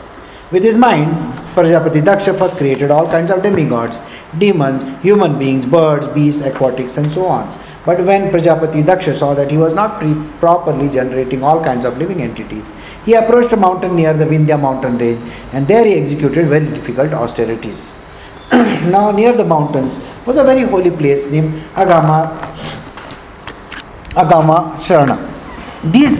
With 0.49 0.63
his 0.63 0.77
mind, 0.77 1.11
Prajapati 1.53 2.01
Daksha 2.01 2.37
first 2.37 2.55
created 2.55 2.89
all 2.89 3.09
kinds 3.09 3.31
of 3.31 3.43
demigods, 3.43 3.97
demons, 4.37 4.81
human 5.03 5.37
beings, 5.37 5.65
birds, 5.65 6.07
beasts, 6.07 6.41
aquatics, 6.41 6.95
and 6.95 7.11
so 7.11 7.25
on. 7.25 7.51
But 7.85 8.05
when 8.05 8.31
Prajapati 8.31 8.81
Daksha 8.81 9.13
saw 9.13 9.33
that 9.33 9.51
he 9.51 9.57
was 9.57 9.73
not 9.73 9.99
pre- 9.99 10.15
properly 10.39 10.87
generating 10.89 11.43
all 11.43 11.61
kinds 11.61 11.85
of 11.85 11.97
living 11.97 12.21
entities, 12.21 12.71
he 13.05 13.13
approached 13.13 13.51
a 13.51 13.57
mountain 13.57 13.97
near 13.97 14.13
the 14.13 14.23
Vindhya 14.23 14.57
mountain 14.57 14.97
range 14.97 15.21
and 15.51 15.67
there 15.67 15.83
he 15.83 15.95
executed 15.95 16.47
very 16.47 16.65
difficult 16.67 17.11
austerities. 17.11 17.91
now, 18.51 19.11
near 19.11 19.33
the 19.33 19.43
mountains 19.43 19.99
was 20.25 20.37
a 20.37 20.43
very 20.45 20.63
holy 20.63 20.91
place 20.91 21.29
named 21.29 21.61
Agama, 21.73 22.37
Aghamarshana. 24.11 25.17
These 25.91 26.19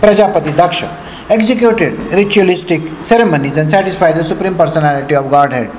Prajapati 0.00 0.52
Daksha 0.52 1.05
executed 1.28 1.98
ritualistic 2.12 2.80
ceremonies 3.04 3.56
and 3.56 3.68
satisfied 3.68 4.14
the 4.16 4.22
Supreme 4.22 4.56
Personality 4.56 5.16
of 5.16 5.28
Godhead. 5.28 5.70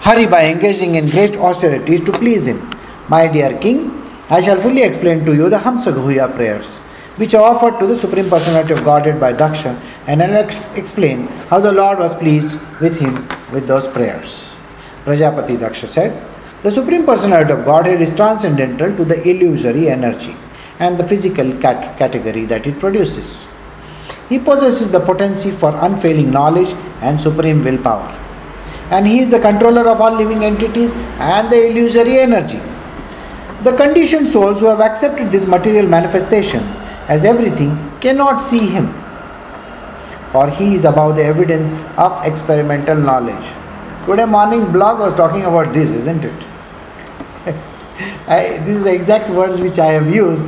Hari 0.00 0.26
by 0.26 0.46
engaging 0.46 0.94
in 0.94 1.08
great 1.08 1.36
austerities 1.36 2.00
to 2.02 2.12
please 2.12 2.46
him. 2.46 2.70
My 3.08 3.26
dear 3.26 3.58
king, 3.58 4.02
I 4.30 4.40
shall 4.40 4.58
fully 4.58 4.82
explain 4.82 5.24
to 5.26 5.34
you 5.34 5.50
the 5.50 5.58
Hamsa-guhya 5.58 6.34
prayers, 6.34 6.78
which 7.18 7.34
are 7.34 7.44
offered 7.44 7.78
to 7.78 7.86
the 7.86 7.96
Supreme 7.96 8.30
Personality 8.30 8.72
of 8.72 8.84
Godhead 8.84 9.20
by 9.20 9.34
Daksha, 9.34 9.78
and 10.06 10.22
I'll 10.22 10.36
ex- 10.36 10.60
explain 10.78 11.26
how 11.50 11.60
the 11.60 11.72
Lord 11.72 11.98
was 11.98 12.14
pleased 12.14 12.58
with 12.80 12.98
him 12.98 13.28
with 13.52 13.66
those 13.66 13.86
prayers. 13.86 14.54
Prajapati 15.04 15.58
Daksha 15.58 15.86
said, 15.86 16.26
The 16.62 16.72
Supreme 16.72 17.04
Personality 17.04 17.52
of 17.52 17.66
Godhead 17.66 18.00
is 18.00 18.14
transcendental 18.14 18.96
to 18.96 19.04
the 19.04 19.22
illusory 19.28 19.90
energy 19.90 20.34
and 20.78 20.98
the 20.98 21.06
physical 21.06 21.52
cat- 21.58 21.98
category 21.98 22.46
that 22.46 22.66
it 22.66 22.78
produces. 22.78 23.46
He 24.28 24.38
possesses 24.38 24.90
the 24.90 25.00
potency 25.00 25.50
for 25.50 25.74
unfailing 25.76 26.30
knowledge 26.30 26.72
and 27.02 27.20
supreme 27.20 27.62
willpower. 27.62 28.08
And 28.90 29.06
he 29.06 29.20
is 29.20 29.30
the 29.30 29.40
controller 29.40 29.88
of 29.88 30.00
all 30.00 30.12
living 30.12 30.44
entities 30.44 30.92
and 31.18 31.50
the 31.50 31.66
illusory 31.66 32.18
energy. 32.18 32.60
The 33.62 33.74
conditioned 33.76 34.28
souls 34.28 34.60
who 34.60 34.66
have 34.66 34.80
accepted 34.80 35.30
this 35.30 35.46
material 35.46 35.86
manifestation 35.86 36.62
as 37.08 37.24
everything 37.24 37.76
cannot 38.00 38.38
see 38.38 38.66
him, 38.66 38.92
for 40.32 40.50
he 40.50 40.74
is 40.74 40.84
above 40.84 41.16
the 41.16 41.24
evidence 41.24 41.70
of 41.98 42.24
experimental 42.24 42.96
knowledge. 42.96 43.44
Today 44.04 44.26
morning's 44.26 44.66
blog 44.66 44.98
was 44.98 45.14
talking 45.14 45.44
about 45.44 45.72
this, 45.72 45.90
isn't 45.90 46.24
it? 46.24 46.44
I, 48.26 48.58
this 48.64 48.76
is 48.76 48.84
the 48.84 48.92
exact 48.94 49.30
words 49.30 49.58
which 49.60 49.78
I 49.78 49.92
have 49.92 50.14
used. 50.14 50.46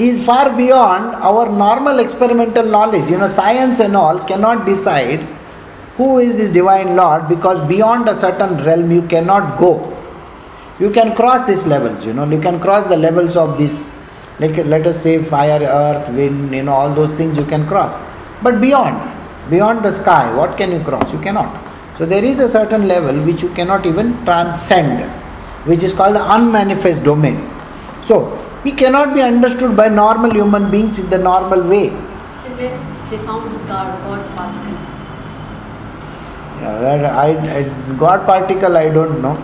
Is 0.00 0.24
far 0.24 0.56
beyond 0.56 1.14
our 1.16 1.46
normal 1.50 1.98
experimental 1.98 2.64
knowledge. 2.64 3.10
You 3.10 3.18
know, 3.18 3.26
science 3.26 3.80
and 3.80 3.94
all 3.94 4.18
cannot 4.20 4.64
decide 4.64 5.20
who 5.96 6.18
is 6.18 6.36
this 6.36 6.48
divine 6.48 6.96
Lord 6.96 7.28
because 7.28 7.60
beyond 7.68 8.08
a 8.08 8.14
certain 8.14 8.56
realm 8.64 8.90
you 8.90 9.02
cannot 9.02 9.58
go. 9.58 9.72
You 10.78 10.90
can 10.90 11.14
cross 11.14 11.46
these 11.46 11.66
levels, 11.66 12.06
you 12.06 12.14
know, 12.14 12.24
you 12.24 12.40
can 12.40 12.58
cross 12.58 12.88
the 12.88 12.96
levels 12.96 13.36
of 13.36 13.58
this, 13.58 13.90
like 14.38 14.56
let 14.64 14.86
us 14.86 15.02
say 15.02 15.22
fire, 15.22 15.62
earth, 15.62 16.08
wind, 16.14 16.54
you 16.54 16.62
know, 16.62 16.72
all 16.72 16.94
those 16.94 17.12
things 17.12 17.36
you 17.36 17.44
can 17.44 17.66
cross. 17.66 17.98
But 18.42 18.62
beyond, 18.62 18.96
beyond 19.50 19.84
the 19.84 19.92
sky, 19.92 20.34
what 20.34 20.56
can 20.56 20.72
you 20.72 20.80
cross? 20.80 21.12
You 21.12 21.20
cannot. 21.20 21.52
So 21.98 22.06
there 22.06 22.24
is 22.24 22.38
a 22.38 22.48
certain 22.48 22.88
level 22.88 23.22
which 23.26 23.42
you 23.42 23.50
cannot 23.50 23.84
even 23.84 24.14
transcend, 24.24 25.02
which 25.68 25.82
is 25.82 25.92
called 25.92 26.14
the 26.14 26.34
unmanifest 26.34 27.04
domain. 27.04 27.46
So 28.00 28.39
he 28.63 28.71
cannot 28.81 29.13
be 29.13 29.21
understood 29.21 29.75
by 29.77 29.87
normal 29.87 30.31
human 30.31 30.69
beings 30.71 30.99
in 30.99 31.09
the 31.09 31.17
normal 31.17 31.61
way. 31.73 31.87
And 31.89 32.57
where 32.59 32.77
they 33.09 33.17
found 33.25 33.51
this 33.55 33.63
God, 33.71 33.89
God 34.05 34.21
particle. 34.37 34.77
Yeah, 36.61 36.79
that 36.85 37.05
I, 37.05 37.27
I 37.57 37.63
God 38.05 38.25
particle 38.25 38.77
I 38.77 38.87
don't 38.89 39.21
know. 39.21 39.35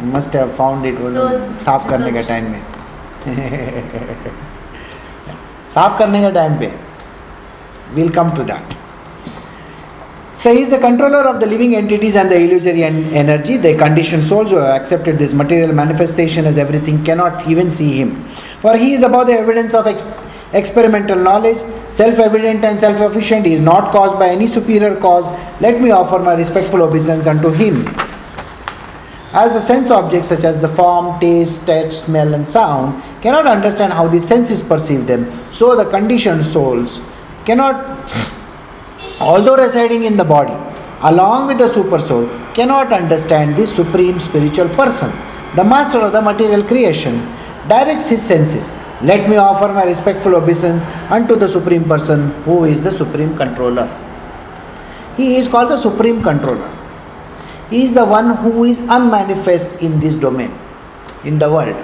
You 0.00 0.08
must 0.16 0.32
have 0.32 0.54
found 0.56 0.86
it 0.86 0.98
So, 1.14 1.28
साफ 1.64 1.88
करने 1.90 2.10
का 2.12 2.20
research- 2.20 2.28
time 2.28 2.44
में 2.50 2.62
साफ 5.74 5.98
करने 5.98 6.20
का 6.22 6.30
time 6.40 6.58
पे 6.58 6.72
we'll 7.96 8.12
come 8.18 8.30
to 8.36 8.44
that 8.44 8.72
so 10.35 10.53
he 10.53 10.61
is 10.61 10.69
the 10.69 10.79
controller 10.79 11.21
of 11.27 11.39
the 11.39 11.45
living 11.45 11.75
entities 11.75 12.15
and 12.15 12.31
the 12.31 12.35
illusory 12.35 12.83
en- 12.83 13.05
energy. 13.13 13.57
The 13.57 13.75
conditioned 13.77 14.23
souls 14.23 14.49
who 14.49 14.57
have 14.57 14.75
accepted 14.81 15.19
this 15.19 15.33
material 15.33 15.73
manifestation 15.73 16.45
as 16.45 16.57
everything 16.57 17.03
cannot 17.03 17.47
even 17.47 17.69
see 17.69 17.93
him. 17.93 18.23
For 18.61 18.75
he 18.75 18.93
is 18.93 19.03
above 19.03 19.27
the 19.27 19.33
evidence 19.33 19.73
of 19.73 19.85
ex- 19.85 20.05
experimental 20.53 21.17
knowledge 21.17 21.59
self-evident 21.93 22.65
and 22.65 22.79
self-efficient 22.79 23.45
he 23.45 23.53
is 23.53 23.61
not 23.61 23.91
caused 23.91 24.17
by 24.17 24.29
any 24.29 24.47
superior 24.47 24.95
cause. 24.99 25.27
Let 25.61 25.79
me 25.79 25.91
offer 25.91 26.17
my 26.17 26.33
respectful 26.33 26.81
obeisance 26.81 27.27
unto 27.27 27.49
him. 27.49 27.85
As 29.35 29.51
the 29.51 29.61
sense 29.61 29.89
objects 29.91 30.27
such 30.27 30.43
as 30.43 30.61
the 30.61 30.69
form, 30.69 31.19
taste, 31.19 31.65
touch, 31.65 31.93
smell, 31.93 32.33
and 32.33 32.47
sound 32.47 33.01
cannot 33.21 33.47
understand 33.47 33.93
how 33.93 34.07
the 34.07 34.19
senses 34.19 34.61
perceive 34.61 35.07
them, 35.07 35.25
so 35.51 35.75
the 35.75 35.85
conditioned 35.89 36.43
souls 36.43 36.99
cannot, 37.45 37.75
although 39.19 39.55
residing 39.55 40.05
in 40.05 40.17
the 40.17 40.23
body, 40.23 40.55
along 41.01 41.47
with 41.47 41.57
the 41.57 41.67
super 41.67 41.99
soul, 41.99 42.27
cannot 42.53 42.93
understand 42.93 43.55
the 43.55 43.67
supreme 43.67 44.19
spiritual 44.19 44.69
person, 44.69 45.09
the 45.55 45.63
master 45.63 45.99
of 45.99 46.11
the 46.11 46.21
material 46.21 46.63
creation, 46.63 47.15
directs 47.67 48.09
his 48.09 48.21
senses. 48.21 48.71
Let 49.01 49.29
me 49.29 49.35
offer 49.35 49.71
my 49.73 49.83
respectful 49.83 50.35
obeisance 50.35 50.85
unto 51.09 51.35
the 51.35 51.47
supreme 51.47 51.83
person 51.83 52.31
who 52.43 52.63
is 52.65 52.81
the 52.81 52.91
supreme 52.91 53.35
controller. 53.35 53.87
He 55.17 55.35
is 55.35 55.47
called 55.47 55.69
the 55.69 55.79
supreme 55.79 56.21
controller. 56.21 56.71
He 57.69 57.83
is 57.83 57.93
the 57.93 58.05
one 58.05 58.37
who 58.37 58.63
is 58.63 58.79
unmanifest 58.79 59.81
in 59.81 59.99
this 59.99 60.15
domain, 60.15 60.57
in 61.23 61.39
the 61.39 61.51
world. 61.51 61.75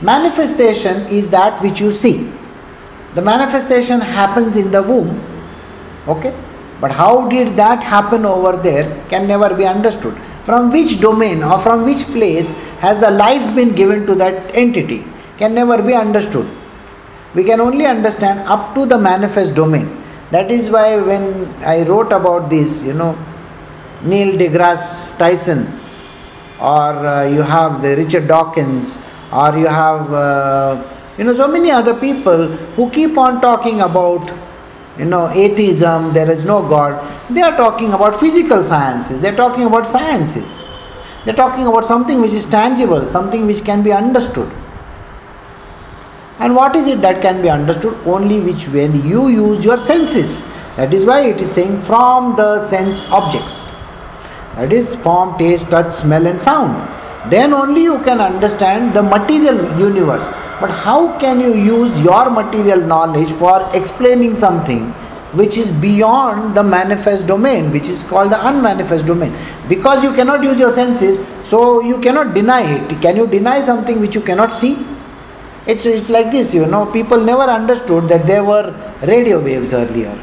Manifestation 0.00 1.06
is 1.08 1.30
that 1.30 1.62
which 1.62 1.80
you 1.80 1.92
see. 1.92 2.30
The 3.14 3.22
manifestation 3.22 4.00
happens 4.00 4.56
in 4.56 4.70
the 4.70 4.82
womb, 4.82 5.20
okay? 6.06 6.34
But 6.80 6.92
how 6.92 7.28
did 7.28 7.56
that 7.56 7.82
happen 7.82 8.24
over 8.24 8.56
there 8.56 9.04
can 9.08 9.26
never 9.26 9.54
be 9.54 9.66
understood. 9.66 10.16
From 10.44 10.70
which 10.70 11.00
domain 11.00 11.42
or 11.42 11.58
from 11.58 11.84
which 11.84 12.04
place 12.06 12.50
has 12.80 12.98
the 12.98 13.10
life 13.10 13.54
been 13.54 13.74
given 13.74 14.06
to 14.06 14.14
that 14.14 14.54
entity 14.54 15.04
can 15.36 15.54
never 15.54 15.82
be 15.82 15.94
understood. 15.94 16.48
We 17.34 17.44
can 17.44 17.60
only 17.60 17.84
understand 17.86 18.40
up 18.40 18.74
to 18.74 18.86
the 18.86 18.98
manifest 18.98 19.54
domain. 19.54 20.02
That 20.30 20.50
is 20.50 20.70
why 20.70 21.00
when 21.00 21.46
I 21.62 21.82
wrote 21.82 22.12
about 22.12 22.48
this, 22.50 22.82
you 22.82 22.94
know, 22.94 23.18
Neil 24.02 24.38
deGrasse 24.38 25.18
Tyson, 25.18 25.80
or 26.60 27.06
uh, 27.06 27.24
you 27.24 27.42
have 27.42 27.82
the 27.82 27.96
Richard 27.96 28.28
Dawkins, 28.28 28.96
or 29.32 29.56
you 29.58 29.66
have 29.66 30.12
uh, 30.12 30.84
You 31.18 31.24
know, 31.24 31.34
so 31.34 31.48
many 31.48 31.72
other 31.72 31.94
people 31.94 32.46
who 32.76 32.88
keep 32.90 33.18
on 33.18 33.40
talking 33.40 33.80
about, 33.80 34.30
you 34.98 35.04
know, 35.04 35.28
atheism, 35.30 36.12
there 36.12 36.30
is 36.30 36.44
no 36.44 36.60
God, 36.68 37.02
they 37.30 37.42
are 37.42 37.56
talking 37.56 37.92
about 37.92 38.18
physical 38.18 38.64
sciences, 38.64 39.20
they 39.20 39.28
are 39.28 39.36
talking 39.36 39.64
about 39.64 39.86
sciences. 39.86 40.64
They 41.24 41.32
are 41.32 41.36
talking 41.36 41.66
about 41.66 41.84
something 41.84 42.20
which 42.20 42.32
is 42.32 42.46
tangible, 42.46 43.04
something 43.04 43.46
which 43.46 43.64
can 43.64 43.82
be 43.82 43.92
understood. 43.92 44.50
And 46.38 46.54
what 46.54 46.76
is 46.76 46.86
it 46.86 47.00
that 47.02 47.20
can 47.20 47.42
be 47.42 47.50
understood? 47.50 47.98
Only 48.06 48.40
which 48.40 48.68
when 48.68 49.04
you 49.04 49.28
use 49.28 49.64
your 49.64 49.76
senses. 49.76 50.40
That 50.76 50.94
is 50.94 51.04
why 51.04 51.26
it 51.26 51.40
is 51.40 51.50
saying 51.50 51.80
from 51.80 52.36
the 52.36 52.66
sense 52.66 53.00
objects. 53.10 53.64
That 54.54 54.72
is 54.72 54.94
form, 54.94 55.36
taste, 55.36 55.68
touch, 55.68 55.92
smell, 55.92 56.26
and 56.26 56.40
sound. 56.40 56.88
Then 57.30 57.52
only 57.52 57.82
you 57.82 57.98
can 58.04 58.20
understand 58.20 58.94
the 58.94 59.02
material 59.02 59.56
universe. 59.78 60.28
But 60.60 60.70
how 60.70 61.18
can 61.20 61.40
you 61.40 61.54
use 61.54 62.00
your 62.00 62.30
material 62.30 62.80
knowledge 62.80 63.30
for 63.32 63.68
explaining 63.74 64.34
something 64.34 64.90
which 65.32 65.58
is 65.58 65.70
beyond 65.70 66.56
the 66.56 66.62
manifest 66.64 67.26
domain, 67.26 67.70
which 67.70 67.88
is 67.88 68.02
called 68.02 68.32
the 68.32 68.48
unmanifest 68.48 69.06
domain? 69.06 69.36
Because 69.68 70.02
you 70.02 70.12
cannot 70.14 70.42
use 70.42 70.58
your 70.58 70.72
senses, 70.72 71.20
so 71.46 71.80
you 71.80 72.00
cannot 72.00 72.34
deny 72.34 72.62
it. 72.62 73.00
Can 73.02 73.16
you 73.16 73.26
deny 73.26 73.60
something 73.60 74.00
which 74.00 74.14
you 74.14 74.22
cannot 74.22 74.54
see? 74.54 74.84
It's, 75.66 75.84
it's 75.84 76.08
like 76.08 76.30
this, 76.30 76.54
you 76.54 76.66
know, 76.66 76.90
people 76.90 77.20
never 77.22 77.42
understood 77.42 78.08
that 78.08 78.26
there 78.26 78.42
were 78.42 78.74
radio 79.02 79.38
waves 79.38 79.74
earlier. 79.74 80.18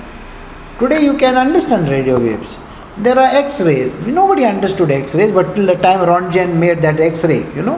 Today 0.79 1.03
you 1.03 1.15
can 1.17 1.35
understand 1.35 1.87
radio 1.87 2.19
waves. 2.19 2.57
There 2.97 3.19
are 3.19 3.27
X 3.27 3.59
rays. 3.61 3.99
Nobody 4.07 4.45
understood 4.45 4.89
X 4.89 5.15
rays, 5.15 5.31
but 5.31 5.53
till 5.53 5.65
the 5.65 5.75
time 5.75 5.99
Rontgen 5.99 6.55
made 6.55 6.81
that 6.81 6.99
X 6.99 7.25
ray, 7.25 7.39
you 7.53 7.61
know, 7.61 7.77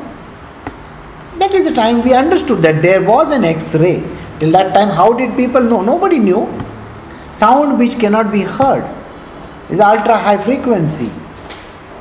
that 1.39 1.55
is 1.55 1.65
the 1.65 1.73
time 1.73 2.03
we 2.03 2.13
understood 2.13 2.61
that 2.61 2.83
there 2.83 3.01
was 3.01 3.31
an 3.31 3.43
X 3.43 3.73
ray. 3.73 4.03
Till 4.39 4.51
that 4.51 4.75
time, 4.75 4.89
how 4.89 5.13
did 5.13 5.35
people 5.35 5.61
know? 5.61 5.81
Nobody 5.81 6.19
knew. 6.19 6.47
Sound 7.33 7.79
which 7.79 7.97
cannot 7.99 8.31
be 8.31 8.41
heard 8.41 8.83
is 9.71 9.79
ultra 9.79 10.17
high 10.17 10.37
frequency. 10.37 11.09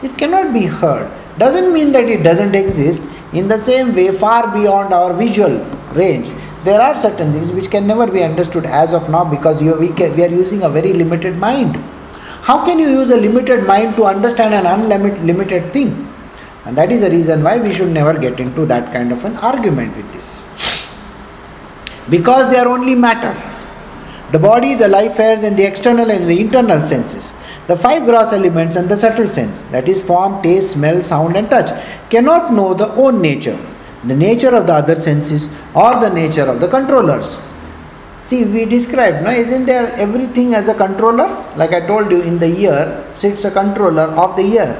It 0.03 0.19
cannot 0.19 0.53
be 0.53 0.67
heard. 0.67 1.11
Doesn't 1.39 1.73
mean 1.73 1.93
that 1.93 2.05
it 2.05 2.23
doesn't 2.23 2.55
exist. 2.55 3.03
In 3.33 3.49
the 3.49 3.59
same 3.59 3.95
way, 3.95 4.13
far 4.13 4.53
beyond 4.53 4.93
our 4.93 5.15
visual 5.15 5.59
range, 5.93 6.31
there 6.65 6.81
are 6.83 6.99
certain 6.99 7.33
things 7.33 7.53
which 7.53 7.71
can 7.71 7.87
never 7.87 8.07
be 8.07 8.23
understood 8.23 8.67
as 8.67 8.93
of 8.93 9.09
now 9.09 9.25
because 9.25 9.63
we 9.63 9.71
are 9.71 10.31
using 10.31 10.63
a 10.65 10.69
very 10.69 10.93
limited 10.93 11.39
mind. 11.39 11.83
How 12.47 12.65
can 12.65 12.79
you 12.79 12.89
use 12.89 13.11
a 13.11 13.17
limited 13.17 13.65
mind 13.67 13.97
to 13.97 14.05
understand 14.05 14.55
an 14.55 14.67
unlimited 14.67 15.73
thing? 15.73 15.91
And 16.65 16.79
that 16.79 16.93
is 16.93 17.01
the 17.01 17.11
reason 17.11 17.43
why 17.43 17.59
we 17.59 17.73
should 17.73 17.91
never 17.91 18.17
get 18.17 18.39
into 18.39 18.65
that 18.67 18.93
kind 18.93 19.11
of 19.11 19.25
an 19.25 19.37
argument 19.39 19.97
with 19.97 20.13
this. 20.13 20.41
Because 22.09 22.49
they 22.49 22.59
are 22.59 22.69
only 22.69 22.95
matter. 22.95 23.35
The 24.31 24.39
body, 24.39 24.75
the 24.75 24.87
life 24.87 25.19
airs, 25.19 25.43
and 25.43 25.57
the 25.57 25.65
external 25.65 26.09
and 26.09 26.31
the 26.31 26.39
internal 26.39 26.81
senses. 26.81 27.33
The 27.67 27.77
five 27.77 28.05
gross 28.05 28.33
elements 28.33 28.77
and 28.77 28.89
the 28.89 28.97
subtle 28.97 29.29
sense, 29.29 29.63
that 29.73 29.89
is, 29.89 30.01
form, 30.01 30.41
taste, 30.41 30.71
smell, 30.73 31.03
sound, 31.03 31.37
and 31.37 31.51
touch, 31.51 31.71
cannot 32.11 32.53
know 32.53 32.75
the 32.75 32.93
own 32.95 33.21
nature, 33.21 33.59
the 34.05 34.15
nature 34.15 34.55
of 34.55 34.69
the 34.69 34.75
other 34.75 34.95
senses, 34.95 35.49
or 35.75 35.99
the 35.99 36.11
nature 36.11 36.49
of 36.49 36.61
the 36.61 36.69
controllers. 36.69 37.41
See, 38.27 38.43
we 38.45 38.65
described, 38.65 39.23
no, 39.23 39.31
isn't 39.31 39.67
there 39.67 39.87
everything 40.05 40.55
as 40.55 40.67
a 40.67 40.75
controller? 40.75 41.29
Like 41.57 41.73
I 41.73 41.87
told 41.87 42.11
you, 42.11 42.23
in 42.23 42.41
the 42.41 42.49
ear 42.49 43.05
so 43.15 43.29
it's 43.29 43.45
a 43.45 43.53
controller 43.53 44.09
of 44.25 44.35
the 44.35 44.43
ear. 44.43 44.71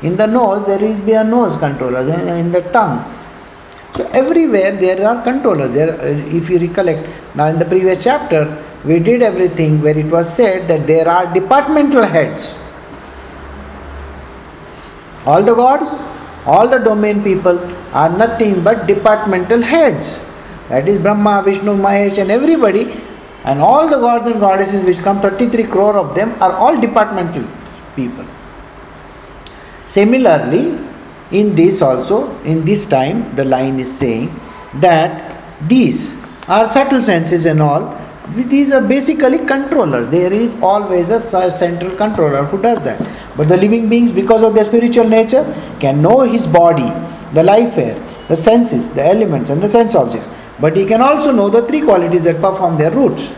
In 0.00 0.16
the 0.16 0.26
nose, 0.26 0.64
there 0.64 0.82
is 0.82 0.98
be 1.00 1.12
a 1.12 1.22
nose 1.22 1.54
controller. 1.56 2.00
In 2.44 2.50
the 2.50 2.62
tongue, 2.76 3.04
so 3.94 4.08
everywhere 4.12 4.72
there 4.72 5.06
are 5.06 5.22
controllers. 5.22 5.72
There, 5.72 6.00
uh, 6.00 6.36
if 6.38 6.48
you 6.48 6.58
recollect, 6.58 7.08
now 7.36 7.46
in 7.46 7.58
the 7.58 7.66
previous 7.66 8.02
chapter, 8.02 8.42
we 8.84 8.98
did 8.98 9.22
everything 9.22 9.82
where 9.82 9.96
it 9.96 10.06
was 10.06 10.34
said 10.34 10.66
that 10.68 10.86
there 10.86 11.06
are 11.06 11.32
departmental 11.32 12.02
heads. 12.02 12.58
All 15.26 15.42
the 15.42 15.54
gods, 15.54 16.00
all 16.46 16.68
the 16.68 16.78
domain 16.78 17.22
people 17.22 17.58
are 17.92 18.08
nothing 18.08 18.64
but 18.64 18.86
departmental 18.86 19.60
heads. 19.60 20.24
That 20.68 20.88
is 20.88 20.98
Brahma, 20.98 21.42
Vishnu, 21.44 21.76
Mahesh, 21.76 22.18
and 22.18 22.30
everybody, 22.30 23.00
and 23.44 23.60
all 23.60 23.88
the 23.88 23.98
gods 23.98 24.26
and 24.26 24.40
goddesses 24.40 24.82
which 24.84 24.98
come 24.98 25.20
33 25.20 25.64
crore 25.64 25.96
of 25.96 26.14
them 26.14 26.34
are 26.42 26.52
all 26.52 26.80
departmental 26.80 27.44
people. 27.94 28.24
Similarly, 29.88 30.78
in 31.30 31.54
this 31.54 31.82
also, 31.82 32.38
in 32.42 32.64
this 32.64 32.86
time, 32.86 33.36
the 33.36 33.44
line 33.44 33.78
is 33.78 33.94
saying 33.94 34.34
that 34.74 35.42
these 35.68 36.16
are 36.48 36.66
subtle 36.66 37.02
senses 37.02 37.44
and 37.46 37.60
all. 37.60 38.00
These 38.34 38.72
are 38.72 38.80
basically 38.80 39.38
controllers. 39.38 40.08
There 40.08 40.32
is 40.32 40.56
always 40.62 41.10
a 41.10 41.20
central 41.20 41.94
controller 41.94 42.44
who 42.44 42.60
does 42.62 42.82
that. 42.84 42.98
But 43.36 43.48
the 43.48 43.56
living 43.58 43.90
beings, 43.90 44.12
because 44.12 44.42
of 44.42 44.54
their 44.54 44.64
spiritual 44.64 45.08
nature, 45.08 45.44
can 45.78 46.00
know 46.00 46.20
his 46.20 46.46
body, 46.46 46.90
the 47.34 47.42
life 47.42 47.76
air, 47.76 47.98
the 48.28 48.36
senses, 48.36 48.88
the 48.88 49.04
elements, 49.04 49.50
and 49.50 49.60
the 49.60 49.68
sense 49.68 49.94
objects. 49.94 50.26
But 50.60 50.76
he 50.76 50.86
can 50.86 51.00
also 51.00 51.32
know 51.32 51.50
the 51.50 51.66
three 51.66 51.82
qualities 51.82 52.24
that 52.24 52.40
perform 52.40 52.78
their 52.78 52.90
roots. 52.90 53.34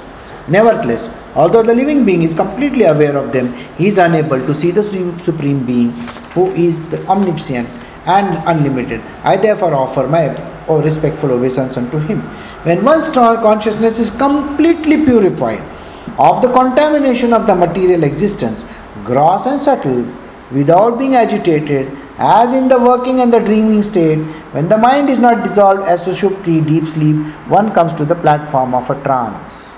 Nevertheless, 0.49 1.09
although 1.35 1.63
the 1.63 1.75
living 1.75 2.05
being 2.05 2.23
is 2.23 2.35
completely 2.35 2.85
aware 2.85 3.17
of 3.17 3.33
them, 3.33 3.53
he 3.77 3.89
is 3.89 3.99
unable 3.99 4.39
to 4.47 4.55
see 4.55 4.71
the 4.71 4.83
Supreme 4.83 5.65
Being 5.67 5.91
who 6.35 6.51
is 6.53 6.89
the 6.91 7.05
omniscient 7.07 7.69
and 8.05 8.43
unlimited. 8.47 9.01
I 9.25 9.37
therefore 9.37 9.75
offer 9.75 10.07
my 10.07 10.35
oh, 10.69 10.83
respectful 10.83 11.33
obeisance 11.33 11.77
unto 11.77 11.99
him. 11.99 12.21
When 12.63 12.85
one's 12.85 13.09
consciousness 13.09 13.99
is 13.99 14.11
completely 14.11 15.05
purified 15.05 15.63
of 16.19 16.43
the 16.43 16.53
contamination 16.53 17.33
of 17.33 17.47
the 17.47 17.55
material 17.55 18.05
existence, 18.05 18.65
gross 19.05 19.47
and 19.47 19.61
subtle, 19.61 20.05
without 20.51 20.99
being 20.99 21.15
agitated, 21.15 21.91
as 22.19 22.53
in 22.53 22.69
the 22.69 22.79
working 22.79 23.21
and 23.21 23.33
the 23.33 23.41
dreaming 23.41 23.83
state, 23.83 24.19
when 24.53 24.69
the 24.69 24.79
mind 24.79 25.11
is 25.11 25.19
not 25.19 25.45
dissolved 25.45 25.83
as 25.83 26.05
to 26.05 26.11
sushupti, 26.11 26.67
deep 26.67 26.87
sleep, 26.87 27.17
one 27.49 27.73
comes 27.73 27.93
to 27.95 28.05
the 28.05 28.15
platform 28.15 28.75
of 28.75 28.89
a 28.91 29.03
trance. 29.03 29.73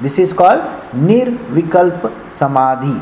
This 0.00 0.18
is 0.18 0.32
called 0.32 0.62
nirvikalpa 0.92 2.32
samadhi. 2.32 3.00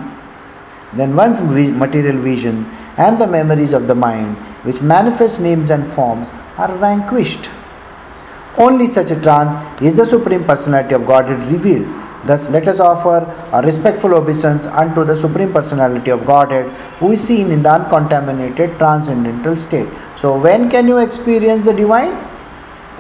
Then 0.95 1.17
one's 1.17 1.41
material 1.43 2.19
vision 2.19 2.67
and 2.97 3.19
the 3.19 3.27
memories 3.27 3.73
of 3.73 3.89
the 3.89 3.95
mind, 3.95 4.37
which 4.65 4.83
manifest 4.83 5.41
names 5.41 5.71
and 5.71 5.91
forms, 5.93 6.31
are 6.59 6.75
vanquished. 6.77 7.51
Only 8.59 8.87
such 8.87 9.11
a 9.11 9.21
trance 9.21 9.57
is 9.81 9.97
the 9.97 10.05
Supreme 10.05 10.45
Personality 10.45 10.95
of 10.95 11.07
Godhead 11.07 11.51
revealed. 11.51 12.02
Thus, 12.25 12.49
let 12.51 12.69
us 12.69 12.79
offer 12.79 13.27
a 13.53 13.63
respectful 13.63 14.15
obeisance 14.15 14.67
unto 14.67 15.05
the 15.05 15.17
Supreme 15.17 15.53
Personality 15.53 16.11
of 16.11 16.25
Godhead, 16.25 16.67
who 17.01 17.13
is 17.13 17.27
seen 17.27 17.51
in 17.51 17.63
the 17.63 17.73
uncontaminated 17.73 18.79
transcendental 18.79 19.57
state. 19.57 19.89
So, 20.17 20.39
when 20.39 20.71
can 20.71 20.87
you 20.87 20.99
experience 20.99 21.65
the 21.65 21.73
divine? 21.73 22.17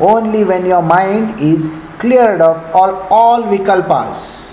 Only 0.01 0.43
when 0.43 0.66
your 0.66 0.83
mind 0.83 1.39
is 1.39 1.70
cleared 1.99 2.41
of 2.41 2.57
all, 2.75 2.97
all 3.11 3.45
vikalpas. 3.45 4.53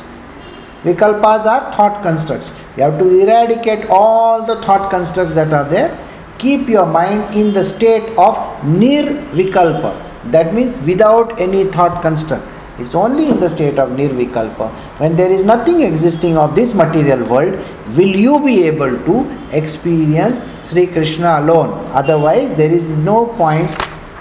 Vikalpas 0.83 1.45
are 1.45 1.73
thought 1.73 2.03
constructs. 2.03 2.51
You 2.77 2.83
have 2.83 2.99
to 2.99 3.07
eradicate 3.21 3.87
all 3.89 4.45
the 4.45 4.61
thought 4.61 4.91
constructs 4.91 5.33
that 5.33 5.51
are 5.51 5.67
there. 5.67 5.99
Keep 6.37 6.69
your 6.69 6.85
mind 6.85 7.35
in 7.35 7.53
the 7.53 7.63
state 7.63 8.07
of 8.17 8.37
nirvikalpa. 8.61 10.31
That 10.31 10.53
means 10.53 10.77
without 10.79 11.39
any 11.39 11.65
thought 11.65 12.01
construct. 12.01 12.45
It's 12.81 12.95
only 12.95 13.29
in 13.29 13.39
the 13.39 13.49
state 13.49 13.77
of 13.77 13.89
nirvikalpa. 13.89 14.69
When 14.99 15.15
there 15.15 15.31
is 15.31 15.43
nothing 15.43 15.81
existing 15.81 16.37
of 16.37 16.55
this 16.55 16.73
material 16.73 17.23
world, 17.27 17.59
will 17.95 18.15
you 18.15 18.43
be 18.43 18.63
able 18.63 18.97
to 18.97 19.47
experience 19.51 20.43
Sri 20.63 20.87
Krishna 20.87 21.39
alone? 21.39 21.85
Otherwise, 21.93 22.55
there 22.55 22.71
is 22.71 22.87
no 22.87 23.25
point, 23.25 23.69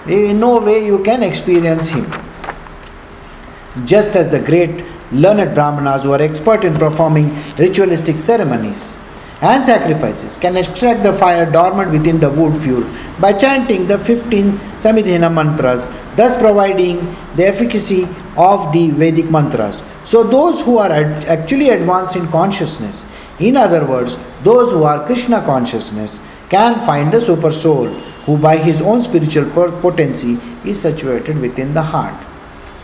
in 0.07 0.41
no 0.41 0.59
way 0.59 0.85
you 0.85 1.03
can 1.03 1.23
experience 1.23 1.89
him. 1.89 2.07
Just 3.85 4.17
as 4.17 4.29
the 4.29 4.41
great 4.41 4.85
learned 5.13 5.55
brahmanas 5.55 6.03
who 6.03 6.13
are 6.13 6.21
expert 6.21 6.65
in 6.65 6.75
performing 6.75 7.35
ritualistic 7.57 8.19
ceremonies 8.19 8.95
and 9.41 9.65
sacrifices 9.65 10.37
can 10.37 10.57
extract 10.57 11.03
the 11.03 11.13
fire 11.13 11.51
dormant 11.51 11.93
within 11.93 12.19
the 12.19 12.31
wood 12.31 12.61
fuel 12.61 12.85
by 13.21 13.33
chanting 13.33 13.87
the 13.87 13.99
15 13.99 14.53
Samidheni 14.77 15.33
mantras, 15.33 15.87
thus 16.17 16.37
providing 16.37 17.15
the 17.37 17.47
efficacy 17.47 18.09
of 18.37 18.73
the 18.73 18.91
Vedic 18.91 19.31
mantras. 19.31 19.83
So, 20.05 20.25
those 20.25 20.63
who 20.63 20.79
are 20.79 20.91
ad- 20.91 21.25
actually 21.27 21.71
advanced 21.71 22.17
in 22.17 22.27
consciousness, 22.29 23.05
in 23.39 23.57
other 23.57 23.85
words, 23.85 24.17
those 24.43 24.73
who 24.73 24.83
are 24.83 25.05
Krishna 25.07 25.43
consciousness, 25.43 26.19
can 26.49 26.75
find 26.87 27.13
the 27.13 27.21
super 27.21 27.53
soul 27.53 27.87
who, 28.25 28.39
by 28.39 28.57
his 28.57 28.81
own 28.83 29.03
spiritual 29.03 29.45
potency, 29.81 30.39
is 30.65 30.81
situated 30.81 31.39
within 31.39 31.75
the 31.75 31.83
heart. 31.83 32.15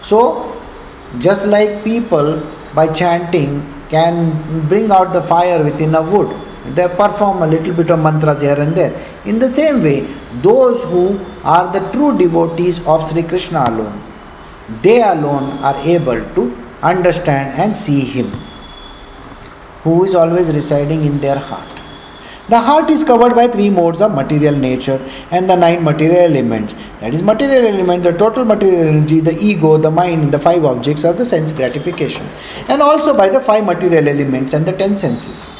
So, 0.02 0.62
just 1.18 1.46
like 1.46 1.82
people 1.82 2.46
by 2.74 2.92
chanting 2.92 3.73
can 3.94 4.16
bring 4.70 4.90
out 4.90 5.12
the 5.12 5.22
fire 5.22 5.62
within 5.68 5.94
a 5.94 6.02
wood, 6.02 6.30
they 6.76 6.88
perform 7.02 7.42
a 7.42 7.46
little 7.46 7.74
bit 7.74 7.90
of 7.90 7.98
mantras 8.06 8.40
here 8.40 8.58
and 8.64 8.74
there. 8.74 8.92
In 9.24 9.38
the 9.38 9.48
same 9.48 9.82
way, 9.82 9.98
those 10.48 10.84
who 10.84 11.04
are 11.44 11.66
the 11.72 11.82
true 11.92 12.16
devotees 12.16 12.80
of 12.86 13.08
Sri 13.08 13.22
Krishna 13.22 13.64
alone, 13.68 14.02
they 14.82 15.02
alone 15.02 15.50
are 15.70 15.76
able 15.96 16.20
to 16.36 16.42
understand 16.82 17.60
and 17.60 17.76
see 17.76 18.00
Him, 18.00 18.30
who 19.82 20.04
is 20.04 20.14
always 20.14 20.50
residing 20.60 21.04
in 21.04 21.20
their 21.20 21.38
heart. 21.38 21.83
The 22.46 22.60
heart 22.60 22.90
is 22.90 23.02
covered 23.02 23.34
by 23.34 23.48
three 23.48 23.70
modes 23.70 24.02
of 24.02 24.12
material 24.12 24.54
nature 24.54 25.00
and 25.30 25.48
the 25.48 25.56
nine 25.56 25.82
material 25.82 26.24
elements. 26.30 26.74
That 27.00 27.14
is, 27.14 27.22
material 27.22 27.64
elements, 27.66 28.06
the 28.06 28.12
total 28.12 28.44
material 28.44 28.86
energy, 28.86 29.20
the 29.20 29.38
ego, 29.38 29.78
the 29.78 29.90
mind, 29.90 30.30
the 30.30 30.38
five 30.38 30.62
objects 30.62 31.04
of 31.04 31.16
the 31.16 31.24
sense 31.24 31.52
gratification, 31.52 32.26
and 32.68 32.82
also 32.82 33.16
by 33.16 33.30
the 33.30 33.40
five 33.40 33.64
material 33.64 34.08
elements 34.08 34.52
and 34.52 34.66
the 34.66 34.72
ten 34.74 34.94
senses. 34.94 35.56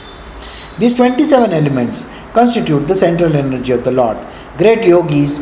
These 0.79 0.95
27 0.95 1.55
elements 1.55 2.05
constitute 2.35 2.87
the 2.87 2.95
central 2.95 3.35
energy 3.35 3.73
of 3.73 3.83
the 3.85 3.93
Lord. 3.93 4.19
Great 4.59 4.85
yogis 4.85 5.39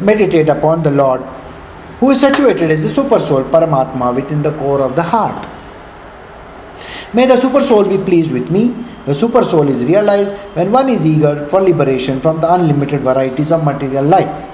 meditate 0.00 0.48
upon 0.48 0.82
the 0.82 0.90
Lord, 0.90 1.20
who 2.00 2.10
is 2.10 2.20
situated 2.20 2.70
as 2.72 2.82
the 2.82 2.88
super 2.88 3.20
soul, 3.20 3.44
Paramatma, 3.44 4.12
within 4.12 4.42
the 4.42 4.52
core 4.58 4.80
of 4.80 4.96
the 4.96 5.02
heart. 5.02 5.46
May 7.14 7.26
the 7.26 7.36
super 7.36 7.62
soul 7.62 7.84
be 7.84 7.98
pleased 7.98 8.32
with 8.32 8.50
me. 8.50 8.74
The 9.06 9.14
super 9.14 9.44
soul 9.44 9.68
is 9.68 9.84
realized 9.84 10.32
when 10.54 10.70
one 10.70 10.88
is 10.88 11.04
eager 11.04 11.48
for 11.48 11.60
liberation 11.60 12.20
from 12.20 12.40
the 12.40 12.52
unlimited 12.52 13.00
varieties 13.00 13.50
of 13.50 13.64
material 13.64 14.04
life. 14.04 14.48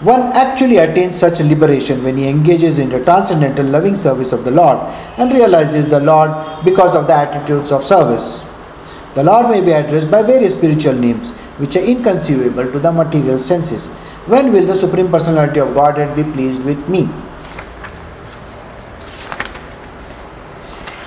One 0.00 0.20
actually 0.32 0.78
attains 0.78 1.18
such 1.18 1.40
liberation 1.40 2.02
when 2.02 2.16
he 2.16 2.28
engages 2.28 2.78
in 2.78 2.88
the 2.88 3.04
transcendental 3.04 3.66
loving 3.66 3.96
service 3.96 4.32
of 4.32 4.44
the 4.44 4.50
Lord 4.50 4.78
and 5.18 5.32
realizes 5.32 5.88
the 5.88 6.00
Lord 6.00 6.64
because 6.64 6.94
of 6.94 7.06
the 7.06 7.14
attitudes 7.14 7.72
of 7.72 7.84
service. 7.84 8.42
The 9.14 9.22
Lord 9.22 9.48
may 9.48 9.60
be 9.60 9.72
addressed 9.72 10.10
by 10.10 10.22
various 10.22 10.54
spiritual 10.54 10.94
names 10.94 11.30
which 11.58 11.76
are 11.76 11.84
inconceivable 11.84 12.70
to 12.72 12.78
the 12.78 12.90
material 12.90 13.38
senses. 13.38 13.86
When 14.26 14.52
will 14.52 14.66
the 14.66 14.76
Supreme 14.76 15.10
Personality 15.10 15.60
of 15.60 15.74
Godhead 15.74 16.16
be 16.16 16.24
pleased 16.24 16.64
with 16.64 16.88
me? 16.88 17.08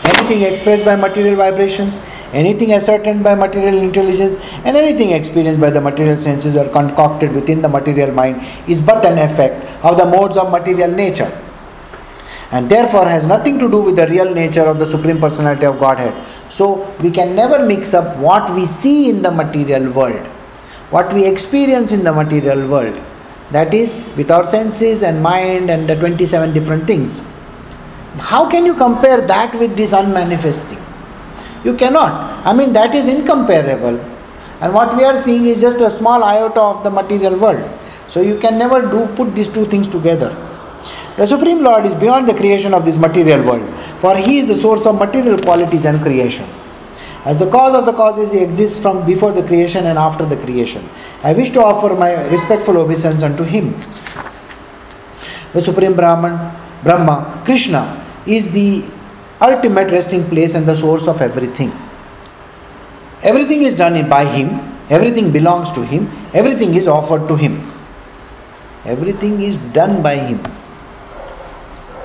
Anything 0.06 0.44
expressed 0.44 0.86
by 0.86 0.96
material 0.96 1.36
vibrations, 1.36 2.00
anything 2.34 2.74
ascertained 2.74 3.24
by 3.24 3.36
material 3.36 3.78
intelligence, 3.78 4.38
and 4.66 4.78
anything 4.78 5.12
experienced 5.12 5.60
by 5.60 5.70
the 5.70 5.82
material 5.82 6.18
senses 6.18 6.56
or 6.56 6.68
concocted 6.70 7.34
within 7.34 7.62
the 7.62 7.70
material 7.70 8.12
mind 8.12 8.42
is 8.68 8.82
but 8.82 9.06
an 9.06 9.18
effect 9.18 9.66
of 9.84 9.98
the 9.98 10.06
modes 10.06 10.38
of 10.38 10.52
material 10.52 10.92
nature 10.92 11.32
and 12.52 12.70
therefore 12.70 13.06
has 13.06 13.26
nothing 13.26 13.60
to 13.60 13.70
do 13.70 13.82
with 13.82 13.96
the 13.96 14.08
real 14.08 14.34
nature 14.34 14.66
of 14.66 14.80
the 14.80 14.86
Supreme 14.86 15.20
Personality 15.20 15.66
of 15.66 15.80
Godhead. 15.80 16.16
So 16.50 16.90
we 17.02 17.12
can 17.12 17.36
never 17.36 17.66
mix 17.66 17.94
up 17.94 18.18
what 18.18 18.54
we 18.54 18.66
see 18.66 19.10
in 19.10 19.22
the 19.22 19.32
material 19.32 19.92
world, 19.92 20.26
what 20.90 21.14
we 21.14 21.26
experience 21.26 21.92
in 21.92 22.04
the 22.04 22.14
material 22.14 22.68
world, 22.68 23.02
that 23.52 23.74
is, 23.74 23.96
with 24.16 24.32
our 24.32 24.46
senses 24.46 25.04
and 25.04 25.22
mind 25.22 25.70
and 25.70 25.90
the 25.90 25.96
27 25.96 26.54
different 26.54 26.88
things. 26.88 27.22
How 28.18 28.50
can 28.50 28.66
you 28.66 28.74
compare 28.74 29.22
that 29.22 29.54
with 29.56 29.76
this 29.76 29.92
unmanifest 29.92 30.62
thing? 30.62 30.87
You 31.68 31.76
cannot. 31.76 32.48
I 32.48 32.54
mean, 32.54 32.72
that 32.74 32.96
is 32.96 33.08
incomparable. 33.08 34.00
And 34.62 34.74
what 34.74 34.96
we 34.96 35.04
are 35.04 35.22
seeing 35.22 35.48
is 35.48 35.60
just 35.60 35.82
a 35.82 35.90
small 35.90 36.24
iota 36.24 36.62
of 36.62 36.84
the 36.84 36.90
material 36.90 37.38
world. 37.38 37.64
So 38.08 38.22
you 38.22 38.40
can 38.40 38.58
never 38.58 38.82
do 38.82 39.06
put 39.16 39.36
these 39.36 39.50
two 39.50 39.66
things 39.66 39.88
together. 39.88 40.30
The 41.18 41.28
Supreme 41.28 41.62
Lord 41.62 41.86
is 41.86 41.94
beyond 41.94 42.30
the 42.30 42.34
creation 42.34 42.74
of 42.74 42.86
this 42.86 42.98
material 42.98 43.44
world, 43.46 43.68
for 44.00 44.16
He 44.16 44.40
is 44.40 44.48
the 44.48 44.56
source 44.56 44.86
of 44.86 44.98
material 44.98 45.38
qualities 45.40 45.84
and 45.84 46.02
creation. 46.02 46.48
As 47.26 47.38
the 47.38 47.50
cause 47.50 47.76
of 47.76 47.86
the 47.86 47.92
causes, 47.92 48.32
He 48.32 48.40
exists 48.40 48.80
from 48.80 49.06
before 49.06 49.34
the 49.34 49.44
creation 49.44 49.88
and 49.88 49.98
after 49.98 50.26
the 50.26 50.38
creation. 50.38 50.88
I 51.22 51.34
wish 51.34 51.50
to 51.52 51.64
offer 51.64 51.94
my 51.96 52.14
respectful 52.28 52.78
obeisance 52.78 53.24
unto 53.24 53.44
Him. 53.44 53.74
The 55.52 55.62
Supreme 55.62 55.96
Brahman, 55.96 56.56
Brahma, 56.84 57.42
Krishna, 57.44 57.84
is 58.26 58.52
the 58.52 58.86
ultimate 59.42 59.92
resting 59.92 60.24
place 60.30 60.56
and 60.56 60.66
the 60.66 60.76
source 60.76 61.08
of 61.08 61.22
everything. 61.22 61.72
Everything 63.24 63.64
is 63.64 63.74
done 63.74 64.10
by 64.10 64.26
Him, 64.26 64.50
everything 64.90 65.32
belongs 65.32 65.72
to 65.72 65.82
Him, 65.84 66.10
everything 66.34 66.76
is 66.76 66.88
offered 66.88 67.28
to 67.28 67.36
Him. 67.36 67.62
Everything 68.86 69.42
is 69.42 69.58
done 69.74 70.02
by 70.02 70.16
Him. 70.16 70.40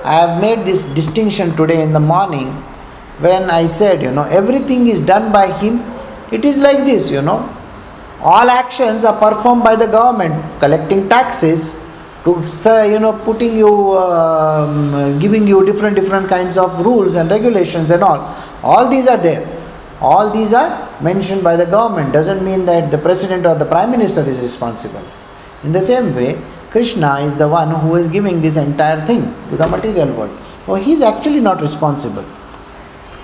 I 0.03 0.15
have 0.15 0.41
made 0.41 0.65
this 0.65 0.83
distinction 0.83 1.55
today 1.55 1.81
in 1.81 1.93
the 1.93 1.99
morning 1.99 2.51
when 3.19 3.49
I 3.49 3.65
said, 3.67 4.01
you 4.01 4.11
know, 4.11 4.23
everything 4.23 4.87
is 4.87 4.99
done 4.99 5.31
by 5.31 5.51
him. 5.51 5.79
It 6.31 6.43
is 6.43 6.57
like 6.57 6.79
this, 6.79 7.09
you 7.09 7.21
know. 7.21 7.49
All 8.21 8.49
actions 8.49 9.05
are 9.05 9.17
performed 9.17 9.63
by 9.63 9.77
the 9.77 9.87
government, 9.87 10.59
collecting 10.59 11.07
taxes 11.07 11.73
to 12.23 12.47
say, 12.47 12.91
you 12.91 12.99
know, 12.99 13.13
putting 13.25 13.57
you, 13.57 13.97
um, 13.97 15.19
giving 15.19 15.45
you 15.47 15.65
different 15.65 15.95
different 15.95 16.29
kinds 16.29 16.57
of 16.57 16.79
rules 16.85 17.15
and 17.15 17.29
regulations 17.29 17.91
and 17.91 18.01
all. 18.03 18.19
All 18.63 18.89
these 18.89 19.07
are 19.07 19.17
there. 19.17 19.45
All 19.99 20.29
these 20.29 20.53
are 20.53 21.01
mentioned 21.01 21.43
by 21.43 21.55
the 21.55 21.65
government. 21.65 22.13
Doesn't 22.13 22.43
mean 22.43 22.65
that 22.65 22.91
the 22.91 22.97
president 22.97 23.45
or 23.45 23.55
the 23.55 23.65
prime 23.65 23.91
minister 23.91 24.21
is 24.21 24.39
responsible. 24.39 25.05
In 25.63 25.71
the 25.71 25.81
same 25.81 26.15
way, 26.15 26.41
Krishna 26.71 27.19
is 27.19 27.37
the 27.37 27.47
one 27.47 27.69
who 27.81 27.95
is 27.95 28.07
giving 28.07 28.41
this 28.41 28.55
entire 28.55 29.05
thing 29.05 29.23
to 29.49 29.57
the 29.57 29.67
material 29.67 30.11
world. 30.13 30.37
So 30.65 30.75
he 30.75 30.93
is 30.93 31.01
actually 31.01 31.39
not 31.41 31.61
responsible, 31.61 32.25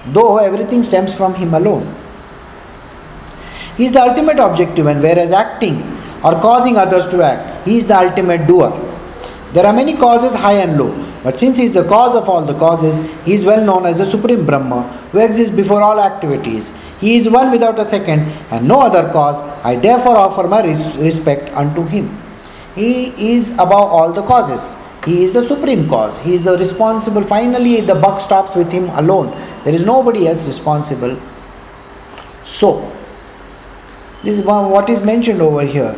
though 0.07 0.37
everything 0.37 0.83
stems 0.83 1.13
from 1.13 1.33
him 1.35 1.53
alone. 1.53 1.95
He 3.77 3.85
is 3.85 3.93
the 3.93 4.01
ultimate 4.01 4.39
objective, 4.39 4.87
and 4.87 5.01
whereas 5.01 5.31
acting 5.31 5.81
or 6.21 6.33
causing 6.41 6.75
others 6.75 7.07
to 7.07 7.23
act, 7.23 7.65
he 7.65 7.77
is 7.77 7.85
the 7.85 7.97
ultimate 7.97 8.45
doer. 8.45 8.88
There 9.53 9.65
are 9.65 9.73
many 9.73 9.95
causes, 9.95 10.35
high 10.35 10.59
and 10.61 10.77
low, 10.77 10.93
but 11.23 11.39
since 11.39 11.57
he 11.57 11.65
is 11.65 11.73
the 11.73 11.83
cause 11.83 12.15
of 12.15 12.29
all 12.29 12.45
the 12.45 12.53
causes, 12.53 12.99
he 13.25 13.33
is 13.33 13.43
well 13.43 13.63
known 13.65 13.85
as 13.85 13.97
the 13.97 14.05
Supreme 14.05 14.45
Brahma, 14.45 14.83
who 15.11 15.19
exists 15.19 15.53
before 15.53 15.81
all 15.81 15.99
activities. 15.99 16.71
He 16.99 17.17
is 17.17 17.27
one 17.27 17.51
without 17.51 17.79
a 17.79 17.85
second, 17.85 18.21
and 18.51 18.67
no 18.67 18.79
other 18.81 19.11
cause. 19.11 19.41
I 19.63 19.75
therefore 19.75 20.17
offer 20.17 20.47
my 20.47 20.61
respect 20.61 21.49
unto 21.55 21.83
him. 21.83 22.21
He 22.75 23.33
is 23.33 23.51
above 23.53 23.91
all 23.91 24.13
the 24.13 24.21
causes. 24.21 24.77
He 25.05 25.23
is 25.23 25.31
the 25.31 25.45
supreme 25.47 25.89
cause. 25.89 26.19
He 26.19 26.35
is 26.35 26.43
the 26.43 26.57
responsible. 26.57 27.23
Finally, 27.23 27.81
the 27.81 27.95
buck 27.95 28.21
stops 28.21 28.55
with 28.55 28.71
him 28.71 28.89
alone. 28.89 29.31
There 29.63 29.73
is 29.73 29.83
nobody 29.85 30.27
else 30.27 30.45
responsible. 30.45 31.19
So, 32.43 32.91
this 34.23 34.37
is 34.37 34.45
what 34.45 34.89
is 34.89 35.01
mentioned 35.01 35.41
over 35.41 35.65
here. 35.65 35.97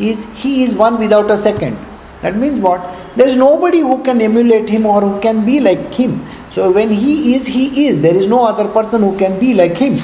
Is 0.00 0.24
he 0.34 0.64
is 0.64 0.74
one 0.74 0.98
without 0.98 1.30
a 1.30 1.36
second. 1.36 1.76
That 2.22 2.36
means 2.36 2.58
what? 2.58 2.80
There 3.16 3.28
is 3.28 3.36
nobody 3.36 3.80
who 3.80 4.02
can 4.02 4.20
emulate 4.20 4.68
him 4.68 4.86
or 4.86 5.00
who 5.00 5.20
can 5.20 5.46
be 5.46 5.60
like 5.60 5.94
him. 5.94 6.26
So 6.50 6.70
when 6.70 6.90
he 6.90 7.34
is, 7.34 7.46
he 7.46 7.86
is. 7.86 8.02
There 8.02 8.16
is 8.16 8.26
no 8.26 8.44
other 8.44 8.68
person 8.68 9.02
who 9.02 9.16
can 9.18 9.38
be 9.38 9.54
like 9.54 9.76
him. 9.76 9.98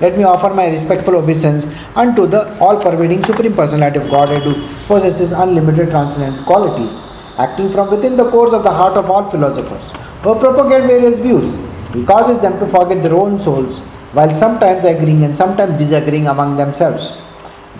Let 0.00 0.16
me 0.16 0.24
offer 0.24 0.52
my 0.52 0.66
respectful 0.66 1.16
obeisance 1.16 1.66
unto 1.94 2.26
the 2.26 2.58
all 2.58 2.80
pervading 2.80 3.22
Supreme 3.24 3.54
Personality 3.54 3.98
of 3.98 4.10
Godhead 4.10 4.42
who 4.42 4.54
possesses 4.86 5.32
unlimited 5.32 5.90
transcendental 5.90 6.42
qualities, 6.44 6.98
acting 7.36 7.70
from 7.70 7.90
within 7.90 8.16
the 8.16 8.30
cores 8.30 8.54
of 8.54 8.62
the 8.62 8.70
heart 8.70 8.96
of 8.96 9.10
all 9.10 9.28
philosophers, 9.28 9.90
who 10.22 10.38
propagate 10.38 10.86
various 10.86 11.18
views. 11.18 11.54
He 11.92 12.04
causes 12.04 12.40
them 12.40 12.58
to 12.60 12.66
forget 12.66 13.02
their 13.02 13.14
own 13.14 13.40
souls, 13.40 13.80
while 14.12 14.34
sometimes 14.36 14.84
agreeing 14.84 15.22
and 15.22 15.36
sometimes 15.36 15.78
disagreeing 15.78 16.28
among 16.28 16.56
themselves. 16.56 17.20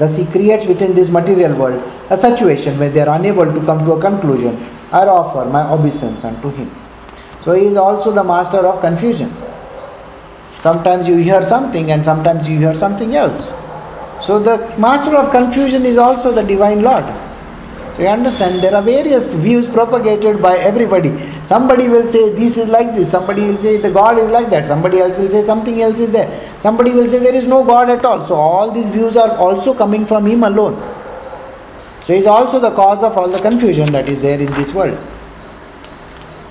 Thus, 0.01 0.16
he 0.16 0.26
creates 0.26 0.66
within 0.66 0.94
this 0.96 1.11
material 1.11 1.55
world 1.57 1.80
a 2.11 2.16
situation 2.16 2.78
where 2.80 2.90
they 2.90 3.03
are 3.03 3.16
unable 3.16 3.44
to 3.44 3.64
come 3.66 3.84
to 3.84 3.92
a 3.92 4.01
conclusion. 4.01 4.57
I 4.90 5.07
offer 5.07 5.48
my 5.48 5.62
obeisance 5.70 6.24
unto 6.24 6.51
him. 6.51 6.74
So, 7.44 7.53
he 7.53 7.66
is 7.66 7.76
also 7.76 8.11
the 8.11 8.24
master 8.24 8.66
of 8.66 8.80
confusion. 8.80 9.32
Sometimes 10.61 11.07
you 11.07 11.16
hear 11.16 11.42
something 11.42 11.90
and 11.90 12.05
sometimes 12.05 12.48
you 12.48 12.59
hear 12.59 12.74
something 12.74 13.14
else. 13.14 13.53
So 14.20 14.38
the 14.38 14.59
master 14.78 15.16
of 15.16 15.30
confusion 15.30 15.86
is 15.86 15.96
also 15.96 16.30
the 16.32 16.42
divine 16.42 16.82
Lord. 16.82 17.05
You 18.01 18.07
understand 18.07 18.62
there 18.62 18.74
are 18.74 18.82
various 18.82 19.24
views 19.26 19.68
propagated 19.68 20.40
by 20.40 20.57
everybody. 20.57 21.11
Somebody 21.44 21.86
will 21.86 22.07
say 22.07 22.30
this 22.30 22.57
is 22.57 22.70
like 22.70 22.94
this, 22.94 23.11
somebody 23.11 23.42
will 23.42 23.59
say 23.59 23.76
the 23.76 23.90
God 23.90 24.18
is 24.18 24.30
like 24.30 24.48
that, 24.48 24.66
somebody 24.66 25.01
else 25.01 25.18
will 25.18 25.28
say 25.28 25.42
something 25.42 25.82
else 25.82 25.98
is 25.98 26.11
there, 26.11 26.28
somebody 26.61 26.92
will 26.92 27.07
say 27.07 27.18
there 27.18 27.34
is 27.34 27.46
no 27.46 27.62
God 27.62 27.90
at 27.90 28.03
all. 28.03 28.24
So 28.24 28.36
all 28.36 28.72
these 28.72 28.88
views 28.88 29.18
are 29.18 29.36
also 29.36 29.74
coming 29.74 30.07
from 30.07 30.24
him 30.24 30.44
alone. 30.44 30.80
So 32.05 32.14
he 32.14 32.20
is 32.20 32.26
also 32.26 32.59
the 32.59 32.70
cause 32.70 33.03
of 33.03 33.18
all 33.18 33.28
the 33.28 33.38
confusion 33.38 33.92
that 33.92 34.09
is 34.09 34.22
there 34.22 34.40
in 34.40 34.51
this 34.55 34.72
world. 34.72 34.98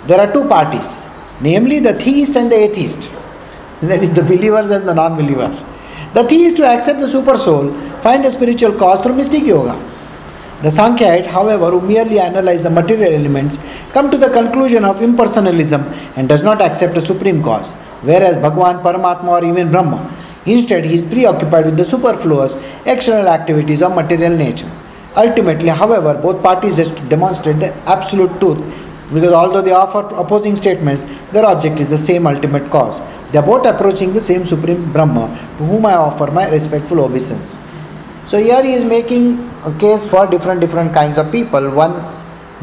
There 0.06 0.22
are 0.22 0.32
two 0.32 0.48
parties, 0.48 1.04
namely 1.42 1.80
the 1.80 1.96
theist 1.96 2.38
and 2.38 2.52
the 2.52 2.58
atheist 2.58 3.12
that 3.82 4.04
is 4.04 4.14
the 4.14 4.22
believers 4.22 4.70
and 4.70 4.88
the 4.88 4.94
non 4.94 5.18
believers. 5.18 5.64
The 6.14 6.26
theist 6.26 6.54
is 6.54 6.54
to 6.60 6.68
accept 6.68 7.00
the 7.00 7.08
super 7.08 7.38
soul, 7.38 7.74
find 8.02 8.24
a 8.24 8.32
spiritual 8.32 8.74
cause 8.74 9.02
through 9.02 9.16
mystic 9.16 9.42
yoga. 9.42 9.89
The 10.62 10.70
Sankhyaite, 10.70 11.26
however, 11.26 11.72
who 11.72 11.80
merely 11.80 12.20
analyze 12.20 12.64
the 12.64 12.70
material 12.70 13.14
elements, 13.14 13.60
come 13.94 14.12
to 14.12 14.18
the 14.18 14.30
conclusion 14.30 14.84
of 14.84 15.00
impersonalism 15.00 15.82
and 16.18 16.28
does 16.28 16.44
not 16.44 16.62
accept 16.62 16.98
a 16.98 17.02
supreme 17.02 17.42
cause, 17.42 17.72
whereas 18.02 18.36
Bhagwan, 18.36 18.84
Paramatma, 18.84 19.30
or 19.30 19.46
even 19.46 19.72
Brahma. 19.72 20.14
Instead, 20.46 20.84
he 20.84 20.96
is 20.96 21.06
preoccupied 21.06 21.66
with 21.66 21.78
the 21.78 21.86
superfluous 21.86 22.58
external 22.86 23.30
activities 23.30 23.82
of 23.82 23.96
material 23.96 24.36
nature. 24.36 24.70
Ultimately, 25.16 25.70
however, 25.70 26.14
both 26.14 26.44
parties 26.44 26.76
just 26.76 27.08
demonstrate 27.10 27.60
the 27.60 27.74
absolute 27.88 28.40
truth 28.40 28.60
Because 29.14 29.34
although 29.34 29.62
they 29.62 29.72
offer 29.72 30.02
opposing 30.16 30.56
statements, 30.56 31.04
their 31.32 31.46
object 31.46 31.80
is 31.80 31.88
the 31.88 31.98
same 31.98 32.28
ultimate 32.28 32.70
cause. 32.70 33.02
They 33.32 33.40
are 33.40 33.46
both 33.46 33.66
approaching 33.66 34.14
the 34.14 34.22
same 34.22 34.46
Supreme 34.46 34.92
Brahma, 34.94 35.28
to 35.58 35.66
whom 35.66 35.86
I 35.86 35.96
offer 35.96 36.30
my 36.30 36.48
respectful 36.50 37.02
obeisance. 37.02 37.58
So 38.30 38.38
here 38.38 38.62
he 38.62 38.74
is 38.74 38.86
making 38.86 39.40
a 39.66 39.76
case 39.80 40.08
for 40.08 40.28
different 40.28 40.62
different 40.62 40.94
kinds 40.94 41.18
of 41.18 41.32
people. 41.32 41.68
One, 41.72 41.94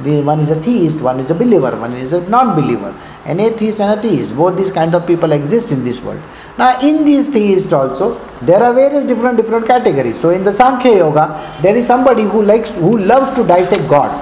the 0.05 0.23
one 0.23 0.39
is 0.39 0.53
a 0.53 0.61
theist, 0.63 1.01
one 1.01 1.19
is 1.19 1.33
a 1.33 1.35
believer, 1.35 1.73
one 1.77 1.93
is 1.95 2.13
a 2.13 2.21
non-believer. 2.35 2.95
An 3.25 3.41
atheist 3.41 3.81
and 3.81 3.99
a 3.99 4.01
theist. 4.01 4.37
Both 4.37 4.57
these 4.57 4.71
kind 4.71 4.95
of 4.95 5.09
people 5.09 5.33
exist 5.33 5.73
in 5.73 5.83
this 5.83 6.01
world. 6.01 6.23
Now 6.57 6.81
in 6.81 7.05
these 7.05 7.27
theists 7.29 7.73
also, 7.73 8.17
there 8.43 8.63
are 8.63 8.73
various 8.73 9.05
different 9.05 9.39
different 9.39 9.67
categories. 9.67 10.21
So 10.21 10.31
in 10.31 10.45
the 10.45 10.53
Sankhya 10.53 10.99
Yoga, 10.99 11.27
there 11.63 11.75
is 11.75 11.85
somebody 11.85 12.23
who 12.23 12.43
likes 12.43 12.71
who 12.71 12.99
loves 12.99 13.33
to 13.33 13.45
dissect 13.45 13.89
God. 13.89 14.15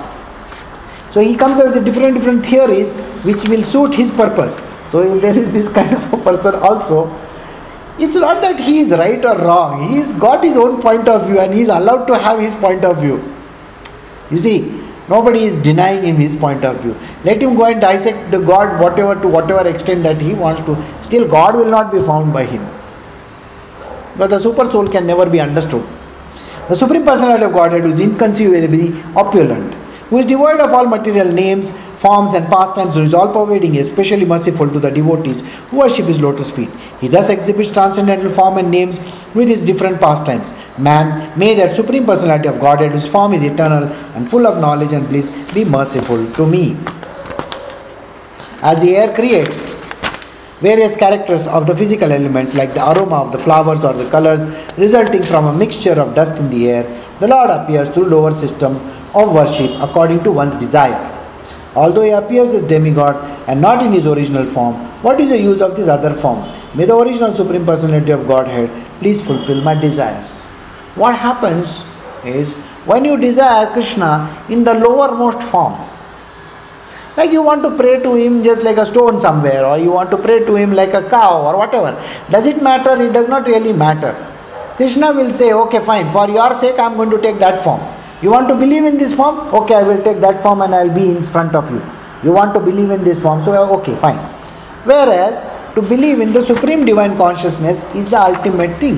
So 1.12 1.20
he 1.20 1.36
comes 1.36 1.60
up 1.60 1.74
with 1.74 1.84
different 1.84 2.14
different 2.14 2.46
theories 2.46 2.94
which 3.28 3.46
will 3.48 3.64
suit 3.64 3.94
his 3.94 4.10
purpose. 4.10 4.62
So 4.90 5.18
there 5.26 5.36
is 5.36 5.52
this 5.52 5.68
kind 5.68 5.92
of 5.92 6.10
a 6.10 6.16
person 6.24 6.54
also. 6.54 7.04
It's 7.98 8.16
not 8.16 8.42
that 8.42 8.58
he 8.58 8.80
is 8.80 8.90
right 8.90 9.24
or 9.24 9.38
wrong. 9.38 9.90
He's 9.90 10.12
got 10.12 10.42
his 10.42 10.56
own 10.56 10.80
point 10.82 11.08
of 11.08 11.26
view 11.26 11.38
and 11.38 11.54
he's 11.54 11.68
allowed 11.68 12.06
to 12.06 12.18
have 12.18 12.40
his 12.40 12.54
point 12.54 12.84
of 12.84 13.00
view. 13.00 13.22
You 14.30 14.38
see, 14.38 14.82
nobody 15.08 15.44
is 15.44 15.60
denying 15.60 16.02
him 16.04 16.16
his 16.16 16.34
point 16.34 16.64
of 16.64 16.80
view. 16.80 16.96
Let 17.24 17.40
him 17.40 17.54
go 17.54 17.66
and 17.66 17.80
dissect 17.80 18.30
the 18.32 18.38
God 18.38 18.80
whatever 18.80 19.20
to 19.20 19.28
whatever 19.28 19.68
extent 19.68 20.02
that 20.02 20.20
he 20.20 20.34
wants 20.34 20.62
to. 20.62 20.76
Still, 21.02 21.28
God 21.28 21.54
will 21.54 21.70
not 21.70 21.92
be 21.92 22.00
found 22.00 22.32
by 22.32 22.44
him. 22.44 22.66
But 24.16 24.30
the 24.30 24.40
super 24.40 24.66
soul 24.68 24.88
can 24.88 25.06
never 25.06 25.26
be 25.26 25.40
understood. 25.40 25.86
The 26.68 26.74
Supreme 26.74 27.04
Personality 27.04 27.44
of 27.44 27.52
Godhead 27.52 27.84
is 27.84 28.00
inconceivably 28.00 29.02
opulent, 29.14 29.74
who 30.08 30.18
is 30.18 30.26
devoid 30.26 30.60
of 30.60 30.72
all 30.72 30.86
material 30.86 31.30
names, 31.30 31.74
forms, 32.04 32.34
and 32.34 32.46
pastimes, 32.48 32.96
who 32.96 33.02
is 33.02 33.14
all 33.14 33.32
pervading, 33.32 33.78
especially 33.78 34.26
merciful 34.26 34.70
to 34.70 34.78
the 34.78 34.90
devotees 34.90 35.40
who 35.68 35.78
worship 35.78 36.04
his 36.04 36.20
lotus 36.20 36.50
feet. 36.50 36.68
He 37.00 37.08
thus 37.08 37.30
exhibits 37.30 37.70
transcendental 37.72 38.30
form 38.30 38.58
and 38.58 38.70
names 38.70 39.00
with 39.34 39.48
his 39.48 39.64
different 39.64 40.00
pastimes. 40.00 40.52
Man, 40.76 41.38
may 41.38 41.54
that 41.54 41.74
Supreme 41.74 42.04
Personality 42.04 42.48
of 42.48 42.60
Godhead, 42.60 42.92
whose 42.92 43.06
form 43.06 43.32
is 43.32 43.42
eternal 43.42 43.84
and 44.14 44.30
full 44.30 44.46
of 44.46 44.60
knowledge 44.60 44.92
and 44.92 45.08
bliss, 45.08 45.30
be 45.54 45.64
merciful 45.64 46.30
to 46.32 46.46
me. 46.46 46.76
As 48.60 48.80
the 48.80 48.96
air 48.96 49.14
creates 49.14 49.72
various 50.60 50.94
characters 50.96 51.46
of 51.46 51.66
the 51.66 51.74
physical 51.74 52.12
elements 52.12 52.54
like 52.54 52.74
the 52.74 52.84
aroma 52.90 53.16
of 53.16 53.32
the 53.32 53.38
flowers 53.38 53.82
or 53.82 53.94
the 53.94 54.10
colors 54.10 54.40
resulting 54.78 55.22
from 55.22 55.46
a 55.46 55.54
mixture 55.54 55.98
of 56.04 56.14
dust 56.14 56.38
in 56.38 56.50
the 56.50 56.70
air, 56.70 56.84
the 57.20 57.28
Lord 57.28 57.48
appears 57.48 57.88
through 57.88 58.06
lower 58.06 58.34
system 58.34 58.76
of 59.14 59.32
worship 59.32 59.70
according 59.80 60.22
to 60.24 60.32
one's 60.32 60.54
desire. 60.56 61.13
Although 61.74 62.02
he 62.02 62.10
appears 62.10 62.54
as 62.54 62.62
demigod 62.62 63.16
and 63.48 63.60
not 63.60 63.82
in 63.84 63.92
his 63.92 64.06
original 64.06 64.46
form, 64.46 64.74
what 65.02 65.20
is 65.20 65.28
the 65.28 65.38
use 65.38 65.60
of 65.60 65.76
these 65.76 65.88
other 65.88 66.14
forms? 66.14 66.48
May 66.74 66.84
the 66.84 66.96
original 66.96 67.34
Supreme 67.34 67.66
Personality 67.66 68.12
of 68.12 68.26
Godhead 68.26 68.70
please 69.00 69.20
fulfill 69.20 69.60
my 69.62 69.74
desires. 69.74 70.42
What 70.94 71.16
happens 71.16 71.80
is 72.24 72.54
when 72.86 73.04
you 73.04 73.16
desire 73.16 73.72
Krishna 73.72 74.44
in 74.48 74.62
the 74.62 74.74
lowermost 74.74 75.42
form, 75.42 75.74
like 77.16 77.30
you 77.30 77.42
want 77.42 77.62
to 77.62 77.70
pray 77.76 78.02
to 78.02 78.14
him 78.14 78.42
just 78.42 78.62
like 78.62 78.76
a 78.76 78.86
stone 78.86 79.20
somewhere, 79.20 79.64
or 79.64 79.78
you 79.78 79.90
want 79.90 80.10
to 80.10 80.16
pray 80.16 80.44
to 80.44 80.56
him 80.56 80.72
like 80.72 80.94
a 80.94 81.08
cow, 81.08 81.42
or 81.42 81.56
whatever. 81.56 81.92
Does 82.30 82.46
it 82.46 82.62
matter? 82.62 83.00
It 83.00 83.12
does 83.12 83.28
not 83.28 83.46
really 83.46 83.72
matter. 83.72 84.14
Krishna 84.76 85.12
will 85.12 85.30
say, 85.30 85.52
Okay, 85.52 85.78
fine, 85.78 86.10
for 86.10 86.28
your 86.28 86.52
sake, 86.54 86.78
I 86.78 86.86
am 86.86 86.96
going 86.96 87.10
to 87.10 87.20
take 87.20 87.38
that 87.38 87.62
form. 87.62 87.80
You 88.24 88.30
want 88.30 88.48
to 88.48 88.54
believe 88.54 88.84
in 88.86 88.96
this 88.96 89.14
form? 89.14 89.38
Okay, 89.54 89.74
I 89.74 89.82
will 89.82 90.02
take 90.02 90.20
that 90.20 90.42
form 90.42 90.62
and 90.62 90.74
I 90.74 90.84
will 90.84 90.94
be 90.94 91.10
in 91.10 91.22
front 91.22 91.54
of 91.54 91.70
you. 91.70 91.82
You 92.22 92.32
want 92.32 92.54
to 92.54 92.60
believe 92.60 92.90
in 92.90 93.04
this 93.04 93.20
form? 93.20 93.42
So, 93.42 93.52
okay, 93.80 93.94
fine. 93.96 94.16
Whereas, 94.90 95.42
to 95.74 95.82
believe 95.82 96.20
in 96.20 96.32
the 96.32 96.42
supreme 96.42 96.86
divine 96.86 97.18
consciousness 97.18 97.84
is 97.94 98.08
the 98.08 98.18
ultimate 98.18 98.78
thing. 98.78 98.96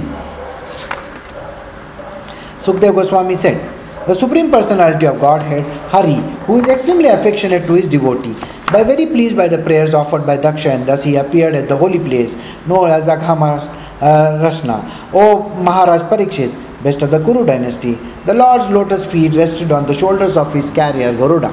Sukdev 2.66 2.94
Goswami 2.94 3.34
said, 3.34 3.58
the 4.06 4.14
Supreme 4.14 4.52
Personality 4.52 5.06
of 5.06 5.20
Godhead, 5.20 5.64
Hari, 5.90 6.20
who 6.46 6.58
is 6.60 6.68
extremely 6.68 7.06
affectionate 7.06 7.66
to 7.66 7.72
his 7.72 7.88
devotee, 7.88 8.36
by 8.70 8.84
very 8.84 9.06
pleased 9.06 9.36
by 9.36 9.48
the 9.48 9.58
prayers 9.58 9.94
offered 9.94 10.24
by 10.24 10.38
Daksha, 10.38 10.72
and 10.72 10.86
thus 10.86 11.02
he 11.02 11.16
appeared 11.16 11.56
at 11.56 11.68
the 11.68 11.76
holy 11.76 11.98
place 11.98 12.36
known 12.68 12.90
as 12.90 13.08
Akhamas 13.08 13.68
uh, 14.00 14.38
Rasna. 14.40 14.78
O 15.12 15.48
Maharaj 15.64 16.02
Parikshit, 16.02 16.65
best 16.86 17.02
of 17.02 17.10
the 17.10 17.18
Kuru 17.26 17.44
dynasty, 17.44 17.94
the 18.26 18.34
Lord's 18.34 18.68
lotus 18.68 19.04
feet 19.12 19.34
rested 19.34 19.72
on 19.72 19.86
the 19.86 19.94
shoulders 20.00 20.36
of 20.36 20.54
his 20.54 20.70
carrier 20.70 21.12
Garuda. 21.20 21.50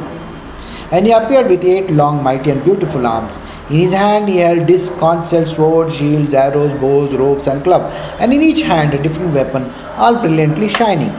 And 0.92 1.08
he 1.08 1.12
appeared 1.12 1.48
with 1.50 1.64
eight 1.66 1.90
long, 1.90 2.22
mighty, 2.22 2.52
and 2.52 2.64
beautiful 2.64 3.08
arms. 3.08 3.36
In 3.72 3.78
his 3.78 3.94
hand 3.94 4.30
he 4.30 4.38
held 4.38 4.68
disc, 4.68 4.96
conch 5.00 5.26
swords, 5.28 5.96
shields, 5.96 6.36
arrows, 6.36 6.74
bows, 6.84 7.16
ropes, 7.16 7.48
and 7.48 7.64
club, 7.64 7.92
and 8.20 8.32
in 8.32 8.44
each 8.44 8.62
hand 8.62 8.94
a 8.94 9.02
different 9.02 9.34
weapon, 9.34 9.64
all 9.98 10.22
brilliantly 10.22 10.70
shining. 10.70 11.14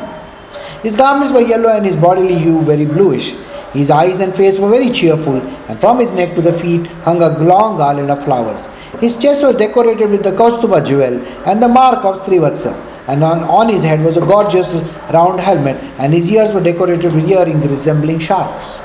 His 0.84 0.94
garments 0.94 1.32
were 1.32 1.40
yellow 1.40 1.70
and 1.76 1.84
his 1.84 1.96
bodily 1.96 2.38
hue 2.38 2.60
very 2.62 2.84
bluish. 2.84 3.34
His 3.72 3.90
eyes 3.90 4.20
and 4.20 4.32
face 4.36 4.58
were 4.60 4.70
very 4.70 4.90
cheerful, 4.90 5.38
and 5.68 5.80
from 5.80 5.98
his 5.98 6.12
neck 6.12 6.36
to 6.36 6.42
the 6.48 6.52
feet 6.52 6.86
hung 7.08 7.20
a 7.20 7.36
long 7.52 7.78
garland 7.78 8.12
of 8.12 8.24
flowers. 8.24 8.68
His 9.00 9.16
chest 9.16 9.42
was 9.42 9.56
decorated 9.56 10.10
with 10.10 10.22
the 10.22 10.30
Kaustubha 10.30 10.86
jewel 10.86 11.20
and 11.46 11.60
the 11.60 11.68
mark 11.68 12.04
of 12.04 12.22
Srivatsa, 12.22 12.93
and 13.06 13.22
on, 13.22 13.44
on 13.44 13.68
his 13.68 13.82
head 13.82 14.04
was 14.04 14.16
a 14.16 14.20
gorgeous 14.20 14.72
round 15.12 15.40
helmet, 15.40 15.76
and 15.98 16.14
his 16.14 16.30
ears 16.30 16.54
were 16.54 16.62
decorated 16.62 17.12
with 17.12 17.28
earrings 17.28 17.66
resembling 17.66 18.18
sharks. 18.18 18.80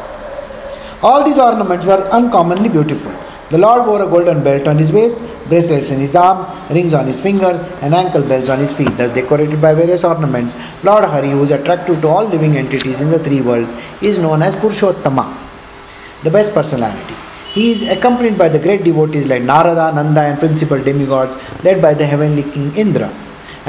All 1.02 1.24
these 1.24 1.38
ornaments 1.38 1.86
were 1.86 2.02
uncommonly 2.12 2.68
beautiful. 2.68 3.12
The 3.50 3.58
Lord 3.58 3.88
wore 3.88 4.02
a 4.02 4.08
golden 4.08 4.44
belt 4.44 4.68
on 4.68 4.78
his 4.78 4.92
waist, 4.92 5.18
bracelets 5.48 5.90
in 5.90 6.00
his 6.00 6.16
arms, 6.16 6.46
rings 6.70 6.94
on 6.94 7.08
his 7.08 7.20
fingers, 7.20 7.60
and 7.82 7.96
ankle 7.96 8.22
bells 8.22 8.50
on 8.50 8.60
his 8.60 8.72
feet, 8.72 8.96
thus 8.98 9.10
decorated 9.12 9.62
by 9.62 9.74
various 9.74 10.04
ornaments. 10.04 10.54
Lord 10.84 11.06
Hari, 11.06 11.32
who 11.32 11.44
is 11.44 11.52
attractive 11.52 12.02
to 12.02 12.08
all 12.08 12.26
living 12.26 12.58
entities 12.58 13.00
in 13.00 13.10
the 13.10 13.18
three 13.20 13.42
worlds, 13.42 13.74
is 14.02 14.20
known 14.20 14.44
as 14.44 14.54
Purushottama, 14.56 15.36
the 16.24 16.30
best 16.30 16.54
personality. 16.54 17.16
He 17.54 17.72
is 17.72 17.82
accompanied 17.82 18.38
by 18.38 18.50
the 18.50 18.60
great 18.60 18.84
devotees 18.84 19.26
like 19.26 19.42
Narada, 19.42 19.92
Nanda, 19.96 20.22
and 20.22 20.38
principal 20.38 20.84
demigods 20.84 21.36
led 21.64 21.82
by 21.82 21.96
the 21.96 22.06
heavenly 22.06 22.44
king 22.44 22.76
Indra. 22.76 23.12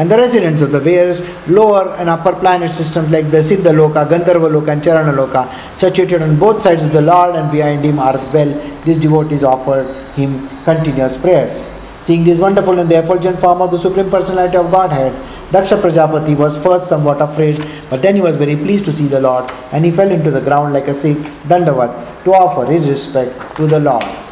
And 0.00 0.10
the 0.10 0.16
residents 0.16 0.62
of 0.62 0.70
the 0.72 0.80
various 0.80 1.20
lower 1.46 1.94
and 1.96 2.08
upper 2.08 2.32
planet 2.32 2.72
systems 2.72 3.10
like 3.10 3.30
the 3.30 3.42
Siddha 3.48 3.70
Loka, 3.80 4.08
Gandharva 4.08 4.48
Loka, 4.50 4.72
and 4.72 4.82
Charana 4.82 5.14
Loka, 5.14 5.42
situated 5.76 6.22
on 6.22 6.38
both 6.38 6.62
sides 6.62 6.82
of 6.82 6.92
the 6.92 7.02
Lord 7.02 7.36
and 7.36 7.52
behind 7.52 7.84
him 7.84 7.98
are 7.98 8.16
well. 8.32 8.82
These 8.86 8.96
devotees 8.96 9.44
offer 9.44 9.82
him 10.14 10.48
continuous 10.64 11.18
prayers. 11.18 11.66
Seeing 12.00 12.24
this 12.24 12.38
wonderful 12.38 12.78
and 12.78 12.90
the 12.90 12.98
effulgent 12.98 13.42
form 13.42 13.60
of 13.60 13.72
the 13.72 13.76
Supreme 13.76 14.08
Personality 14.08 14.56
of 14.56 14.70
Godhead, 14.70 15.12
Daksha 15.50 15.78
Prajapati 15.78 16.34
was 16.34 16.56
first 16.64 16.86
somewhat 16.86 17.20
afraid, 17.20 17.62
but 17.90 18.00
then 18.00 18.14
he 18.14 18.22
was 18.22 18.36
very 18.36 18.56
pleased 18.56 18.86
to 18.86 18.92
see 18.94 19.06
the 19.06 19.20
Lord, 19.20 19.50
and 19.70 19.84
he 19.84 19.90
fell 19.90 20.10
into 20.10 20.30
the 20.30 20.40
ground 20.40 20.72
like 20.72 20.88
a 20.88 20.94
Sikh, 20.94 21.18
Dandavat, 21.46 22.24
to 22.24 22.32
offer 22.32 22.64
his 22.72 22.88
respect 22.88 23.54
to 23.56 23.66
the 23.66 23.78
Lord. 23.78 24.29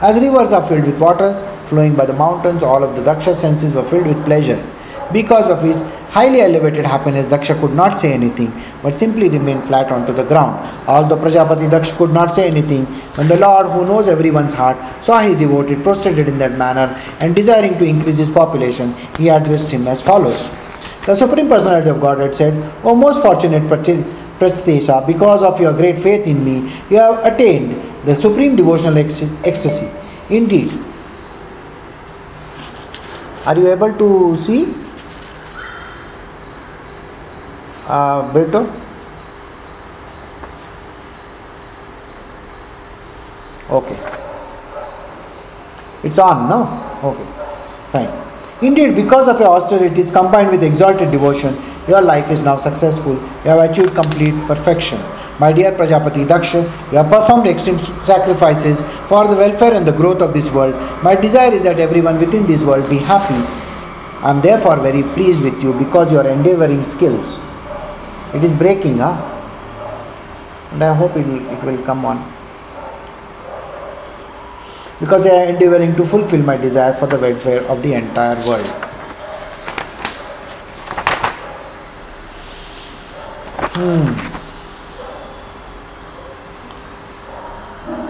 As 0.00 0.20
rivers 0.20 0.52
are 0.52 0.64
filled 0.64 0.86
with 0.86 1.00
waters 1.00 1.42
flowing 1.68 1.96
by 1.96 2.06
the 2.06 2.12
mountains, 2.12 2.62
all 2.62 2.84
of 2.84 2.94
the 2.94 3.02
Daksha 3.02 3.34
senses 3.34 3.74
were 3.74 3.82
filled 3.82 4.06
with 4.06 4.24
pleasure. 4.24 4.64
Because 5.12 5.50
of 5.50 5.60
his 5.60 5.82
highly 6.10 6.40
elevated 6.40 6.86
happiness, 6.86 7.26
Daksha 7.26 7.58
could 7.60 7.72
not 7.72 7.98
say 7.98 8.12
anything, 8.12 8.52
but 8.80 8.94
simply 8.94 9.28
remained 9.28 9.66
flat 9.66 9.90
onto 9.90 10.12
the 10.12 10.22
ground. 10.22 10.54
Although 10.86 11.16
Prajapati 11.16 11.68
Daksha 11.68 11.96
could 11.96 12.12
not 12.12 12.32
say 12.32 12.46
anything, 12.46 12.84
when 13.16 13.26
the 13.26 13.38
Lord, 13.38 13.66
who 13.66 13.84
knows 13.86 14.06
everyone's 14.06 14.52
heart, 14.54 14.76
saw 15.04 15.18
his 15.18 15.36
devotee 15.36 15.74
prostrated 15.74 16.28
in 16.28 16.38
that 16.38 16.56
manner 16.56 16.94
and 17.18 17.34
desiring 17.34 17.76
to 17.78 17.84
increase 17.84 18.18
his 18.18 18.30
population, 18.30 18.94
he 19.18 19.30
addressed 19.30 19.70
him 19.70 19.88
as 19.88 20.00
follows. 20.00 20.48
The 21.06 21.16
Supreme 21.16 21.48
Personality 21.48 21.88
of 21.90 22.00
Godhead 22.00 22.36
said, 22.36 22.54
O 22.84 22.94
most 22.94 23.20
fortunate 23.20 23.64
Pratyesha, 23.64 25.04
because 25.06 25.42
of 25.42 25.60
your 25.60 25.72
great 25.72 25.98
faith 25.98 26.24
in 26.26 26.44
me, 26.44 26.72
you 26.88 26.98
have 26.98 27.24
attained 27.24 27.97
the 28.08 28.16
supreme 28.16 28.56
devotional 28.56 28.96
ecstasy. 28.96 29.86
Indeed, 30.30 30.70
are 33.44 33.56
you 33.56 33.70
able 33.70 33.92
to 34.02 34.36
see? 34.36 34.74
Uh, 37.86 38.32
Brito? 38.32 38.62
Okay. 43.70 43.98
It's 46.02 46.18
on, 46.18 46.48
no? 46.48 46.60
Okay. 47.04 47.26
Fine. 47.92 48.10
Indeed, 48.62 48.96
because 48.96 49.28
of 49.28 49.38
your 49.38 49.48
austerities 49.48 50.10
combined 50.10 50.50
with 50.50 50.62
exalted 50.62 51.10
devotion, 51.10 51.54
your 51.86 52.00
life 52.00 52.30
is 52.30 52.40
now 52.40 52.56
successful. 52.56 53.12
You 53.44 53.50
have 53.50 53.70
achieved 53.70 53.94
complete 53.94 54.34
perfection. 54.46 54.98
My 55.38 55.52
dear 55.52 55.70
Prajapati 55.70 56.26
Daksha, 56.26 56.62
you 56.90 56.98
have 56.98 57.08
performed 57.10 57.46
extreme 57.46 57.78
sacrifices 57.78 58.82
for 59.08 59.28
the 59.28 59.36
welfare 59.36 59.72
and 59.72 59.86
the 59.86 59.92
growth 59.92 60.20
of 60.20 60.34
this 60.34 60.50
world. 60.50 60.74
My 61.04 61.14
desire 61.14 61.52
is 61.52 61.62
that 61.62 61.78
everyone 61.78 62.18
within 62.18 62.44
this 62.44 62.64
world 62.64 62.90
be 62.90 62.98
happy. 62.98 63.38
I 64.24 64.30
am 64.30 64.40
therefore 64.40 64.78
very 64.80 65.04
pleased 65.14 65.40
with 65.40 65.62
you 65.62 65.74
because 65.74 66.10
your 66.10 66.26
endeavoring 66.26 66.82
skills. 66.82 67.38
It 68.34 68.42
is 68.42 68.52
breaking, 68.52 68.98
huh? 68.98 69.14
And 70.72 70.82
I 70.82 70.92
hope 70.92 71.16
it 71.16 71.24
will, 71.24 71.48
it 71.52 71.62
will 71.62 71.84
come 71.84 72.04
on. 72.04 72.18
Because 74.98 75.24
I 75.24 75.30
am 75.30 75.54
endeavoring 75.54 75.94
to 75.96 76.04
fulfill 76.04 76.42
my 76.42 76.56
desire 76.56 76.94
for 76.94 77.06
the 77.06 77.16
welfare 77.16 77.62
of 77.70 77.80
the 77.84 77.92
entire 77.94 78.44
world. 78.44 78.66
Hmm. 83.78 84.37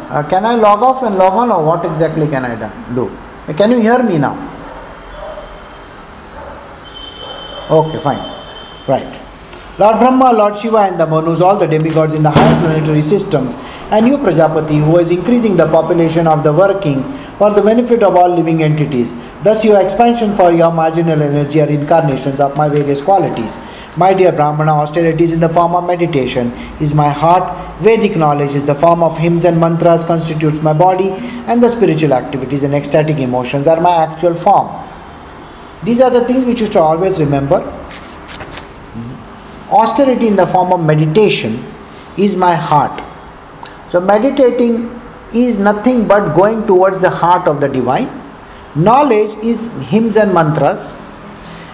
Uh, 0.08 0.22
can 0.28 0.44
I 0.46 0.54
log 0.54 0.82
off 0.82 1.02
and 1.02 1.18
log 1.18 1.34
on, 1.34 1.52
or 1.52 1.62
what 1.64 1.84
exactly 1.84 2.26
can 2.28 2.44
I 2.44 2.54
do? 2.94 3.10
Uh, 3.46 3.52
Can 3.52 3.70
you 3.70 3.80
hear 3.80 4.02
me 4.02 4.16
now? 4.18 4.36
Okay, 7.70 7.98
fine. 8.00 8.18
Right. 8.86 9.20
Lord 9.78 10.00
Brahma, 10.00 10.32
Lord 10.32 10.58
Shiva, 10.58 10.78
and 10.78 10.98
the 10.98 11.06
Manus, 11.06 11.40
all 11.40 11.56
the 11.56 11.64
demigods 11.64 12.12
in 12.12 12.24
the 12.24 12.30
higher 12.30 12.60
planetary 12.60 13.00
systems, 13.00 13.54
and 13.92 14.08
you, 14.08 14.18
Prajapati, 14.18 14.76
who 14.84 14.98
is 14.98 15.12
increasing 15.12 15.56
the 15.56 15.66
population 15.68 16.26
of 16.26 16.42
the 16.42 16.52
working 16.52 17.04
for 17.38 17.52
the 17.52 17.62
benefit 17.62 18.02
of 18.02 18.16
all 18.16 18.28
living 18.28 18.60
entities. 18.60 19.14
Thus, 19.44 19.64
your 19.64 19.80
expansion 19.80 20.34
for 20.34 20.50
your 20.50 20.72
marginal 20.72 21.22
energy 21.22 21.60
are 21.60 21.68
incarnations 21.68 22.40
of 22.40 22.56
my 22.56 22.68
various 22.68 23.00
qualities. 23.00 23.56
My 23.96 24.12
dear 24.12 24.32
Brahmana, 24.32 24.72
austerity 24.72 25.22
is 25.22 25.32
in 25.32 25.38
the 25.38 25.48
form 25.48 25.76
of 25.76 25.86
meditation, 25.86 26.50
is 26.80 26.92
my 26.92 27.08
heart. 27.08 27.80
Vedic 27.80 28.16
knowledge 28.16 28.56
is 28.56 28.64
the 28.64 28.74
form 28.74 29.04
of 29.04 29.16
hymns 29.16 29.44
and 29.44 29.60
mantras, 29.60 30.02
constitutes 30.02 30.60
my 30.60 30.72
body, 30.72 31.10
and 31.46 31.62
the 31.62 31.68
spiritual 31.68 32.14
activities 32.14 32.64
and 32.64 32.74
ecstatic 32.74 33.18
emotions 33.18 33.68
are 33.68 33.80
my 33.80 33.94
actual 33.94 34.34
form. 34.34 34.68
These 35.84 36.00
are 36.00 36.10
the 36.10 36.24
things 36.24 36.44
which 36.44 36.60
you 36.60 36.66
should 36.66 36.76
always 36.76 37.20
remember. 37.20 37.62
Austerity 39.70 40.26
in 40.26 40.36
the 40.36 40.46
form 40.46 40.72
of 40.72 40.80
meditation 40.84 41.64
is 42.16 42.36
my 42.36 42.54
heart. 42.54 43.02
So, 43.88 44.00
meditating 44.00 45.00
is 45.34 45.58
nothing 45.58 46.06
but 46.06 46.34
going 46.34 46.66
towards 46.66 46.98
the 46.98 47.10
heart 47.10 47.46
of 47.46 47.60
the 47.60 47.68
divine. 47.68 48.08
Knowledge 48.74 49.34
is 49.44 49.66
hymns 49.88 50.16
and 50.16 50.32
mantras, 50.32 50.92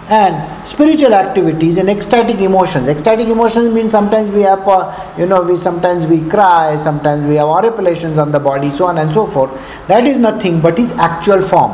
and 0.09 0.68
spiritual 0.68 1.14
activities 1.14 1.78
and 1.78 1.88
ecstatic 1.88 2.38
emotions. 2.38 2.88
Ecstatic 2.88 3.28
emotions 3.28 3.72
means 3.72 3.90
sometimes 3.90 4.30
we 4.32 4.42
have, 4.42 4.66
uh, 4.68 5.14
you 5.16 5.26
know, 5.26 5.42
we 5.42 5.57
sometimes 5.57 6.05
we 6.07 6.20
cry, 6.28 6.76
sometimes 6.76 7.26
we 7.26 7.36
have 7.36 7.47
horripilations 7.47 8.18
on 8.18 8.32
the 8.32 8.40
body, 8.40 8.70
so 8.70 8.86
on 8.86 8.99
and 8.99 9.12
so 9.12 9.26
forth. 9.26 9.51
That 9.88 10.07
is 10.07 10.18
nothing 10.18 10.61
but 10.61 10.76
his 10.76 10.92
actual 10.92 11.42
form 11.42 11.72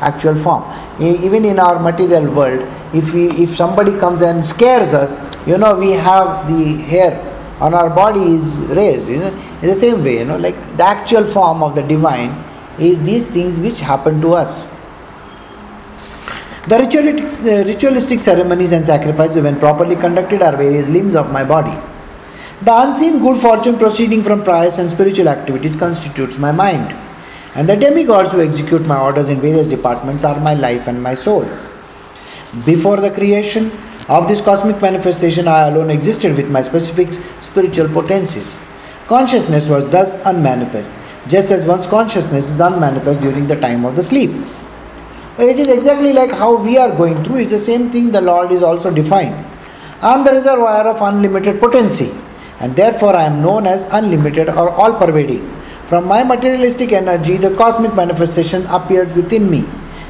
actual 0.00 0.36
form. 0.36 0.64
Even 1.00 1.44
in 1.44 1.58
our 1.58 1.78
material 1.78 2.32
world, 2.32 2.62
if 2.94 3.12
we 3.12 3.28
if 3.30 3.56
somebody 3.56 3.92
comes 3.98 4.22
and 4.22 4.44
scares 4.44 4.94
us, 4.94 5.20
you 5.46 5.58
know, 5.58 5.74
we 5.74 5.92
have 5.92 6.48
the 6.48 6.74
hair 6.82 7.12
on 7.60 7.74
our 7.74 7.90
body 7.90 8.34
is 8.34 8.58
raised. 8.80 9.08
You 9.08 9.18
know, 9.18 9.28
in 9.62 9.68
the 9.68 9.74
same 9.74 10.02
way, 10.02 10.18
you 10.18 10.24
know, 10.24 10.36
like 10.36 10.56
the 10.76 10.84
actual 10.84 11.24
form 11.24 11.62
of 11.62 11.74
the 11.74 11.82
divine 11.82 12.44
is 12.78 13.02
these 13.02 13.28
things 13.28 13.60
which 13.60 13.80
happen 13.80 14.20
to 14.20 14.34
us. 14.34 14.68
The 16.68 16.78
ritualistic, 16.78 17.52
uh, 17.52 17.64
ritualistic 17.64 18.20
ceremonies 18.20 18.72
and 18.72 18.84
sacrifices, 18.84 19.42
when 19.42 19.58
properly 19.58 19.96
conducted, 19.96 20.42
are 20.42 20.56
various 20.56 20.86
limbs 20.86 21.14
of 21.14 21.32
my 21.32 21.42
body. 21.42 21.76
The 22.62 22.80
unseen 22.80 23.20
good 23.20 23.40
fortune 23.40 23.78
proceeding 23.78 24.22
from 24.22 24.44
prayers 24.44 24.78
and 24.78 24.90
spiritual 24.90 25.28
activities 25.28 25.76
constitutes 25.76 26.38
my 26.38 26.52
mind. 26.52 26.92
And 27.54 27.68
the 27.68 27.76
demigods 27.76 28.32
who 28.32 28.42
execute 28.42 28.82
my 28.82 29.00
orders 29.00 29.28
in 29.28 29.40
various 29.40 29.66
departments 29.66 30.24
are 30.24 30.38
my 30.40 30.54
life 30.54 30.88
and 30.88 31.02
my 31.02 31.14
soul. 31.14 31.48
Before 32.64 32.96
the 32.96 33.10
creation 33.10 33.70
of 34.08 34.26
this 34.26 34.40
cosmic 34.40 34.80
manifestation, 34.80 35.46
I 35.46 35.68
alone 35.68 35.90
existed 35.90 36.34
with 36.34 36.48
my 36.48 36.62
specific 36.62 37.08
spiritual 37.44 37.88
potencies. 37.90 38.48
Consciousness 39.06 39.68
was 39.68 39.88
thus 39.90 40.14
unmanifest, 40.24 40.90
just 41.28 41.50
as 41.50 41.66
one's 41.66 41.86
consciousness 41.86 42.48
is 42.48 42.58
unmanifest 42.58 43.20
during 43.20 43.46
the 43.46 43.60
time 43.60 43.84
of 43.84 43.96
the 43.96 44.02
sleep. 44.02 44.30
It 45.38 45.58
is 45.58 45.68
exactly 45.68 46.14
like 46.14 46.30
how 46.30 46.56
we 46.56 46.78
are 46.78 46.90
going 46.96 47.22
through, 47.22 47.36
is 47.36 47.50
the 47.50 47.58
same 47.58 47.90
thing 47.90 48.10
the 48.10 48.22
Lord 48.22 48.50
is 48.50 48.62
also 48.62 48.90
defined. 48.90 49.34
I 50.00 50.14
am 50.14 50.24
the 50.24 50.32
reservoir 50.32 50.88
of 50.88 51.02
unlimited 51.02 51.60
potency, 51.60 52.10
and 52.60 52.74
therefore 52.74 53.14
I 53.14 53.24
am 53.24 53.42
known 53.42 53.66
as 53.66 53.84
unlimited 53.90 54.48
or 54.48 54.70
all 54.70 54.94
pervading. 54.94 55.54
From 55.86 56.06
my 56.06 56.24
materialistic 56.24 56.92
energy, 56.92 57.36
the 57.36 57.54
cosmic 57.56 57.94
manifestation 57.94 58.64
appears 58.68 59.12
within 59.12 59.50
me, 59.50 59.66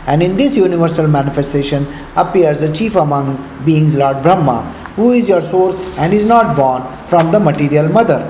and 0.09 0.23
in 0.23 0.39
this 0.39 0.57
universal 0.57 1.07
manifestation 1.07 1.87
appears 2.17 2.61
the 2.61 2.73
chief 2.73 2.97
among 2.97 3.27
beings, 3.67 3.95
Lord 3.95 4.23
Brahma, 4.23 4.63
who 4.97 5.13
is 5.13 5.29
your 5.29 5.43
source 5.43 5.77
and 5.99 6.15
is 6.15 6.25
not 6.25 6.57
born 6.57 6.83
from 7.09 7.31
the 7.31 7.39
material 7.39 7.91
mother. 7.91 8.21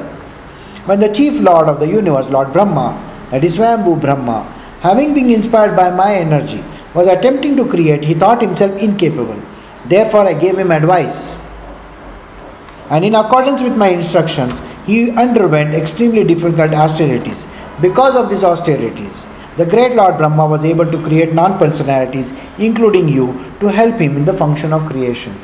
When 0.86 0.98
the 0.98 1.12
chief 1.12 1.40
lord 1.40 1.68
of 1.68 1.78
the 1.78 1.86
universe, 1.86 2.30
Lord 2.30 2.52
Brahma, 2.52 2.88
that 3.30 3.44
is 3.44 3.56
Swayambhu 3.56 4.00
Brahma, 4.00 4.42
having 4.80 5.14
been 5.14 5.30
inspired 5.30 5.76
by 5.76 5.90
my 5.90 6.14
energy, 6.16 6.64
was 6.94 7.06
attempting 7.06 7.56
to 7.56 7.64
create, 7.64 8.04
he 8.04 8.14
thought 8.14 8.42
himself 8.42 8.76
incapable. 8.82 9.40
Therefore, 9.86 10.26
I 10.26 10.34
gave 10.34 10.58
him 10.58 10.72
advice. 10.72 11.36
And 12.90 13.04
in 13.04 13.14
accordance 13.14 13.62
with 13.62 13.76
my 13.76 13.88
instructions, 13.88 14.62
he 14.84 15.12
underwent 15.12 15.74
extremely 15.74 16.24
difficult 16.24 16.72
austerities. 16.72 17.46
Because 17.80 18.16
of 18.16 18.30
these 18.30 18.42
austerities, 18.42 19.28
the 19.58 19.66
great 19.66 19.96
Lord 19.96 20.16
Brahma 20.16 20.46
was 20.46 20.64
able 20.64 20.86
to 20.86 21.02
create 21.02 21.34
non 21.34 21.58
personalities, 21.58 22.32
including 22.58 23.08
you, 23.08 23.26
to 23.58 23.66
help 23.66 23.96
him 23.96 24.16
in 24.16 24.24
the 24.24 24.32
function 24.32 24.72
of 24.72 24.86
creation. 24.86 25.34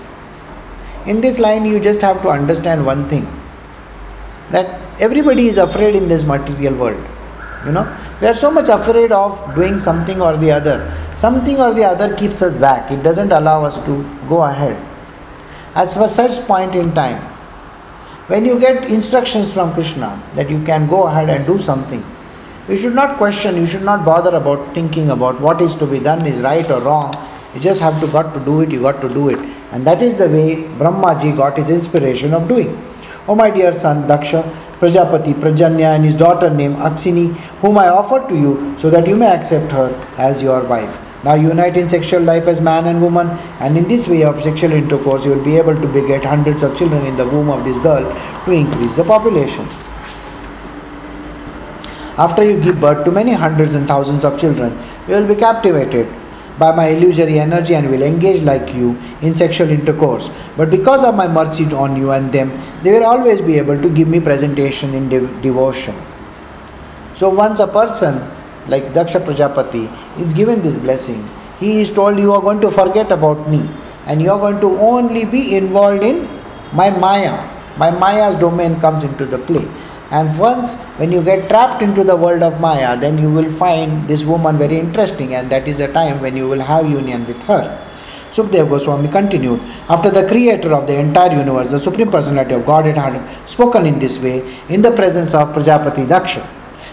In 1.06 1.20
this 1.20 1.40
line, 1.40 1.64
you 1.64 1.80
just 1.80 2.00
have 2.00 2.22
to 2.22 2.28
understand 2.28 2.86
one 2.86 3.08
thing 3.08 3.26
that 4.52 4.80
everybody 5.00 5.48
is 5.48 5.58
afraid 5.58 5.96
in 5.96 6.06
this 6.06 6.24
material 6.24 6.74
world. 6.74 7.04
You 7.66 7.72
know, 7.72 7.84
we 8.20 8.28
are 8.28 8.36
so 8.36 8.52
much 8.52 8.68
afraid 8.68 9.10
of 9.10 9.54
doing 9.56 9.80
something 9.80 10.22
or 10.22 10.36
the 10.36 10.52
other. 10.52 10.78
Something 11.16 11.60
or 11.60 11.74
the 11.74 11.84
other 11.84 12.14
keeps 12.16 12.40
us 12.40 12.56
back, 12.56 12.92
it 12.92 13.02
doesn't 13.02 13.32
allow 13.32 13.64
us 13.64 13.84
to 13.84 14.02
go 14.28 14.44
ahead. 14.44 14.76
As 15.74 15.94
for 15.94 16.06
such 16.06 16.46
point 16.46 16.76
in 16.76 16.94
time, 16.94 17.20
when 18.28 18.44
you 18.44 18.60
get 18.60 18.84
instructions 18.84 19.50
from 19.52 19.74
Krishna 19.74 20.22
that 20.36 20.48
you 20.48 20.62
can 20.64 20.86
go 20.86 21.08
ahead 21.08 21.28
and 21.28 21.46
do 21.46 21.58
something, 21.58 22.04
you 22.68 22.76
should 22.76 22.94
not 22.94 23.18
question, 23.18 23.56
you 23.56 23.66
should 23.66 23.82
not 23.82 24.04
bother 24.04 24.34
about 24.36 24.74
thinking 24.74 25.10
about 25.10 25.40
what 25.40 25.60
is 25.60 25.74
to 25.76 25.86
be 25.86 25.98
done 25.98 26.26
is 26.26 26.40
right 26.40 26.68
or 26.70 26.80
wrong. 26.80 27.12
You 27.54 27.60
just 27.60 27.80
have 27.80 28.00
to 28.00 28.06
got 28.06 28.32
to 28.34 28.40
do 28.40 28.62
it, 28.62 28.70
you 28.70 28.80
got 28.80 29.02
to 29.02 29.08
do 29.08 29.28
it. 29.28 29.38
And 29.72 29.86
that 29.86 30.00
is 30.00 30.16
the 30.16 30.28
way 30.28 30.56
Brahmaji 30.78 31.36
got 31.36 31.58
his 31.58 31.68
inspiration 31.68 32.32
of 32.32 32.48
doing. 32.48 32.80
Oh 33.28 33.34
my 33.34 33.50
dear 33.50 33.72
son 33.72 34.08
Daksha, 34.08 34.42
Prajapati, 34.78 35.34
Prajanya 35.34 35.94
and 35.94 36.04
his 36.04 36.14
daughter 36.14 36.48
named 36.48 36.76
Aksini, 36.76 37.34
whom 37.60 37.78
I 37.78 37.88
offer 37.88 38.26
to 38.28 38.34
you 38.34 38.74
so 38.78 38.88
that 38.90 39.06
you 39.06 39.16
may 39.16 39.26
accept 39.26 39.70
her 39.72 39.92
as 40.16 40.42
your 40.42 40.64
wife. 40.64 41.00
Now 41.22 41.34
unite 41.34 41.76
in 41.76 41.88
sexual 41.88 42.22
life 42.22 42.46
as 42.46 42.60
man 42.60 42.86
and 42.86 43.00
woman, 43.00 43.28
and 43.60 43.78
in 43.78 43.88
this 43.88 44.08
way 44.08 44.24
of 44.24 44.42
sexual 44.42 44.72
intercourse, 44.72 45.24
you 45.24 45.32
will 45.32 45.44
be 45.44 45.56
able 45.56 45.74
to 45.74 45.86
beget 45.88 46.24
hundreds 46.24 46.62
of 46.62 46.76
children 46.76 47.06
in 47.06 47.16
the 47.16 47.26
womb 47.26 47.48
of 47.48 47.64
this 47.64 47.78
girl 47.78 48.04
to 48.44 48.50
increase 48.52 48.94
the 48.96 49.04
population. 49.04 49.66
After 52.16 52.44
you 52.44 52.60
give 52.62 52.80
birth 52.80 53.04
to 53.04 53.10
many 53.10 53.32
hundreds 53.32 53.74
and 53.74 53.88
thousands 53.88 54.24
of 54.24 54.38
children, 54.38 54.78
you 55.08 55.14
will 55.14 55.26
be 55.26 55.34
captivated 55.34 56.06
by 56.58 56.74
my 56.74 56.86
illusory 56.88 57.40
energy 57.40 57.74
and 57.74 57.90
will 57.90 58.02
engage 58.02 58.42
like 58.42 58.72
you 58.72 58.96
in 59.20 59.34
sexual 59.34 59.68
intercourse. 59.68 60.30
But 60.56 60.70
because 60.70 61.02
of 61.02 61.16
my 61.16 61.26
mercy 61.26 61.64
on 61.74 61.96
you 61.96 62.12
and 62.12 62.32
them, 62.32 62.52
they 62.84 62.92
will 62.92 63.04
always 63.04 63.40
be 63.40 63.58
able 63.58 63.80
to 63.80 63.88
give 63.90 64.06
me 64.06 64.20
presentation 64.20 64.94
in 64.94 65.08
de- 65.08 65.26
devotion. 65.42 65.96
So 67.16 67.28
once 67.28 67.58
a 67.58 67.66
person 67.66 68.20
like 68.68 68.92
Daksha 68.92 69.24
Prajapati 69.24 69.90
is 70.20 70.32
given 70.32 70.62
this 70.62 70.76
blessing, 70.76 71.28
he 71.58 71.80
is 71.80 71.90
told 71.90 72.18
you 72.18 72.32
are 72.32 72.40
going 72.40 72.60
to 72.60 72.70
forget 72.70 73.10
about 73.10 73.48
me 73.48 73.68
and 74.06 74.22
you 74.22 74.30
are 74.30 74.38
going 74.38 74.60
to 74.60 74.78
only 74.78 75.24
be 75.24 75.56
involved 75.56 76.04
in 76.04 76.28
my 76.72 76.90
Maya. 76.90 77.50
My 77.76 77.90
Maya's 77.90 78.36
domain 78.36 78.80
comes 78.80 79.02
into 79.02 79.26
the 79.26 79.38
play. 79.38 79.66
And 80.16 80.38
once 80.38 80.74
when 80.98 81.10
you 81.10 81.22
get 81.22 81.48
trapped 81.48 81.82
into 81.82 82.04
the 82.04 82.14
world 82.14 82.42
of 82.48 82.60
Maya, 82.60 82.96
then 82.96 83.18
you 83.18 83.30
will 83.36 83.50
find 83.50 84.06
this 84.06 84.22
woman 84.22 84.56
very 84.56 84.78
interesting, 84.78 85.34
and 85.34 85.50
that 85.50 85.66
is 85.66 85.78
the 85.78 85.88
time 85.88 86.20
when 86.20 86.36
you 86.36 86.48
will 86.48 86.60
have 86.60 86.88
union 86.88 87.26
with 87.26 87.40
her. 87.48 87.64
Sukdev 88.32 88.68
Goswami 88.68 89.08
continued, 89.08 89.60
After 89.88 90.10
the 90.10 90.26
creator 90.28 90.72
of 90.72 90.86
the 90.86 90.98
entire 90.98 91.36
universe, 91.36 91.70
the 91.70 91.80
Supreme 91.80 92.10
Personality 92.12 92.54
of 92.54 92.64
Godhead 92.64 92.96
had 92.96 93.48
spoken 93.48 93.86
in 93.86 93.98
this 93.98 94.18
way 94.20 94.38
in 94.68 94.82
the 94.82 94.92
presence 94.92 95.34
of 95.34 95.52
Prajapati 95.52 96.06
Daksha, 96.06 96.46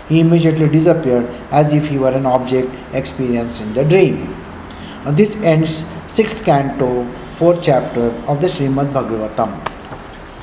he 0.07 0.19
immediately 0.19 0.67
disappeared 0.67 1.25
as 1.51 1.73
if 1.73 1.87
he 1.87 1.99
were 1.99 2.15
an 2.21 2.25
object 2.25 2.69
experienced 2.93 3.61
in 3.61 3.73
the 3.73 3.83
dream. 3.83 4.33
Uh, 5.05 5.11
This 5.11 5.35
ends 5.43 5.85
sixth 6.07 6.43
canto, 6.43 7.05
fourth 7.35 7.61
chapter 7.61 8.07
of 8.27 8.41
the 8.41 8.47
Srimad 8.47 8.93
Bhagavatam. 8.93 9.51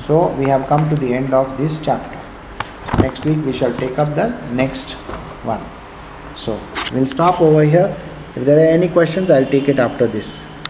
So 0.01 0.29
we 0.39 0.45
have 0.45 0.67
come 0.67 0.89
to 0.89 0.95
the 0.95 1.13
end 1.13 1.33
of 1.33 1.57
this 1.57 1.79
chapter. 1.79 2.18
Next 2.97 3.25
week 3.25 3.45
we 3.45 3.53
shall 3.53 3.73
take 3.73 3.99
up 3.99 4.15
the 4.15 4.29
next 4.51 4.93
one. 5.43 5.63
So 6.35 6.59
we'll 6.93 7.07
stop 7.07 7.41
over 7.41 7.63
here. 7.63 7.95
If 8.35 8.45
there 8.45 8.57
are 8.57 8.71
any 8.71 8.89
questions, 8.89 9.29
I'll 9.29 9.45
take 9.45 9.69
it 9.69 9.79
after 9.79 10.07
this. 10.07 10.39